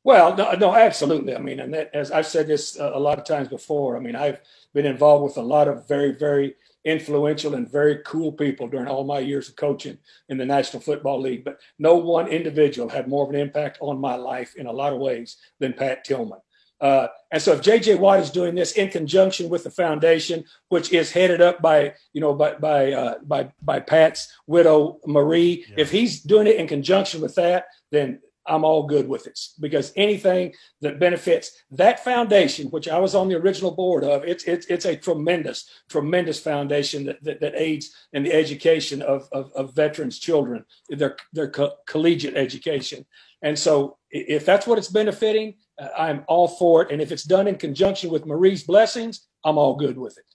Well, 0.03 0.37
no, 0.37 0.51
no, 0.53 0.75
absolutely. 0.75 1.35
I 1.35 1.39
mean, 1.39 1.59
and 1.59 1.73
that, 1.73 1.89
as 1.95 2.11
I've 2.11 2.27
said 2.27 2.47
this 2.47 2.77
a 2.79 2.99
lot 2.99 3.17
of 3.17 3.25
times 3.25 3.47
before, 3.47 3.97
I 3.97 3.99
mean, 3.99 4.15
I've 4.15 4.39
been 4.73 4.85
involved 4.85 5.23
with 5.23 5.37
a 5.37 5.41
lot 5.41 5.67
of 5.67 5.87
very, 5.87 6.11
very 6.11 6.55
influential 6.85 7.55
and 7.55 7.71
very 7.71 7.99
cool 8.05 8.31
people 8.31 8.67
during 8.67 8.87
all 8.87 9.03
my 9.03 9.19
years 9.19 9.49
of 9.49 9.55
coaching 9.55 9.97
in 10.29 10.37
the 10.37 10.45
National 10.45 10.81
Football 10.81 11.21
League. 11.21 11.43
But 11.43 11.59
no 11.77 11.95
one 11.95 12.27
individual 12.27 12.89
had 12.89 13.07
more 13.07 13.25
of 13.25 13.29
an 13.29 13.39
impact 13.39 13.77
on 13.81 13.99
my 13.99 14.15
life 14.15 14.55
in 14.55 14.65
a 14.65 14.71
lot 14.71 14.93
of 14.93 14.99
ways 14.99 15.37
than 15.59 15.73
Pat 15.73 16.03
Tillman. 16.03 16.39
Uh, 16.81 17.07
and 17.31 17.41
so 17.41 17.51
if 17.51 17.61
JJ 17.61 17.99
Watt 17.99 18.21
is 18.21 18.31
doing 18.31 18.55
this 18.55 18.71
in 18.73 18.89
conjunction 18.89 19.49
with 19.49 19.65
the 19.65 19.69
foundation, 19.69 20.45
which 20.69 20.93
is 20.93 21.11
headed 21.11 21.41
up 21.41 21.61
by, 21.61 21.93
you 22.13 22.21
know, 22.21 22.33
by, 22.33 22.55
by, 22.55 22.93
uh, 22.93 23.15
by, 23.23 23.51
by 23.61 23.79
Pat's 23.81 24.33
widow, 24.47 24.99
Marie, 25.05 25.65
yeah. 25.67 25.75
if 25.77 25.91
he's 25.91 26.21
doing 26.21 26.47
it 26.47 26.55
in 26.55 26.67
conjunction 26.67 27.19
with 27.19 27.35
that, 27.35 27.65
then 27.91 28.21
I'm 28.45 28.63
all 28.63 28.87
good 28.87 29.07
with 29.07 29.27
it 29.27 29.39
because 29.59 29.93
anything 29.95 30.53
that 30.81 30.99
benefits 30.99 31.63
that 31.71 32.03
foundation, 32.03 32.67
which 32.67 32.87
I 32.87 32.97
was 32.97 33.13
on 33.15 33.29
the 33.29 33.35
original 33.35 33.71
board 33.71 34.03
of, 34.03 34.23
it's 34.23 34.43
it's, 34.45 34.65
it's 34.67 34.85
a 34.85 34.95
tremendous, 34.95 35.69
tremendous 35.89 36.39
foundation 36.39 37.05
that, 37.05 37.23
that, 37.23 37.39
that 37.41 37.55
aids 37.55 37.93
in 38.13 38.23
the 38.23 38.33
education 38.33 39.01
of, 39.01 39.27
of, 39.31 39.51
of, 39.53 39.75
veterans' 39.75 40.19
children, 40.19 40.65
their 40.89 41.15
their 41.31 41.49
co- 41.49 41.75
collegiate 41.87 42.35
education. 42.35 43.05
And 43.41 43.57
so, 43.57 43.97
if 44.09 44.45
that's 44.45 44.67
what 44.67 44.77
it's 44.77 44.89
benefiting, 44.89 45.55
uh, 45.79 45.89
I'm 45.97 46.25
all 46.27 46.47
for 46.47 46.81
it. 46.81 46.91
And 46.91 47.01
if 47.01 47.11
it's 47.11 47.23
done 47.23 47.47
in 47.47 47.55
conjunction 47.55 48.09
with 48.09 48.25
Marie's 48.25 48.63
blessings, 48.63 49.27
I'm 49.45 49.57
all 49.57 49.75
good 49.75 49.97
with 49.97 50.17
it. 50.17 50.25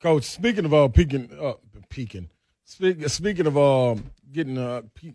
Coach, 0.00 0.24
speaking 0.24 0.64
of 0.64 0.74
uh, 0.74 0.88
peaking, 0.88 1.30
uh, 1.40 1.54
peaking. 1.88 2.30
Speak, 2.64 3.08
speaking 3.08 3.46
of 3.46 3.56
uh, 3.56 3.96
getting 4.32 4.58
uh, 4.58 4.82
pe- 4.94 5.14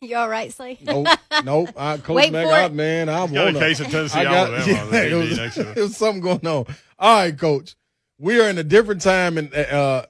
you 0.00 0.16
all 0.16 0.28
right, 0.28 0.52
Slay? 0.52 0.78
Nope, 0.82 1.08
nope. 1.44 1.70
I 1.76 1.98
coach 1.98 2.32
back 2.32 2.46
out, 2.46 2.72
man. 2.72 3.08
I 3.08 3.24
want 3.24 3.34
a 3.34 3.58
case 3.58 3.80
of 3.80 3.88
Tennessee 3.88 4.20
I 4.20 4.24
got, 4.24 4.54
Alabama. 4.54 4.90
Yeah, 4.92 5.02
it, 5.02 5.14
was, 5.14 5.58
it 5.58 5.76
was 5.76 5.96
something 5.96 6.22
going 6.22 6.46
on. 6.46 6.66
All 6.98 7.20
right, 7.20 7.36
coach. 7.36 7.76
We 8.18 8.40
are 8.40 8.48
in 8.48 8.58
a 8.58 8.64
different 8.64 9.02
time, 9.02 9.38
and 9.38 9.54
uh, 9.54 10.06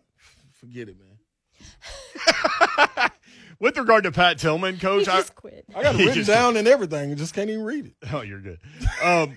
forget 0.54 0.88
it, 0.88 0.96
man. 0.98 3.10
With 3.60 3.76
regard 3.76 4.04
to 4.04 4.12
Pat 4.12 4.38
Tillman, 4.38 4.78
coach, 4.78 5.00
he 5.00 5.06
just 5.06 5.30
I, 5.30 5.34
quit. 5.34 5.64
I 5.74 5.82
got 5.82 5.98
it 5.98 6.06
written 6.06 6.24
down 6.24 6.56
and 6.56 6.68
everything. 6.68 7.16
Just 7.16 7.34
can't 7.34 7.50
even 7.50 7.64
read 7.64 7.86
it. 7.86 7.94
Oh, 8.12 8.20
you're 8.20 8.40
good. 8.40 8.60
Um, 9.02 9.36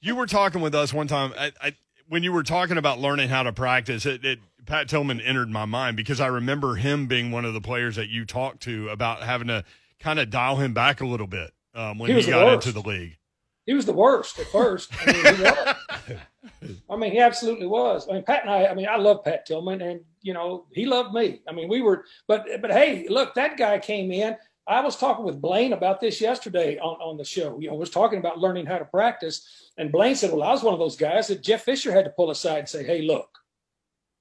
you 0.00 0.14
were 0.14 0.26
talking 0.26 0.60
with 0.60 0.74
us 0.74 0.92
one 0.92 1.08
time. 1.08 1.32
I, 1.38 1.52
I, 1.60 1.74
when 2.06 2.22
you 2.22 2.32
were 2.32 2.42
talking 2.42 2.76
about 2.76 3.00
learning 3.00 3.30
how 3.30 3.42
to 3.42 3.52
practice, 3.52 4.04
it, 4.04 4.24
it 4.24 4.40
Pat 4.66 4.88
Tillman 4.88 5.20
entered 5.20 5.50
my 5.50 5.64
mind 5.64 5.96
because 5.96 6.20
I 6.20 6.26
remember 6.26 6.76
him 6.76 7.06
being 7.06 7.30
one 7.30 7.44
of 7.44 7.54
the 7.54 7.60
players 7.60 7.96
that 7.96 8.08
you 8.08 8.24
talked 8.24 8.62
to 8.62 8.88
about 8.88 9.22
having 9.22 9.48
to 9.48 9.64
kind 10.00 10.18
of 10.18 10.30
dial 10.30 10.56
him 10.56 10.74
back 10.74 11.00
a 11.00 11.06
little 11.06 11.26
bit 11.26 11.52
um, 11.74 11.98
when 11.98 12.10
he, 12.10 12.20
he 12.20 12.30
got 12.30 12.52
into 12.52 12.72
the 12.72 12.80
league. 12.80 13.18
He 13.66 13.72
was 13.72 13.86
the 13.86 13.92
worst 13.92 14.38
at 14.38 14.46
first. 14.48 14.90
I 15.06 15.12
mean, 15.12 16.16
he, 16.60 16.74
I 16.90 16.96
mean, 16.96 17.12
he 17.12 17.18
absolutely 17.18 17.66
was. 17.66 18.06
I 18.08 18.12
mean, 18.12 18.22
Pat 18.22 18.42
and 18.42 18.50
I. 18.50 18.66
I 18.66 18.74
mean, 18.74 18.86
I 18.88 18.96
love 18.96 19.24
Pat 19.24 19.46
Tillman, 19.46 19.80
and 19.80 20.00
you 20.20 20.34
know, 20.34 20.66
he 20.72 20.84
loved 20.84 21.14
me. 21.14 21.40
I 21.48 21.52
mean, 21.52 21.68
we 21.68 21.80
were, 21.80 22.04
but 22.28 22.46
but 22.60 22.70
hey, 22.70 23.06
look, 23.08 23.34
that 23.34 23.56
guy 23.56 23.78
came 23.78 24.12
in. 24.12 24.36
I 24.66 24.80
was 24.80 24.96
talking 24.96 25.24
with 25.24 25.40
Blaine 25.40 25.74
about 25.74 26.00
this 26.00 26.20
yesterday 26.20 26.78
on, 26.78 26.96
on 26.96 27.16
the 27.16 27.24
show. 27.24 27.58
You 27.58 27.68
know, 27.68 27.74
I 27.74 27.78
was 27.78 27.90
talking 27.90 28.18
about 28.18 28.38
learning 28.38 28.66
how 28.66 28.78
to 28.78 28.84
practice, 28.84 29.70
and 29.78 29.90
Blaine 29.90 30.14
said, 30.14 30.30
"Well, 30.30 30.42
I 30.42 30.52
was 30.52 30.62
one 30.62 30.74
of 30.74 30.80
those 30.80 30.96
guys 30.96 31.28
that 31.28 31.42
Jeff 31.42 31.64
Fisher 31.64 31.92
had 31.92 32.04
to 32.04 32.10
pull 32.10 32.30
aside 32.30 32.58
and 32.60 32.68
say, 32.68 32.84
"Hey, 32.84 33.00
look, 33.00 33.38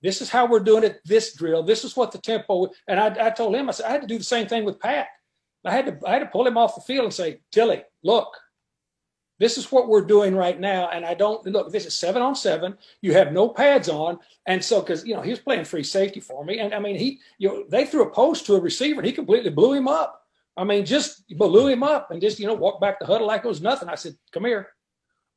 this 0.03 0.21
is 0.21 0.29
how 0.29 0.45
we're 0.45 0.59
doing 0.59 0.83
it. 0.83 0.99
This 1.05 1.33
drill. 1.33 1.63
This 1.63 1.85
is 1.85 1.95
what 1.95 2.11
the 2.11 2.17
tempo. 2.17 2.69
And 2.87 2.99
I, 2.99 3.27
I 3.27 3.29
told 3.29 3.55
him, 3.55 3.69
I 3.69 3.71
said, 3.71 3.85
I 3.87 3.91
had 3.91 4.01
to 4.01 4.07
do 4.07 4.17
the 4.17 4.23
same 4.23 4.47
thing 4.47 4.65
with 4.65 4.79
Pat. 4.79 5.07
I 5.65 5.71
had 5.71 5.85
to, 5.85 6.07
I 6.07 6.11
had 6.11 6.19
to 6.19 6.25
pull 6.25 6.45
him 6.45 6.57
off 6.57 6.75
the 6.75 6.81
field 6.81 7.05
and 7.05 7.13
say, 7.13 7.39
Tilly, 7.53 7.83
look, 8.03 8.27
this 9.39 9.57
is 9.57 9.71
what 9.71 9.87
we're 9.87 10.05
doing 10.05 10.35
right 10.35 10.59
now. 10.59 10.89
And 10.89 11.05
I 11.05 11.13
don't 11.13 11.45
look, 11.47 11.71
this 11.71 11.85
is 11.85 11.95
seven 11.95 12.21
on 12.21 12.35
seven. 12.35 12.77
You 13.01 13.13
have 13.13 13.31
no 13.31 13.47
pads 13.49 13.87
on. 13.87 14.19
And 14.45 14.63
so, 14.63 14.81
cause 14.81 15.05
you 15.05 15.15
know, 15.15 15.21
he 15.21 15.31
was 15.31 15.39
playing 15.39 15.65
free 15.65 15.83
safety 15.83 16.19
for 16.19 16.43
me. 16.43 16.59
And 16.59 16.73
I 16.73 16.79
mean, 16.79 16.97
he, 16.97 17.19
you 17.37 17.47
know, 17.47 17.63
they 17.69 17.85
threw 17.85 18.03
a 18.03 18.09
post 18.09 18.45
to 18.47 18.55
a 18.55 18.59
receiver 18.59 18.99
and 18.99 19.07
he 19.07 19.13
completely 19.13 19.49
blew 19.51 19.73
him 19.73 19.87
up. 19.87 20.21
I 20.55 20.65
mean, 20.65 20.85
just 20.85 21.27
blew 21.29 21.67
him 21.67 21.81
up 21.81 22.11
and 22.11 22.21
just, 22.21 22.39
you 22.39 22.45
know, 22.45 22.53
walked 22.53 22.81
back 22.81 22.99
the 22.99 23.05
huddle 23.05 23.25
like 23.25 23.43
it 23.43 23.47
was 23.47 23.61
nothing. 23.61 23.89
I 23.89 23.95
said, 23.95 24.15
come 24.31 24.45
here. 24.45 24.67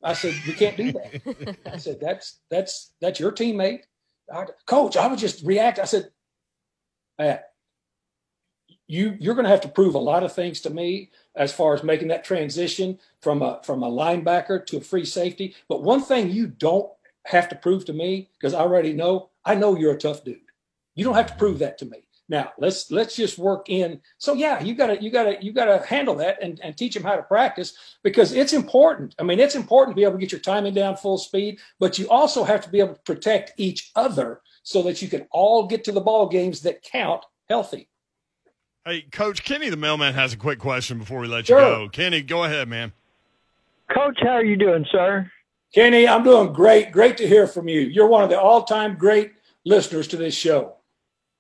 I 0.03 0.13
said, 0.13 0.35
we 0.47 0.53
can't 0.53 0.77
do 0.77 0.93
that. 0.93 1.57
I 1.73 1.79
said, 1.79 1.99
that's, 2.01 2.41
that's, 2.51 2.93
that's 3.01 3.19
your 3.19 3.33
teammate. 3.33 3.81
Coach, 4.67 4.97
I 4.97 5.07
would 5.07 5.19
just 5.19 5.45
react. 5.45 5.79
I 5.79 5.85
said, 5.85 6.11
Matt, 7.19 7.51
you 8.89 9.17
you're 9.19 9.35
going 9.35 9.45
to 9.45 9.51
have 9.51 9.63
to 9.63 9.69
prove 9.69 9.95
a 9.95 9.99
lot 9.99 10.23
of 10.23 10.33
things 10.33 10.61
to 10.61 10.71
me 10.71 11.11
as 11.35 11.53
far 11.53 11.75
as 11.75 11.83
making 11.83 12.09
that 12.09 12.25
transition 12.25 12.99
from 13.21 13.43
a 13.43 13.61
from 13.65 13.83
a 13.83 13.91
linebacker 13.91 14.65
to 14.67 14.79
a 14.79 14.81
free 14.81 15.05
safety. 15.05 15.55
But 15.69 15.83
one 15.83 16.03
thing 16.03 16.31
you 16.31 16.47
don't 16.47 16.91
have 17.27 17.49
to 17.49 17.57
prove 17.57 17.85
to 17.87 17.93
me 17.93 18.29
because 18.39 18.55
I 18.55 18.61
already 18.61 18.93
know 18.93 19.31
I 19.45 19.55
know 19.55 19.77
you're 19.77 19.95
a 19.95 19.99
tough 19.99 20.25
dude. 20.25 20.41
You 20.95 21.05
don't 21.05 21.15
have 21.15 21.29
to 21.29 21.37
prove 21.37 21.59
that 21.61 21.79
to 21.79 21.87
me. 21.87 22.06
Now 22.29 22.53
let's 22.59 22.91
let's 22.91 23.15
just 23.15 23.39
work 23.39 23.69
in. 23.69 24.01
So 24.19 24.35
yeah, 24.35 24.61
you 24.61 24.75
gotta 24.75 25.01
you 25.01 25.11
gotta 25.11 25.39
you 25.41 25.53
gotta 25.53 25.85
handle 25.87 26.17
that 26.17 26.43
and, 26.43 26.59
and 26.63 26.77
teach 26.77 26.95
them 26.95 27.05
how 27.05 27.15
to 27.15 27.23
practice 27.23 27.75
because 28.03 28.33
it's 28.33 28.53
important. 28.53 29.15
I 29.19 29.23
mean, 29.23 29.39
it's 29.39 29.55
important 29.55 29.95
to 29.95 30.01
be 30.01 30.03
able 30.03 30.15
to 30.15 30.19
get 30.19 30.33
your 30.33 30.41
timing 30.41 30.75
down 30.75 30.97
full 30.97 31.19
speed, 31.19 31.61
but 31.79 31.99
you 31.99 32.09
also 32.09 32.43
have 32.43 32.61
to 32.63 32.69
be 32.71 32.81
able 32.81 32.95
to 32.95 33.01
protect 33.03 33.53
each 33.59 33.93
other 33.95 34.41
so 34.65 34.83
that 34.83 35.01
you 35.01 35.09
can 35.09 35.29
all 35.31 35.67
get 35.67 35.85
to 35.85 35.93
the 35.93 36.01
ball 36.01 36.29
games 36.29 36.63
that 36.63 36.83
count 36.83 37.25
healthy. 37.49 37.89
Hey, 38.85 39.03
Coach 39.03 39.45
Kenny, 39.45 39.69
the 39.69 39.77
mailman, 39.77 40.15
has 40.15 40.33
a 40.33 40.37
quick 40.37 40.59
question 40.59 40.99
before 40.99 41.21
we 41.21 41.29
let 41.29 41.47
Sure. 41.47 41.59
you 41.61 41.65
go. 41.65 41.89
Kenny, 41.89 42.23
go 42.23 42.45
ahead, 42.45 42.69
man. 42.69 42.93
Coach, 43.93 44.19
how 44.21 44.31
are 44.31 44.45
you 44.45 44.57
doing, 44.57 44.85
sir? 44.91 45.31
Kenny, 45.75 46.07
I'm 46.09 46.23
doing 46.23 46.53
great. 46.53 46.93
Great 46.93 47.17
to 47.19 47.27
hear 47.27 47.47
from 47.47 47.69
you. 47.69 47.81
You're 47.81 48.07
one 48.07 48.23
of 48.25 48.31
the 48.31 48.41
all-time 48.41 48.97
great 48.97 49.33
listeners 49.65 50.09
to 50.09 50.17
this 50.17 50.35
show. 50.35 50.76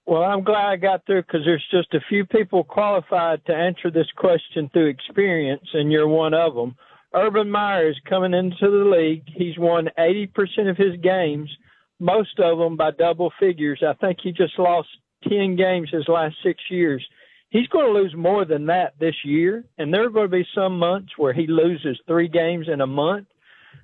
Well, 0.07 0.23
I'm 0.23 0.45
glad 0.45 0.66
I 0.66 0.77
got 0.77 1.05
through 1.05 1.23
because 1.23 1.40
there's 1.45 1.66
just 1.73 1.92
a 1.92 2.07
few 2.09 2.25
people 2.25 2.62
qualified 2.62 3.45
to 3.47 3.53
answer 3.53 3.90
this 3.90 4.07
question 4.16 4.71
through 4.73 4.87
experience, 4.87 5.66
and 5.75 5.90
you're 5.90 6.07
one 6.07 6.33
of 6.33 6.55
them. 6.55 6.77
Urban 7.12 7.51
Meyer 7.51 7.90
is 7.90 7.97
coming 8.09 8.33
into 8.33 8.71
the 8.71 8.97
league. 8.97 9.25
He's 9.27 9.59
won 9.59 9.88
80% 9.99 10.71
of 10.71 10.77
his 10.77 10.95
games, 11.03 11.51
most 11.99 12.38
of 12.38 12.59
them 12.59 12.77
by 12.77 12.92
double 12.92 13.33
figures. 13.40 13.83
I 13.85 13.95
think 13.95 14.19
he 14.23 14.31
just 14.31 14.57
lost 14.61 14.88
10 15.29 15.57
games 15.57 15.88
his 15.90 16.07
last 16.07 16.37
six 16.45 16.62
years. 16.71 17.05
He's 17.51 17.66
going 17.69 17.87
to 17.87 18.01
lose 18.01 18.14
more 18.16 18.45
than 18.45 18.66
that 18.66 18.95
this 19.01 19.14
year, 19.25 19.64
and 19.77 19.92
there 19.92 20.05
are 20.05 20.11
going 20.11 20.31
to 20.31 20.37
be 20.37 20.47
some 20.55 20.79
months 20.79 21.12
where 21.16 21.33
he 21.33 21.49
loses 21.49 21.99
three 22.07 22.29
games 22.29 22.69
in 22.73 22.81
a 22.81 22.87
month. 22.87 23.27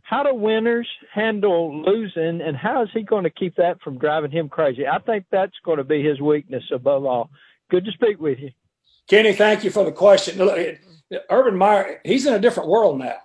How 0.02 0.22
do 0.22 0.34
winners 0.34 0.88
handle 1.12 1.82
losing, 1.82 2.40
and 2.40 2.56
how 2.56 2.82
is 2.82 2.88
he 2.92 3.02
going 3.02 3.24
to 3.24 3.30
keep 3.30 3.56
that 3.56 3.80
from 3.80 3.98
driving 3.98 4.30
him 4.30 4.48
crazy? 4.48 4.86
I 4.86 4.98
think 4.98 5.26
that's 5.30 5.54
going 5.64 5.78
to 5.78 5.84
be 5.84 6.02
his 6.02 6.20
weakness 6.20 6.64
above 6.72 7.04
all. 7.04 7.30
Good 7.70 7.84
to 7.84 7.92
speak 7.92 8.20
with 8.20 8.38
you. 8.38 8.50
Kenny, 9.08 9.32
thank 9.32 9.64
you 9.64 9.70
for 9.70 9.84
the 9.84 9.92
question. 9.92 10.38
Look, 10.38 10.78
Urban 11.30 11.56
Meyer, 11.56 12.00
he's 12.04 12.26
in 12.26 12.34
a 12.34 12.38
different 12.38 12.68
world 12.68 12.98
now. 12.98 13.16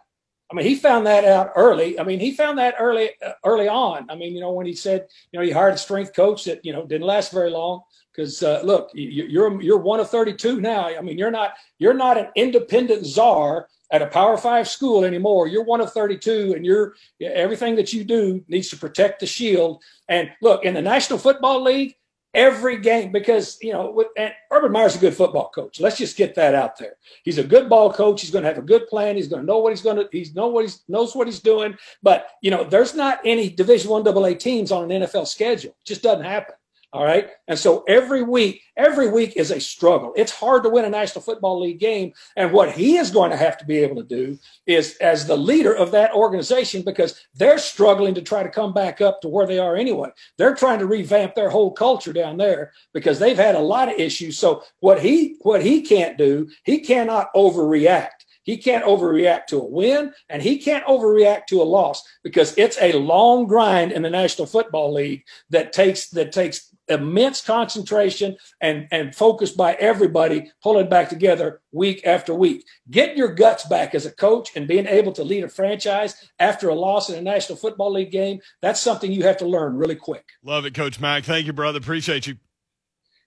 I 0.49 0.55
mean, 0.55 0.65
he 0.65 0.75
found 0.75 1.05
that 1.07 1.25
out 1.25 1.51
early. 1.55 1.99
I 1.99 2.03
mean, 2.03 2.19
he 2.19 2.31
found 2.31 2.57
that 2.57 2.75
early, 2.79 3.09
uh, 3.25 3.33
early 3.43 3.67
on. 3.67 4.09
I 4.09 4.15
mean, 4.15 4.33
you 4.33 4.39
know, 4.39 4.53
when 4.53 4.65
he 4.65 4.73
said, 4.73 5.07
you 5.31 5.39
know, 5.39 5.45
he 5.45 5.51
hired 5.51 5.73
a 5.73 5.77
strength 5.77 6.15
coach 6.15 6.45
that 6.45 6.63
you 6.63 6.71
know 6.71 6.85
didn't 6.85 7.05
last 7.05 7.33
very 7.33 7.49
long 7.49 7.81
because 8.15 8.41
uh, 8.41 8.61
look, 8.63 8.89
you, 8.93 9.25
you're 9.25 9.61
you're 9.61 9.77
one 9.77 9.99
of 9.99 10.09
32 10.09 10.61
now. 10.61 10.87
I 10.87 11.01
mean, 11.01 11.17
you're 11.17 11.31
not 11.31 11.55
you're 11.79 11.93
not 11.93 12.17
an 12.17 12.29
independent 12.35 13.05
czar 13.05 13.67
at 13.91 14.01
a 14.01 14.07
Power 14.07 14.37
Five 14.37 14.67
school 14.67 15.03
anymore. 15.03 15.47
You're 15.47 15.63
one 15.63 15.81
of 15.81 15.93
32, 15.93 16.53
and 16.55 16.65
you're 16.65 16.95
everything 17.21 17.75
that 17.75 17.93
you 17.93 18.03
do 18.03 18.43
needs 18.47 18.69
to 18.69 18.77
protect 18.77 19.19
the 19.19 19.25
shield. 19.25 19.83
And 20.09 20.29
look, 20.41 20.65
in 20.65 20.73
the 20.73 20.81
National 20.81 21.19
Football 21.19 21.63
League, 21.63 21.95
every 22.33 22.77
game 22.77 23.11
because 23.11 23.57
you 23.61 23.73
know 23.73 24.05
Urban 24.51 24.71
Meyer's 24.71 24.95
a 24.95 24.99
good 24.99 25.15
football 25.15 25.49
coach. 25.49 25.79
Let's 25.79 25.97
just 25.97 26.17
get 26.17 26.35
that 26.35 26.53
out 26.53 26.77
there. 26.77 26.93
He's 27.23 27.39
a 27.39 27.43
good 27.43 27.67
ball 27.67 27.91
coach. 27.91 28.21
He's 28.21 28.31
going 28.31 28.43
to 28.43 28.49
have 28.49 28.59
a 28.59 28.65
good 28.65 28.87
plan. 28.87 29.15
He's 29.15 29.27
going 29.27 29.41
to 29.41 29.45
know 29.45 29.57
what 29.57 29.71
he's 29.71 29.81
going 29.81 29.97
to. 29.97 30.07
He's 30.11 30.35
know 30.35 30.47
what 30.47 30.63
he's 30.63 30.83
knows 30.87 31.15
what 31.15 31.27
he's 31.27 31.39
doing. 31.39 31.75
But 32.03 32.27
you 32.41 32.51
know, 32.51 32.63
there's 32.63 32.95
not 32.95 33.19
any 33.25 33.49
Division 33.49 33.89
One 33.89 34.07
AA 34.07 34.35
teams 34.35 34.71
on 34.71 34.89
an 34.89 35.01
NFL 35.01 35.27
schedule. 35.27 35.71
It 35.71 35.85
just 35.85 36.03
doesn't 36.03 36.25
happen. 36.25 36.55
All 36.93 37.03
right. 37.03 37.29
And 37.49 37.59
so 37.59 37.83
every 37.87 38.23
week, 38.23 38.61
every 38.77 39.09
week 39.09 39.35
is 39.35 39.51
a 39.51 39.59
struggle. 39.59 40.13
It's 40.15 40.31
hard 40.31 40.63
to 40.63 40.69
win 40.69 40.85
a 40.85 40.89
National 40.89 41.21
Football 41.21 41.59
League 41.61 41.79
game. 41.79 42.13
And 42.37 42.53
what 42.53 42.71
he 42.71 42.95
is 42.95 43.11
going 43.11 43.29
to 43.31 43.37
have 43.37 43.57
to 43.57 43.65
be 43.65 43.79
able 43.79 43.97
to 43.97 44.07
do 44.07 44.39
is, 44.65 44.95
as 45.01 45.27
the 45.27 45.35
leader 45.35 45.73
of 45.73 45.91
that 45.91 46.13
organization, 46.13 46.83
because 46.83 47.19
they're 47.35 47.59
struggling 47.59 48.15
to 48.15 48.21
try 48.21 48.41
to 48.41 48.49
come 48.49 48.73
back 48.73 49.01
up 49.01 49.19
to 49.21 49.27
where 49.27 49.45
they 49.45 49.59
are 49.59 49.75
anyway. 49.75 50.09
They're 50.37 50.55
trying 50.55 50.79
to 50.79 50.85
revamp 50.85 51.35
their 51.35 51.49
whole 51.49 51.71
culture 51.71 52.13
down 52.13 52.37
there 52.37 52.71
because 52.93 53.19
they've 53.19 53.37
had 53.37 53.55
a 53.55 53.59
lot 53.59 53.89
of 53.89 53.99
issues. 53.99 54.39
So 54.39 54.63
what 54.79 55.01
he 55.01 55.35
what 55.41 55.61
he 55.61 55.81
can't 55.81 56.17
do, 56.17 56.49
he 56.63 56.79
cannot 56.79 57.33
overreact. 57.35 58.23
He 58.43 58.55
can't 58.57 58.85
overreact 58.85 59.47
to 59.47 59.59
a 59.59 59.65
win 59.65 60.13
and 60.29 60.41
he 60.41 60.57
can't 60.57 60.85
overreact 60.85 61.47
to 61.47 61.61
a 61.61 61.63
loss 61.63 62.01
because 62.23 62.57
it's 62.57 62.77
a 62.81 62.93
long 62.93 63.45
grind 63.45 63.91
in 63.91 64.03
the 64.03 64.09
National 64.09 64.47
Football 64.47 64.93
League 64.93 65.25
that 65.49 65.73
takes 65.73 66.09
that 66.11 66.31
takes 66.31 66.73
immense 66.89 67.41
concentration 67.41 68.37
and 68.61 68.87
and 68.91 69.15
focus 69.15 69.51
by 69.51 69.73
everybody 69.73 70.51
pulling 70.63 70.89
back 70.89 71.09
together 71.09 71.61
week 71.71 72.05
after 72.05 72.33
week. 72.33 72.65
Getting 72.89 73.17
your 73.17 73.33
guts 73.33 73.65
back 73.65 73.93
as 73.95 74.05
a 74.05 74.11
coach 74.11 74.55
and 74.55 74.67
being 74.67 74.87
able 74.87 75.11
to 75.13 75.23
lead 75.23 75.43
a 75.43 75.49
franchise 75.49 76.29
after 76.39 76.69
a 76.69 76.75
loss 76.75 77.09
in 77.09 77.15
a 77.15 77.21
National 77.21 77.57
Football 77.57 77.93
League 77.93 78.11
game, 78.11 78.39
that's 78.61 78.79
something 78.79 79.11
you 79.11 79.23
have 79.23 79.37
to 79.37 79.47
learn 79.47 79.75
really 79.75 79.95
quick. 79.95 80.25
Love 80.43 80.65
it, 80.65 80.73
Coach 80.73 80.99
Mack. 80.99 81.23
Thank 81.23 81.45
you, 81.45 81.53
brother. 81.53 81.79
Appreciate 81.79 82.27
you. 82.27 82.37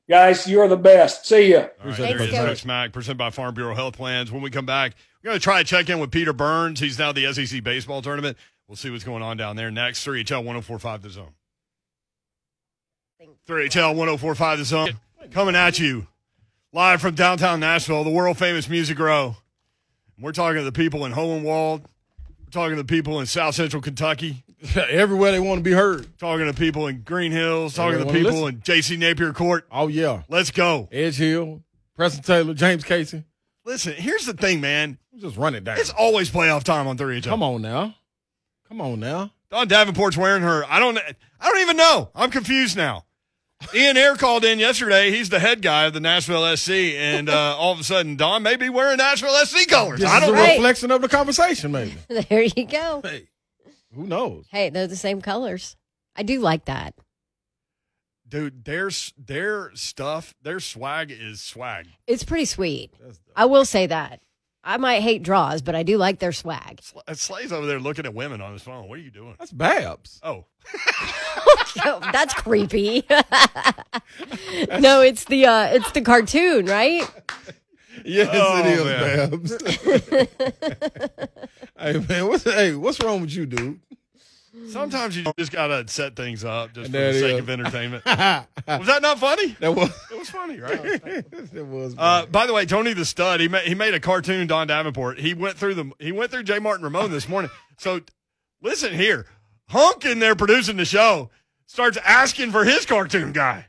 Guys, 0.09 0.49
you're 0.49 0.67
the 0.67 0.77
best. 0.77 1.25
See 1.27 1.53
ya. 1.53 1.59
All 1.59 1.63
right, 1.63 1.71
Thanks, 1.79 1.99
there 1.99 2.19
he 2.19 2.25
is, 2.25 2.31
Coach. 2.31 2.47
Coach 2.47 2.65
Mack, 2.65 2.93
presented 2.93 3.19
by 3.19 3.31
Farm 3.31 3.55
Bureau 3.55 3.77
Health 3.77 3.97
Plans. 3.97 4.33
When 4.33 4.43
we 4.43 4.51
come 4.51 4.67
back, 4.67 4.95
we're 5.23 5.29
going 5.29 5.39
to 5.39 5.43
try 5.43 5.63
to 5.63 5.65
check 5.65 5.89
in 5.89 6.01
with 6.01 6.11
Peter 6.11 6.33
Burns. 6.33 6.81
He's 6.81 6.99
now 6.99 7.13
the 7.13 7.33
SEC 7.33 7.63
baseball 7.63 8.03
tournament. 8.03 8.37
We'll 8.67 8.77
see 8.77 8.91
what's 8.91 9.05
going 9.05 9.23
on 9.23 9.37
down 9.37 9.55
there 9.55 9.71
next. 9.71 10.05
3HL 10.05 10.45
1045 10.45 11.03
The 11.03 11.11
Zone. 11.11 11.35
3HL 13.47 13.95
1045 13.97 14.59
The 14.59 14.65
Zone. 14.65 14.89
Coming 15.31 15.55
at 15.55 15.79
you 15.79 16.07
live 16.73 17.01
from 17.01 17.15
downtown 17.15 17.61
Nashville, 17.61 18.03
the 18.05 18.11
world 18.11 18.39
famous 18.39 18.69
Music 18.69 18.99
Row. 18.99 19.37
We're 20.19 20.33
talking 20.33 20.57
to 20.59 20.65
the 20.65 20.73
people 20.73 21.05
in 21.05 21.13
Hohenwald. 21.13 21.83
We're 21.83 22.51
talking 22.51 22.77
to 22.77 22.83
the 22.83 22.87
people 22.87 23.21
in 23.21 23.27
South 23.27 23.55
Central 23.55 23.83
Kentucky. 23.83 24.45
Everywhere 24.77 25.33
they 25.33 25.41
want 25.41 25.59
to 25.59 25.63
be 25.63 25.73
heard. 25.73 26.19
Talking 26.19 26.47
to 26.47 26.55
people 26.55 26.87
in 26.87 27.03
Green 27.03 27.33
Hills. 27.33 27.75
Talking 27.75 27.99
to 27.99 28.05
the 28.05 28.11
Everyone 28.11 28.33
people 28.33 28.47
in 28.47 28.61
JC 28.61 28.99
Napier 28.99 29.33
Court. 29.33 29.67
Oh 29.71 29.89
yeah, 29.89 30.23
Let's 30.29 30.51
go. 30.51 30.89
Edge 30.91 31.17
Hill, 31.17 31.63
Preston 31.97 32.23
Taylor, 32.23 32.55
James 32.55 32.85
Cayce. 32.85 33.15
Listen, 33.65 33.93
here's 33.95 34.27
the 34.27 34.33
thing, 34.35 34.61
man. 34.61 34.99
Just 35.19 35.37
run 35.37 35.55
it 35.55 35.65
down. 35.65 35.79
It's 35.79 35.91
always 35.91 36.31
playoff 36.31 36.65
time 36.65 36.87
on 36.87 36.97
3HL. 36.97 37.25
Come 37.25 37.43
on 37.43 37.61
now, 37.63 37.95
come 38.69 38.81
on 38.81 39.01
now. 39.01 39.33
Don 39.51 39.69
Davenport's 39.69 40.17
wearing 40.17 40.43
her. 40.43 40.65
I 40.67 40.79
don't. 40.79 40.97
I 40.99 41.49
don't 41.49 41.61
even 41.61 41.77
know. 41.77 42.11
I'm 42.15 42.31
confused 42.31 42.77
now. 42.77 43.05
Ian 43.75 43.97
Ayre 43.97 44.17
called 44.17 44.45
in 44.45 44.59
yesterday. 44.59 45.11
He's 45.11 45.29
the 45.29 45.39
head 45.39 45.63
guy 45.63 45.85
of 45.85 45.93
the 45.93 46.01
Nashville 46.01 46.57
SC, 46.57 46.71
and 46.71 47.29
uh, 47.29 47.57
all 47.59 47.73
of 47.73 47.81
a 47.81 47.85
sudden, 47.85 48.17
Don 48.17 48.43
may 48.43 48.57
be 48.57 48.69
wearing 48.69 48.97
Nashville 48.97 49.35
SC 49.45 49.69
colors. 49.69 50.01
This 50.01 50.09
I 50.11 50.21
don't 50.21 50.35
know. 50.35 50.41
Right. 50.41 50.57
reflection 50.57 50.91
of 50.91 51.03
the 51.03 51.09
conversation, 51.09 51.73
maybe. 51.73 51.95
There 52.29 52.43
you 52.43 52.65
go. 52.67 53.01
Hey, 53.05 53.29
who 53.95 54.07
knows? 54.07 54.47
Hey, 54.51 54.71
they're 54.71 54.87
the 54.87 54.97
same 54.97 55.21
colors. 55.21 55.77
I 56.17 56.23
do 56.23 56.41
like 56.41 56.65
that. 56.65 56.95
Dude, 58.29 58.65
their 58.65 58.91
their 59.19 59.73
stuff, 59.75 60.35
their 60.43 60.61
swag 60.61 61.11
is 61.11 61.41
swag. 61.41 61.89
It's 62.07 62.23
pretty 62.25 62.45
sweet. 62.45 62.93
I 63.35 63.47
will 63.47 63.65
say 63.65 63.87
that. 63.89 64.21
I 64.63 64.77
might 64.77 65.01
hate 65.01 65.23
draws, 65.23 65.63
but 65.63 65.75
I 65.75 65.83
do 65.83 65.97
like 65.97 66.19
their 66.19 66.33
swag. 66.33 66.81
Sl- 66.83 66.99
uh, 67.09 67.15
Slay's 67.15 67.51
over 67.53 67.67
there 67.67 67.81
looking 67.81 68.05
at 68.05 68.13
women 68.15 68.41
on 68.43 68.53
his 68.53 68.63
phone. 68.63 68.89
What 68.89 68.99
are 68.99 69.03
you 69.03 69.11
doing? 69.11 69.35
That's 69.39 69.53
Babs. 69.53 70.21
Oh, 70.23 70.45
Oh, 71.85 72.01
that's 72.13 72.35
creepy. 72.35 73.05
no, 74.81 75.01
it's 75.03 75.25
the 75.27 75.47
uh 75.47 75.67
it's 75.75 75.91
the 75.93 76.01
cartoon, 76.03 76.67
right? 76.67 77.09
Yes, 78.05 78.29
Oh, 78.33 78.59
it 78.59 78.67
is, 78.67 79.51
Babs. 79.51 80.51
hey 81.79 81.99
man, 82.09 82.29
what's 82.29 82.45
hey, 82.45 82.75
what's 82.75 83.01
wrong 83.01 83.21
with 83.21 83.31
you, 83.35 83.47
dude? 83.47 83.81
Sometimes 84.69 85.17
you 85.17 85.25
just 85.39 85.53
gotta 85.53 85.87
set 85.89 86.17
things 86.17 86.45
up 86.45 86.73
just 86.75 86.87
And 86.87 86.87
for 86.87 86.93
there 86.93 87.13
the 87.13 87.19
it 87.19 87.21
sake 87.21 87.33
is. 87.35 87.39
of 87.41 87.51
entertainment. 87.51 88.05
Was 88.07 88.87
that 88.87 89.01
not 89.03 89.19
funny? 89.19 89.57
That 89.61 89.75
was 89.75 89.91
It 90.11 90.19
was 90.19 90.31
funny, 90.31 90.59
right? 90.61 90.83
that 91.53 91.67
was. 91.67 91.95
Uh, 91.99 92.27
by 92.27 92.47
the 92.47 92.53
way, 92.53 92.67
Tony 92.67 92.93
the 92.93 93.05
Stud, 93.05 93.41
he 93.41 93.49
made, 93.49 93.67
he 93.67 93.75
made 93.75 93.95
a 93.95 94.01
cartoon. 94.01 94.47
Don 94.47 94.67
Davenport. 94.67 95.19
He 95.19 95.35
went 95.35 95.57
through 95.57 95.75
the 95.75 95.91
he 95.99 96.13
went 96.13 96.31
through 96.31 96.43
J. 96.45 96.59
Martin 96.59 96.85
Ramon 96.85 97.11
this 97.11 97.29
morning. 97.29 97.51
So 97.79 98.01
listen 98.63 98.95
here, 98.95 99.27
Hunk 99.69 100.05
in 100.05 100.19
there 100.19 100.35
producing 100.35 100.77
the 100.77 100.85
show 100.85 101.31
starts 101.67 101.97
asking 102.05 102.51
for 102.53 102.65
his 102.65 102.85
cartoon 102.87 103.33
guy, 103.33 103.67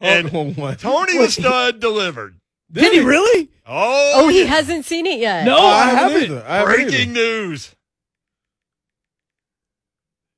and 0.00 0.30
Oh, 0.32 0.50
what? 0.52 0.78
Tony 0.80 1.18
the 1.18 1.30
Stud 1.30 1.80
delivered. 1.80 2.36
Did 2.72 2.92
he 2.92 3.00
really? 3.00 3.50
Oh, 3.66 4.12
Oh, 4.24 4.28
he 4.28 4.44
hasn't 4.46 4.84
seen 4.84 5.06
it 5.06 5.18
yet. 5.20 5.44
No, 5.44 5.56
Oh, 5.56 5.66
I 5.66 5.86
haven't. 5.90 6.22
either. 6.24 6.44
I 6.46 6.56
haven't 6.58 6.74
breaking 6.88 7.12
news. 7.12 7.73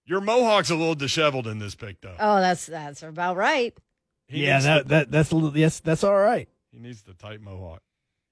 Your 0.07 0.21
mohawk's 0.21 0.71
a 0.71 0.77
little 0.77 0.95
disheveled 0.95 1.47
in 1.47 1.59
this 1.59 1.75
pic, 1.75 2.01
though. 2.01 2.15
Oh, 2.19 2.41
that's 2.41 2.67
that's 2.67 3.03
about 3.03 3.37
right. 3.37 3.77
He 4.29 4.45
yeah, 4.47 4.61
that, 4.61 4.83
the, 4.85 4.89
that 4.89 5.11
that's 5.11 5.31
a 5.33 5.35
little. 5.37 5.57
Yes, 5.57 5.81
that's 5.81 6.05
all 6.05 6.17
right. 6.19 6.49
he 6.73 6.79
needs 6.79 7.03
the 7.03 7.15
tight 7.15 7.41
mohawk. 7.41 7.81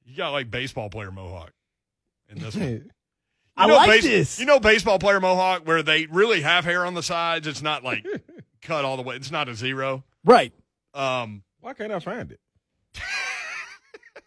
You 0.04 0.16
got 0.16 0.30
like 0.30 0.50
baseball 0.50 0.88
player 0.90 1.10
mohawk 1.10 1.52
in 2.28 2.38
this 2.40 2.54
one. 2.56 2.90
You 3.56 3.62
I 3.62 3.66
know 3.68 3.74
like 3.76 3.88
base- 3.88 4.02
this. 4.02 4.40
You 4.40 4.46
know, 4.46 4.58
baseball 4.58 4.98
player 4.98 5.20
mohawk 5.20 5.64
where 5.64 5.80
they 5.84 6.06
really 6.06 6.40
have 6.40 6.64
hair 6.64 6.84
on 6.84 6.94
the 6.94 7.04
sides. 7.04 7.46
It's 7.46 7.62
not 7.62 7.84
like 7.84 8.04
cut 8.62 8.84
all 8.84 8.96
the 8.96 9.04
way. 9.04 9.14
It's 9.14 9.30
not 9.30 9.48
a 9.48 9.54
zero. 9.54 10.02
Right. 10.24 10.52
Um, 10.92 11.44
Why 11.60 11.72
can't 11.72 11.92
I 11.92 12.00
find 12.00 12.32
it? 12.32 12.40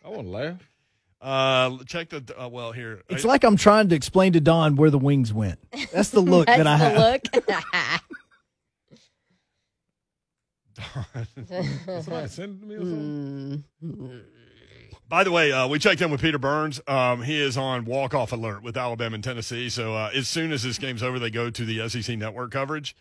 I 0.06 0.08
want 0.08 0.28
to 0.28 0.30
laugh. 0.30 0.70
Uh, 1.22 1.78
check 1.86 2.10
the. 2.10 2.34
Uh, 2.38 2.48
well, 2.48 2.72
here. 2.72 3.04
It's 3.10 3.26
like 3.26 3.44
I'm 3.44 3.58
trying 3.58 3.90
to 3.90 3.96
explain 3.96 4.34
to 4.34 4.42
Don 4.42 4.76
where 4.76 4.90
the 4.90 5.00
wings 5.00 5.34
went. 5.34 5.60
That's 5.92 6.10
the 6.10 6.22
look 6.22 6.48
That's 6.48 6.64
that 6.64 6.68
I 6.68 6.78
have. 6.78 6.98
look. 6.98 8.02
Somebody 12.04 12.28
send 12.28 12.62
me 12.62 12.76
or 12.76 12.80
something. 12.80 13.64
Mm. 13.84 14.24
By 15.10 15.24
the 15.24 15.32
way, 15.32 15.52
uh, 15.52 15.68
we 15.68 15.80
checked 15.80 16.02
in 16.02 16.12
with 16.12 16.22
Peter 16.22 16.38
Burns. 16.38 16.82
Um, 16.86 17.22
he 17.22 17.42
is 17.42 17.58
on 17.58 17.86
walk 17.86 18.14
off 18.14 18.34
alert 18.34 18.62
with 18.62 18.76
Alabama 18.76 19.16
and 19.16 19.24
Tennessee. 19.24 19.70
So 19.70 19.96
uh, 19.96 20.12
as 20.14 20.28
soon 20.28 20.52
as 20.52 20.64
this 20.64 20.78
game's 20.78 21.02
over, 21.02 21.18
they 21.18 21.30
go 21.30 21.50
to 21.50 21.66
the 21.66 21.88
SEC 21.88 22.18
network 22.18 22.52
coverage. 22.52 22.96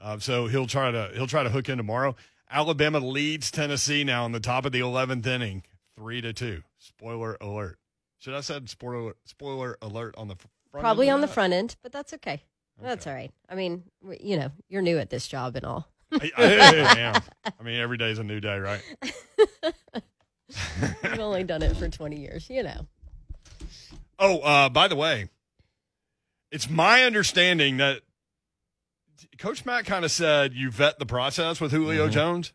Uh, 0.00 0.18
so 0.18 0.46
he'll 0.46 0.66
try 0.66 0.90
to 0.90 1.10
he'll 1.14 1.26
try 1.26 1.42
to 1.42 1.50
hook 1.50 1.68
in 1.68 1.76
tomorrow. 1.76 2.16
Alabama 2.50 2.98
leads 2.98 3.50
Tennessee 3.50 4.02
now 4.04 4.24
in 4.26 4.32
the 4.32 4.40
top 4.40 4.64
of 4.64 4.72
the 4.72 4.80
11th 4.80 5.26
inning, 5.26 5.62
three 6.00 6.20
to 6.22 6.32
two. 6.32 6.62
Spoiler 6.78 7.36
alert. 7.40 7.78
Should 8.18 8.34
I 8.34 8.40
said 8.40 8.68
spoiler 8.70 9.14
spoiler 9.26 9.76
alert 9.82 10.14
on 10.16 10.28
the 10.28 10.36
front? 10.36 10.82
Probably 10.82 11.08
end 11.08 11.14
on 11.14 11.20
the 11.20 11.26
of 11.26 11.32
front 11.32 11.52
end, 11.52 11.76
but 11.82 11.92
that's 11.92 12.12
okay. 12.14 12.42
That's 12.82 13.06
all 13.06 13.12
right. 13.12 13.30
I 13.48 13.54
mean, 13.56 13.84
you 14.20 14.38
know, 14.38 14.50
you're 14.70 14.80
new 14.80 14.96
at 14.98 15.10
this 15.10 15.28
job 15.28 15.54
and 15.56 15.66
all. 15.66 15.86
that? 16.12 16.22
I, 16.36 16.94
I 16.96 16.98
am. 17.00 17.22
I 17.60 17.62
mean, 17.62 17.78
every 17.78 17.98
day's 17.98 18.18
a 18.18 18.24
new 18.24 18.40
day, 18.40 18.58
right? 18.58 18.80
You've 21.04 21.18
only 21.20 21.44
done 21.44 21.62
it 21.62 21.76
for 21.76 21.88
20 21.88 22.18
years, 22.18 22.48
you 22.48 22.62
know. 22.62 22.86
Oh, 24.18 24.38
uh, 24.40 24.68
by 24.70 24.88
the 24.88 24.96
way, 24.96 25.28
it's 26.50 26.70
my 26.70 27.04
understanding 27.04 27.76
that 27.76 28.00
Coach 29.38 29.66
Matt 29.66 29.84
kind 29.84 30.04
of 30.04 30.10
said 30.10 30.54
you 30.54 30.70
vet 30.70 30.98
the 30.98 31.06
process 31.06 31.60
with 31.60 31.72
Julio 31.72 32.04
Mm-hmm. 32.04 32.12
Jones. 32.12 32.52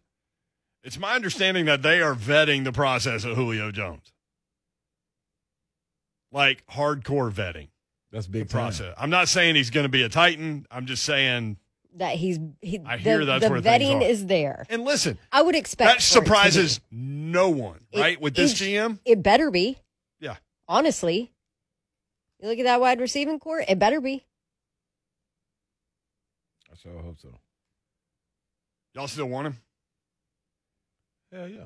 It's 0.86 1.00
my 1.00 1.16
understanding 1.16 1.66
that 1.66 1.82
they 1.82 2.00
are 2.00 2.14
vetting 2.14 2.64
the 2.64 2.72
process 2.72 3.24
of 3.26 3.36
Julio 3.36 3.72
Jones, 3.72 4.14
like 6.32 6.64
hardcore 6.68 7.32
vetting 7.32 7.70
That's 8.12 8.28
the 8.28 8.32
big 8.34 8.50
time. 8.50 8.62
process. 8.62 8.94
I'm 8.96 9.10
not 9.10 9.28
saying 9.28 9.56
he's 9.56 9.72
going 9.72 9.86
to 9.86 9.90
be 9.90 10.04
a 10.04 10.10
Titan. 10.10 10.68
I'm 10.70 10.86
just 10.86 11.04
saying. 11.04 11.58
That 11.96 12.16
he's, 12.18 12.38
he, 12.62 12.80
I 12.86 12.98
the, 12.98 13.02
hear 13.04 13.26
that's 13.26 13.46
the 13.46 13.50
where 13.50 13.62
things 13.62 13.84
vetting 13.84 14.02
are. 14.02 14.04
is 14.04 14.26
there. 14.28 14.66
And 14.70 14.84
listen, 14.84 15.18
I 15.32 15.42
would 15.42 15.56
expect 15.56 15.88
that 15.90 16.02
for 16.04 16.20
it 16.20 16.20
to 16.20 16.22
be. 16.22 16.26
surprises 16.26 16.80
no 16.92 17.50
one, 17.50 17.80
It- 17.92 18.00
right? 18.00 18.22
with 18.22 18.36
this 18.36 18.52
it- 18.62 18.66
GM, 18.66 19.00
It 19.06 19.24
better 19.24 19.50
be. 19.50 19.78
Yeah. 20.20 20.36
Honestly, 20.68 21.32
you 22.40 22.48
look 22.50 22.60
at 22.60 22.66
that 22.66 22.80
wide 22.80 23.00
receiving 23.00 23.40
core, 23.40 23.64
it 23.68 23.80
better 23.80 24.02
be. 24.02 24.24
I 26.72 26.76
sure 26.76 27.02
hope 27.02 27.18
so. 27.20 27.30
y'all 28.94 29.08
still 29.08 29.28
want 29.28 29.48
him. 29.48 29.58
Hell 31.36 31.50
yeah. 31.50 31.64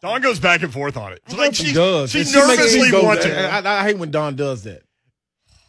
Dawn 0.00 0.20
goes 0.20 0.38
back 0.38 0.62
and 0.62 0.72
forth 0.72 0.96
on 0.96 1.12
it. 1.12 1.20
It's 1.24 1.34
like 1.34 1.46
hope 1.46 1.54
she, 1.66 1.72
does. 1.72 2.10
she 2.10 2.18
And 2.20 2.26
makes 2.26 2.36
nervously 2.48 2.82
me 2.82 2.90
go- 2.90 3.04
wants 3.04 3.24
I, 3.24 3.28
it. 3.30 3.66
I, 3.66 3.80
I 3.80 3.82
hate 3.84 3.98
when 3.98 4.10
Don 4.10 4.36
does 4.36 4.64
that. 4.64 4.82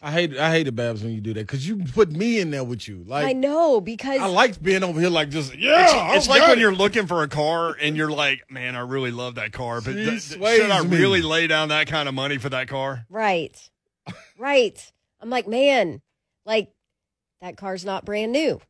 I 0.01 0.11
hate 0.11 0.37
I 0.37 0.51
hate 0.51 0.67
it, 0.67 0.75
Babs, 0.75 1.01
when 1.01 1.13
you 1.13 1.21
do 1.21 1.33
that 1.33 1.39
because 1.47 1.67
you 1.67 1.77
put 1.77 2.11
me 2.11 2.39
in 2.39 2.51
there 2.51 2.63
with 2.63 2.87
you. 2.87 3.03
Like 3.07 3.25
I 3.25 3.33
know 3.33 3.81
because 3.81 4.19
I 4.19 4.27
like 4.27 4.61
being 4.61 4.83
over 4.83 4.99
here 4.99 5.09
like 5.09 5.29
just 5.29 5.55
yeah. 5.57 6.09
It's, 6.13 6.17
it's 6.17 6.27
like 6.27 6.43
when 6.47 6.59
it. 6.59 6.61
you're 6.61 6.75
looking 6.75 7.07
for 7.07 7.23
a 7.23 7.27
car 7.27 7.75
and 7.81 7.97
you're 7.97 8.11
like, 8.11 8.43
man, 8.51 8.75
I 8.75 8.81
really 8.81 9.09
love 9.09 9.35
that 9.35 9.51
car, 9.51 9.81
but 9.81 9.93
She 9.93 10.05
th- 10.05 10.29
th- 10.33 10.57
should 10.61 10.69
I 10.69 10.83
me. 10.83 10.95
really 10.97 11.23
lay 11.23 11.47
down 11.47 11.69
that 11.69 11.87
kind 11.87 12.07
of 12.07 12.13
money 12.13 12.37
for 12.37 12.49
that 12.49 12.67
car? 12.67 13.05
right, 13.09 13.57
right. 14.37 14.91
I'm 15.21 15.31
like, 15.31 15.47
man, 15.47 16.01
like 16.45 16.69
that 17.41 17.57
car's 17.57 17.83
not 17.83 18.05
brand 18.05 18.31
new. 18.31 18.61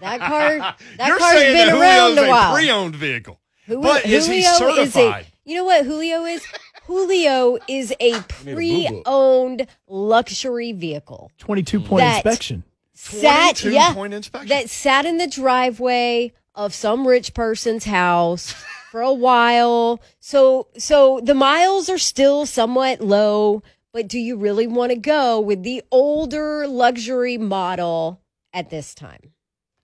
That 0.00 0.20
car, 0.20 0.58
that 0.98 1.06
you're 1.08 1.18
car's 1.18 1.32
saying 1.38 1.56
been 1.56 1.66
that 1.68 1.80
around 1.80 2.10
Julio's 2.14 2.26
a 2.26 2.30
while. 2.30 2.54
pre-owned 2.54 2.96
vehicle. 2.96 3.40
Who- 3.66 3.80
but 3.82 4.04
is 4.06 4.26
he 4.26 4.42
Julio 4.44 4.80
is 4.80 4.88
a- 4.88 4.92
certified? 4.92 5.26
you 5.44 5.56
know 5.56 5.64
what 5.64 5.84
Julio 5.84 6.24
is? 6.24 6.44
Julio 6.86 7.58
is 7.68 7.92
a 7.98 8.12
need 8.12 8.14
a 8.16 8.20
boo-boo. 8.44 8.54
pre-owned 8.54 9.66
luxury 9.88 10.72
vehicle. 10.72 11.30
22 11.38 11.80
point 11.80 12.00
That- 12.00 12.16
inspection. 12.24 12.64
Sat, 12.94 13.56
22 13.56 13.70
yeah, 13.72 13.92
point 13.92 14.14
inspection. 14.14 14.48
that 14.48 14.70
sat 14.70 15.04
in 15.04 15.18
the 15.18 15.26
driveway 15.26 16.32
of 16.54 16.72
some 16.74 17.06
rich 17.06 17.34
person's 17.34 17.84
house 17.84 18.52
for 18.90 19.02
a 19.02 19.12
while. 19.12 20.00
So 20.20 20.68
so 20.78 21.20
the 21.22 21.34
miles 21.34 21.90
are 21.90 21.98
still 21.98 22.46
somewhat 22.46 23.00
low, 23.02 23.62
but 23.92 24.08
do 24.08 24.18
you 24.18 24.36
really 24.36 24.66
want 24.66 24.92
to 24.92 24.96
go 24.96 25.38
with 25.40 25.62
the 25.62 25.82
older 25.90 26.66
luxury 26.66 27.36
model 27.36 28.22
at 28.54 28.70
this 28.70 28.94
time? 28.94 29.32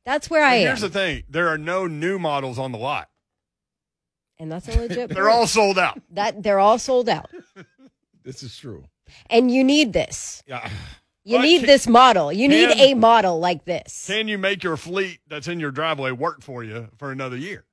That's 0.05 0.29
where 0.29 0.45
I 0.45 0.51
But 0.51 0.57
am. 0.61 0.67
here's 0.67 0.81
the 0.81 0.89
thing: 0.91 1.23
there 1.29 1.49
are 1.49 1.59
no 1.59 1.87
new 1.87 2.19
models 2.19 2.59
on 2.59 2.73
the 2.73 2.79
lot. 2.79 3.09
and 4.39 4.51
that's 4.51 4.69
a 4.69 4.79
legit 4.79 5.11
They're 5.15 5.31
all 5.31 5.47
sold 5.47 5.79
out. 5.79 6.01
that 6.11 6.43
they're 6.43 6.59
all 6.59 6.79
sold 6.79 7.09
out. 7.09 7.31
This 8.25 8.45
is 8.45 8.57
true. 8.57 8.85
And 9.31 9.51
you 9.51 9.65
need 9.65 9.93
this. 9.93 10.45
Yeah. 10.47 10.71
You 11.25 11.39
But 11.39 11.43
need 11.43 11.59
can- 11.59 11.67
this 11.67 11.89
model. 11.89 12.33
You 12.33 12.47
need 12.47 12.71
a 12.71 12.95
model 12.95 13.41
like 13.41 13.65
this. 13.65 14.05
Can 14.07 14.29
you 14.29 14.39
make 14.39 14.63
your 14.63 14.77
fleet 14.77 15.19
that's 15.29 15.49
in 15.49 15.59
your 15.59 15.73
driveway 15.73 16.13
work 16.13 16.41
for 16.41 16.63
you 16.63 16.89
for 16.99 17.11
another 17.11 17.37
year? 17.37 17.65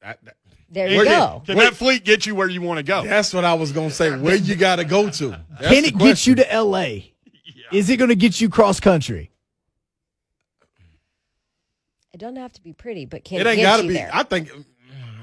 That- 0.00 0.18
that- 0.24 0.36
There 0.68 0.88
Can- 0.88 0.96
you 0.98 1.04
go. 1.04 1.42
Can 1.46 1.56
that 1.58 1.74
fleet 1.74 2.04
get 2.04 2.26
you 2.26 2.34
where 2.34 2.48
you 2.48 2.62
want 2.62 2.78
to 2.78 2.82
go? 2.82 3.04
that's 3.04 3.32
what 3.32 3.44
I 3.44 3.54
was 3.54 3.70
gonna 3.72 3.90
say. 3.90 4.10
Where 4.16 4.34
you 4.34 4.56
gotta 4.56 4.84
go 4.84 5.08
to? 5.10 5.28
That's 5.60 5.68
Can 5.72 5.82
the 5.84 5.88
it 5.90 5.98
get 5.98 6.26
you 6.26 6.34
to 6.36 6.46
LA? 6.60 6.86
Is 7.72 7.88
it 7.88 7.96
going 7.96 8.10
to 8.10 8.16
get 8.16 8.40
you 8.40 8.48
cross 8.50 8.80
country? 8.80 9.30
It 12.12 12.18
doesn't 12.18 12.36
have 12.36 12.52
to 12.54 12.62
be 12.62 12.72
pretty, 12.72 13.06
but 13.06 13.24
can 13.24 13.40
It 13.40 13.46
it, 13.46 13.50
ain't 13.50 13.56
get 13.58 13.62
gotta 13.62 13.82
you 13.84 13.88
be. 13.88 13.94
there? 13.94 14.10
I 14.12 14.22
think. 14.22 14.50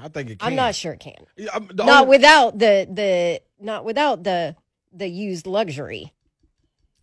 I 0.02 0.08
think 0.08 0.30
it. 0.30 0.38
Can. 0.38 0.48
I'm 0.48 0.54
not 0.56 0.74
sure 0.74 0.92
it 0.92 1.00
can. 1.00 1.26
Yeah, 1.36 1.58
not 1.74 2.02
only- 2.02 2.08
without 2.08 2.58
the 2.58 2.88
the 2.90 3.42
not 3.60 3.84
without 3.84 4.24
the 4.24 4.56
the 4.92 5.08
used 5.08 5.46
luxury. 5.46 6.12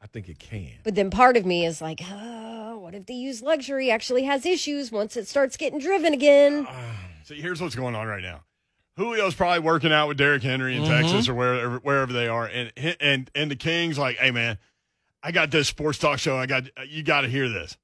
I 0.02 0.08
think 0.08 0.30
it 0.30 0.40
can. 0.40 0.74
But 0.84 0.96
then 0.96 1.10
part 1.10 1.38
of 1.38 1.46
me 1.46 1.66
is 1.66 1.82
like, 1.82 2.02
oh, 2.10 2.78
what 2.80 2.94
if 2.94 3.06
the 3.06 3.16
used 3.16 3.44
luxury 3.44 3.90
actually 3.90 4.24
has 4.24 4.46
issues 4.46 4.92
once 4.92 5.18
it 5.18 5.28
starts 5.28 5.58
getting 5.58 5.80
driven 5.80 6.14
again? 6.14 6.66
Ah. 6.70 7.00
See, 7.24 7.42
here's 7.42 7.62
what's 7.62 7.76
going 7.76 7.96
on 7.96 8.08
right 8.08 8.22
now. 8.22 8.44
Julio's 8.98 9.36
probably 9.36 9.60
working 9.60 9.92
out 9.92 10.08
with 10.08 10.18
Derrick 10.18 10.42
Henry 10.42 10.76
in 10.76 10.84
mm-hmm. 10.84 10.92
Texas 10.92 11.30
or 11.30 11.36
wherever 11.36 11.78
wherever 11.80 12.12
they 12.12 12.28
are, 12.28 12.46
and 12.46 12.72
and 13.00 13.30
and 13.36 13.52
the 13.52 13.56
Kings 13.56 13.98
like, 13.98 14.18
hey 14.18 14.32
man, 14.32 14.58
I 15.22 15.32
got 15.32 15.52
this 15.52 15.68
sports 15.68 16.00
talk 16.00 16.20
show. 16.20 16.38
I 16.38 16.46
got 16.48 16.64
you 16.88 17.04
got 17.04 17.22
to 17.22 17.28
hear 17.28 17.48
this. 17.48 17.78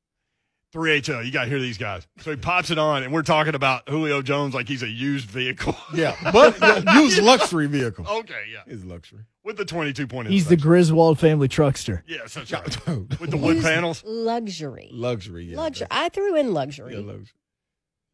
3HO, 0.74 1.24
you 1.24 1.32
got 1.32 1.44
to 1.44 1.50
hear 1.50 1.60
these 1.60 1.78
guys. 1.78 2.08
So 2.22 2.32
he 2.32 2.38
pops 2.38 2.72
it 2.72 2.80
on, 2.80 3.04
and 3.04 3.14
we're 3.14 3.22
talking 3.22 3.54
about 3.56 3.88
Julio 3.88 4.22
Jones 4.22 4.54
like 4.56 4.68
he's 4.68 4.82
a 4.84 4.88
used 4.90 5.30
vehicle. 5.30 5.76
Yeah, 5.94 6.16
but 6.32 6.58
yeah, 6.60 7.00
use 7.00 7.20
luxury 7.22 7.68
vehicle. 7.68 8.08
okay, 8.08 8.46
yeah, 8.52 8.62
It's 8.66 8.84
luxury. 8.84 9.20
with 9.44 9.58
the 9.58 9.66
22 9.66 10.08
point. 10.08 10.28
He's 10.28 10.48
the 10.48 10.58
Griswold 10.58 11.20
family 11.20 11.48
truckster. 11.48 12.02
yes, 12.08 12.34
that's 12.34 12.52
right. 12.52 12.88
with 13.20 13.30
the 13.30 13.38
wood 13.38 13.56
Used 13.58 13.68
panels. 13.68 14.04
Luxury. 14.06 14.90
luxury. 14.92 15.46
Yeah, 15.46 15.58
luxury. 15.58 15.88
I 15.92 16.10
threw 16.10 16.36
in 16.36 16.54
luxury. 16.54 16.94
Yeah, 16.96 17.02
luxury. 17.02 17.28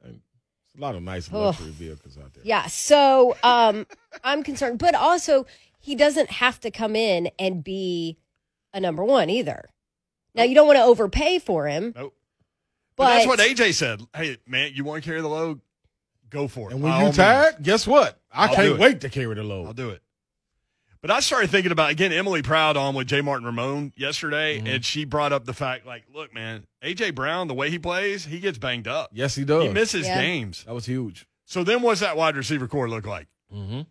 And 0.04 0.20
a 0.78 0.82
lot 0.82 0.96
of 0.96 1.04
nice 1.04 1.30
Oh. 1.32 1.40
luxury 1.46 1.70
vehicles 1.72 2.18
out 2.18 2.34
there. 2.34 2.44
Yeah, 2.46 2.68
so 2.68 3.38
um, 3.44 3.88
I'm 4.24 4.44
concerned, 4.44 4.80
but 4.80 4.94
also 4.96 5.46
he 5.80 5.96
doesn't 5.96 6.32
have 6.32 6.60
to 6.62 6.72
come 6.72 6.96
in 6.98 7.30
and 7.40 7.64
be 7.64 8.18
a 8.74 8.82
number 8.82 9.04
one 9.06 9.30
either. 9.30 9.70
Now 10.36 10.44
you 10.44 10.54
don't 10.56 10.68
want 10.68 10.78
to 10.78 10.84
overpay 10.84 11.40
for 11.40 11.68
him, 11.68 11.94
Nope. 11.96 12.14
But, 13.00 13.06
But, 13.06 13.10
that's 13.16 13.28
what 13.28 13.40
AJ 13.40 13.74
said. 13.74 14.02
Hey 14.16 14.38
man, 14.46 14.72
you 14.76 14.84
want 14.84 15.04
to 15.04 15.10
carry 15.10 15.22
the 15.22 15.28
load? 15.28 15.62
Go 16.30 16.48
for 16.48 16.70
it. 16.70 16.74
And 16.76 16.84
when 16.84 16.92
By 16.92 17.00
you 17.00 17.06
all 17.08 17.12
tired, 17.14 17.56
guess 17.64 17.88
what? 17.88 18.20
I 18.32 18.48
I'll 18.48 18.56
can't 18.56 18.78
wait 18.78 19.02
to 19.02 19.10
carry 19.10 19.34
the 19.34 19.42
load. 19.44 19.66
I'll 19.68 19.74
do 19.74 19.90
it. 19.90 20.02
But 21.02 21.12
I 21.12 21.22
started 21.22 21.50
thinking 21.50 21.72
about 21.72 21.90
again 21.92 22.12
Emily 22.12 22.42
Proud 22.42 22.76
on 22.78 22.94
with 22.94 23.08
J. 23.08 23.22
Martin 23.22 23.46
Ramon 23.46 23.94
yesterday, 23.96 24.58
Mm-hmm. 24.58 24.68
and 24.68 24.86
she 24.86 25.06
brought 25.06 25.32
up 25.34 25.46
the 25.46 25.54
fact 25.54 25.86
like, 25.86 26.04
look, 26.14 26.34
man, 26.34 26.68
AJ 26.84 27.16
Brown, 27.16 27.48
the 27.48 27.54
way 27.54 27.70
he 27.70 27.80
plays, 27.80 28.26
he 28.26 28.40
gets 28.40 28.58
banged 28.58 28.88
up. 28.88 29.10
Yes, 29.14 29.34
he 29.34 29.46
does. 29.46 29.64
He 29.64 29.70
misses 29.70 30.06
Yeah. 30.06 30.22
games. 30.22 30.66
that 30.66 30.74
was 30.76 30.86
huge. 30.86 31.26
So 31.46 31.64
then, 31.64 31.82
what's 31.82 32.02
that 32.02 32.16
wide 32.18 32.36
receiver 32.36 32.68
core 32.68 32.90
look 32.90 33.08
like? 33.08 33.28
Mm-hmm. 33.52 33.82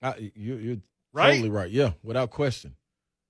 I, 0.00 0.32
you, 0.34 0.54
you're 0.56 0.76
Right? 1.12 1.32
totally 1.32 1.50
right. 1.50 1.70
Yeah, 1.70 1.92
without 2.02 2.30
question. 2.30 2.74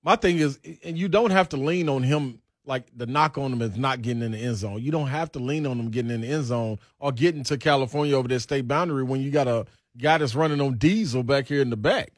My 0.03 0.15
thing 0.15 0.37
is, 0.37 0.59
and 0.83 0.97
you 0.97 1.09
don't 1.09 1.31
have 1.31 1.49
to 1.49 1.57
lean 1.57 1.89
on 1.89 2.03
him 2.03 2.39
like 2.65 2.87
the 2.95 3.05
knock 3.05 3.37
on 3.37 3.51
them 3.51 3.61
is 3.61 3.77
not 3.77 4.01
getting 4.01 4.23
in 4.23 4.31
the 4.31 4.37
end 4.37 4.55
zone. 4.55 4.81
You 4.81 4.91
don't 4.91 5.07
have 5.07 5.31
to 5.33 5.39
lean 5.39 5.65
on 5.65 5.77
them 5.77 5.89
getting 5.89 6.11
in 6.11 6.21
the 6.21 6.27
end 6.27 6.45
zone 6.45 6.79
or 6.99 7.11
getting 7.11 7.43
to 7.45 7.57
California 7.57 8.17
over 8.17 8.27
that 8.29 8.39
state 8.39 8.67
boundary 8.67 9.03
when 9.03 9.21
you 9.21 9.31
got 9.31 9.47
a 9.47 9.65
guy 9.97 10.17
that's 10.17 10.35
running 10.35 10.61
on 10.61 10.77
diesel 10.77 11.23
back 11.23 11.47
here 11.47 11.61
in 11.61 11.69
the 11.69 11.77
back 11.77 12.13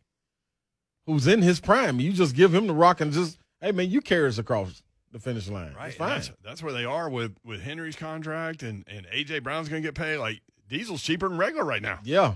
who's 1.05 1.27
in 1.27 1.41
his 1.41 1.59
prime. 1.59 1.99
You 1.99 2.11
just 2.11 2.35
give 2.35 2.53
him 2.53 2.67
the 2.67 2.73
rock 2.73 3.01
and 3.01 3.11
just, 3.11 3.37
hey, 3.61 3.71
man, 3.71 3.89
you 3.89 4.01
carry 4.01 4.27
us 4.27 4.37
across 4.37 4.81
the 5.11 5.19
finish 5.19 5.47
line. 5.47 5.73
Right. 5.73 5.87
It's 5.87 5.97
fine. 5.97 6.09
That's, 6.09 6.31
that's 6.43 6.63
where 6.63 6.73
they 6.73 6.85
are 6.85 7.09
with 7.09 7.35
with 7.43 7.61
Henry's 7.61 7.95
contract, 7.95 8.63
and 8.63 8.83
and 8.87 9.05
AJ 9.07 9.43
Brown's 9.43 9.69
going 9.69 9.81
to 9.81 9.87
get 9.87 9.95
paid. 9.95 10.17
Like 10.17 10.41
diesel's 10.67 11.01
cheaper 11.01 11.29
than 11.29 11.37
regular 11.37 11.65
right 11.65 11.81
now. 11.81 11.99
Yeah. 12.03 12.35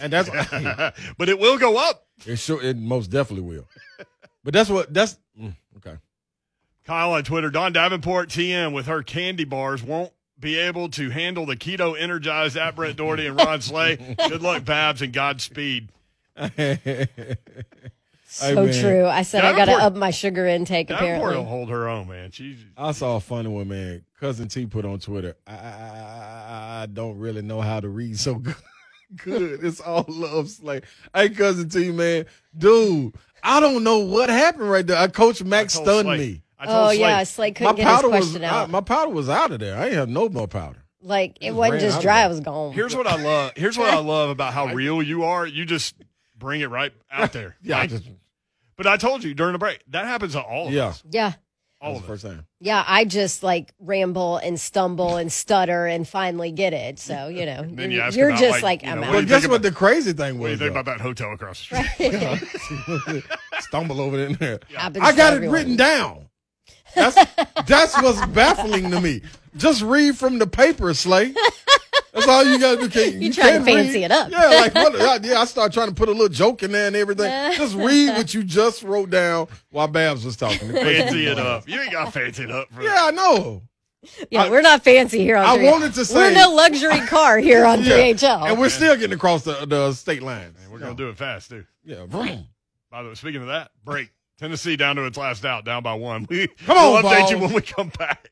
And 0.00 0.12
that's, 0.12 0.28
but 1.18 1.28
it 1.28 1.40
will 1.40 1.58
go 1.58 1.76
up. 1.76 2.06
it 2.24 2.36
sure, 2.36 2.62
it 2.62 2.76
most 2.76 3.08
definitely 3.10 3.48
will. 3.48 3.66
But 4.44 4.54
that's 4.54 4.70
what, 4.70 4.94
that's, 4.94 5.18
mm, 5.38 5.52
okay. 5.78 5.96
Kyle 6.88 7.12
on 7.12 7.22
Twitter, 7.22 7.50
Don 7.50 7.74
Davenport 7.74 8.30
TM 8.30 8.72
with 8.72 8.86
her 8.86 9.02
candy 9.02 9.44
bars 9.44 9.82
won't 9.82 10.10
be 10.40 10.56
able 10.56 10.88
to 10.88 11.10
handle 11.10 11.44
the 11.44 11.54
keto 11.54 11.94
energized 12.00 12.56
at 12.56 12.76
Brett 12.76 12.96
Doherty 12.96 13.26
and 13.26 13.36
Ron 13.36 13.60
Slay. 13.60 13.96
Good 14.28 14.40
luck, 14.40 14.64
Babs, 14.64 15.02
and 15.02 15.12
Godspeed. 15.12 15.90
so 16.38 16.48
man. 16.54 17.06
true. 18.72 19.04
I 19.04 19.20
said 19.20 19.44
I 19.44 19.54
got 19.54 19.66
to 19.66 19.74
up 19.74 19.96
my 19.96 20.10
sugar 20.10 20.46
intake. 20.46 20.88
Davenport 20.88 21.10
will 21.10 21.26
Apparently, 21.26 21.44
hold 21.44 21.68
her 21.68 21.90
own, 21.90 22.08
man. 22.08 22.30
She's 22.30 22.56
I 22.74 22.92
saw 22.92 23.16
a 23.16 23.20
funny 23.20 23.50
one, 23.50 23.68
man. 23.68 24.06
Cousin 24.18 24.48
T 24.48 24.64
put 24.64 24.86
on 24.86 24.98
Twitter. 24.98 25.36
I, 25.46 25.52
I, 25.52 25.58
I, 25.58 26.82
I 26.84 26.86
don't 26.86 27.18
really 27.18 27.42
know 27.42 27.60
how 27.60 27.80
to 27.80 27.88
read 27.90 28.18
so 28.18 28.34
good. 28.36 28.54
good. 29.24 29.62
It's 29.62 29.80
all 29.80 30.06
love. 30.08 30.50
Like, 30.62 30.86
hey, 31.14 31.28
cousin 31.28 31.68
T, 31.68 31.92
man, 31.92 32.24
dude, 32.56 33.12
I 33.42 33.60
don't 33.60 33.84
know 33.84 33.98
what 33.98 34.30
happened 34.30 34.70
right 34.70 34.86
there. 34.86 34.96
Uh, 34.96 35.08
Coach 35.08 35.44
Mack's 35.44 35.74
stunned 35.74 36.06
Slay- 36.06 36.18
me. 36.18 36.42
I 36.58 36.66
told 36.66 36.76
Oh 36.78 36.88
Slade, 36.88 37.00
yeah, 37.00 37.22
Slade 37.24 37.54
couldn't 37.54 37.76
get 37.76 37.86
his 37.86 37.94
powder 37.96 38.08
was 38.08 38.26
question 38.26 38.44
I, 38.44 38.48
out. 38.48 38.70
my 38.70 38.80
powder 38.80 39.10
was 39.10 39.28
out 39.28 39.52
of 39.52 39.60
there. 39.60 39.76
I 39.78 39.84
ain't 39.86 39.94
have 39.94 40.08
no 40.08 40.28
more 40.28 40.48
powder. 40.48 40.82
like 41.00 41.38
it 41.40 41.46
Just 41.48 41.56
wasn't 41.56 41.72
ran 41.74 41.80
just 41.80 41.96
out 41.98 42.02
dry; 42.02 42.20
of 42.22 42.30
it 42.30 42.34
was 42.34 42.40
gone. 42.40 42.72
Here's 42.72 42.96
what 42.96 43.06
I 43.06 43.22
love. 43.22 43.52
Here's 43.56 43.78
what 43.78 43.88
I 43.90 43.98
love 44.00 44.30
about 44.30 44.52
how 44.54 44.66
real 44.74 45.02
you 45.02 45.24
are. 45.24 45.46
You 45.46 45.64
just 45.64 45.94
bring 46.36 46.60
it 46.60 46.70
right 46.70 46.92
out 47.12 47.32
there. 47.32 47.56
Yeah, 47.62 47.76
I 47.76 47.80
Like, 47.82 47.90
just, 47.90 48.04
but 48.76 48.86
I 48.86 48.96
told 48.96 49.22
you 49.24 49.34
during 49.34 49.52
the 49.52 49.58
break 49.58 49.82
that 49.88 50.04
happens 50.06 50.32
to 50.32 50.42
all 50.42 50.68
of 50.68 50.72
yeah. 50.72 50.86
us. 50.86 51.02
yeah, 51.10 51.32
All 51.80 51.92
That 51.94 51.98
of 51.98 52.08
was 52.08 52.18
us. 52.18 52.22
the 52.22 52.28
first 52.28 52.36
time. 52.36 52.46
yeah. 52.60 52.84
I 52.86 53.04
just 53.04 53.42
like 53.42 53.72
ramble 53.80 54.36
and 54.38 54.58
stumble 54.58 55.16
and 55.16 55.32
stutter 55.32 55.86
and 55.86 56.06
finally 56.08 56.50
get 56.52 56.72
it. 56.72 56.98
So 57.00 57.28
you 57.28 57.44
know, 57.46 57.62
Then 57.68 57.90
you 57.90 57.96
you're, 57.98 58.06
ask 58.06 58.16
you're 58.16 58.28
about, 58.30 58.40
just 58.40 58.52
like, 58.54 58.62
like, 58.62 58.82
you 58.84 58.90
I'm 58.90 59.00
know, 59.00 59.06
out. 59.08 59.12
But 59.14 59.18
you 59.20 59.26
guess 59.26 59.40
think 59.42 59.52
what 59.52 59.62
the 59.62 59.72
crazy 59.72 60.12
thing 60.12 60.38
What 60.38 60.46
do 60.46 60.50
you 60.52 60.52
was? 60.54 60.60
think 60.60 60.70
about 60.72 60.84
that 60.86 61.00
hotel 61.00 61.32
across 61.32 61.68
the 61.68 61.82
street? 63.14 63.24
Stumble 63.60 64.00
over 64.00 64.18
in 64.18 64.34
there. 64.34 64.60
Happens 64.74 65.04
I 65.04 65.10
to 65.12 65.16
got 65.16 65.32
it 65.32 65.36
everyone. 65.36 65.54
written 65.54 65.76
down. 65.76 66.27
That's 66.94 67.16
that's 67.66 68.00
what's 68.02 68.24
baffling 68.26 68.90
to 68.90 69.00
me. 69.00 69.22
Just 69.56 69.82
read 69.82 70.16
from 70.16 70.38
the 70.38 70.46
paper, 70.46 70.92
Slay. 70.94 71.34
That's 72.12 72.26
all 72.26 72.44
you 72.44 72.58
got 72.58 72.80
to 72.80 72.88
do. 72.88 72.88
Can, 72.88 73.20
You 73.22 73.32
trying 73.32 73.46
to 73.46 73.52
can't 73.52 73.64
fancy 73.64 73.98
read. 74.00 74.04
it 74.06 74.10
up. 74.12 74.30
Yeah, 74.30 74.46
like 74.48 74.74
what, 74.74 75.24
yeah. 75.24 75.40
I 75.40 75.44
start 75.44 75.72
trying 75.72 75.88
to 75.88 75.94
put 75.94 76.08
a 76.08 76.12
little 76.12 76.28
joke 76.28 76.62
in 76.62 76.72
there 76.72 76.86
and 76.88 76.96
everything. 76.96 77.30
Just 77.56 77.74
read 77.76 78.16
what 78.16 78.32
you 78.34 78.42
just 78.42 78.82
wrote 78.82 79.10
down 79.10 79.46
while 79.70 79.88
Babs 79.88 80.24
was 80.24 80.36
talking. 80.36 80.72
Fancy 80.72 81.26
it 81.26 81.38
up. 81.38 81.68
You 81.68 81.80
ain't 81.80 81.92
got 81.92 82.06
to 82.06 82.10
fancy 82.10 82.44
it 82.44 82.50
up. 82.50 82.68
For 82.72 82.82
Yeah, 82.82 82.96
I 83.06 83.10
know. 83.10 83.62
Yeah, 84.30 84.44
I- 84.44 84.50
we're 84.50 84.62
not 84.62 84.82
fancy 84.84 85.18
here 85.18 85.36
on. 85.36 85.44
I 85.44 85.56
3 85.56 85.66
wanted 85.70 85.94
to 85.94 86.04
say 86.04 86.14
we're 86.14 86.32
no 86.32 86.52
luxury 86.54 87.00
car 87.06 87.38
here 87.38 87.64
on 87.64 87.82
Yeah. 87.84 87.98
3HL. 87.98 88.48
And 88.50 88.58
we're 88.60 88.68
still 88.70 88.96
getting 88.96 89.12
across 89.14 89.42
the, 89.44 89.66
the 89.66 89.92
state 89.92 90.22
line. 90.22 90.54
And 90.62 90.72
we're 90.72 90.78
going 90.78 90.96
to 90.96 91.02
do 91.02 91.08
it 91.10 91.16
fast, 91.18 91.50
too. 91.50 91.64
Yeah, 91.84 92.06
vroom. 92.06 92.46
By 92.90 93.02
the 93.02 93.10
way, 93.10 93.14
speaking 93.16 93.42
of 93.42 93.48
that, 93.48 93.70
break. 93.84 94.10
Tennessee 94.38 94.76
down 94.76 94.96
to 94.96 95.04
its 95.04 95.18
last 95.18 95.44
out, 95.44 95.64
down 95.64 95.82
by 95.82 95.94
one. 95.94 96.26
We, 96.30 96.48
Come 96.66 96.78
on, 96.78 96.92
we'll 96.92 97.12
update 97.12 97.30
you 97.30 97.38
when 97.38 97.52
we 97.52 97.60
come 97.60 97.90
back. 97.98 98.30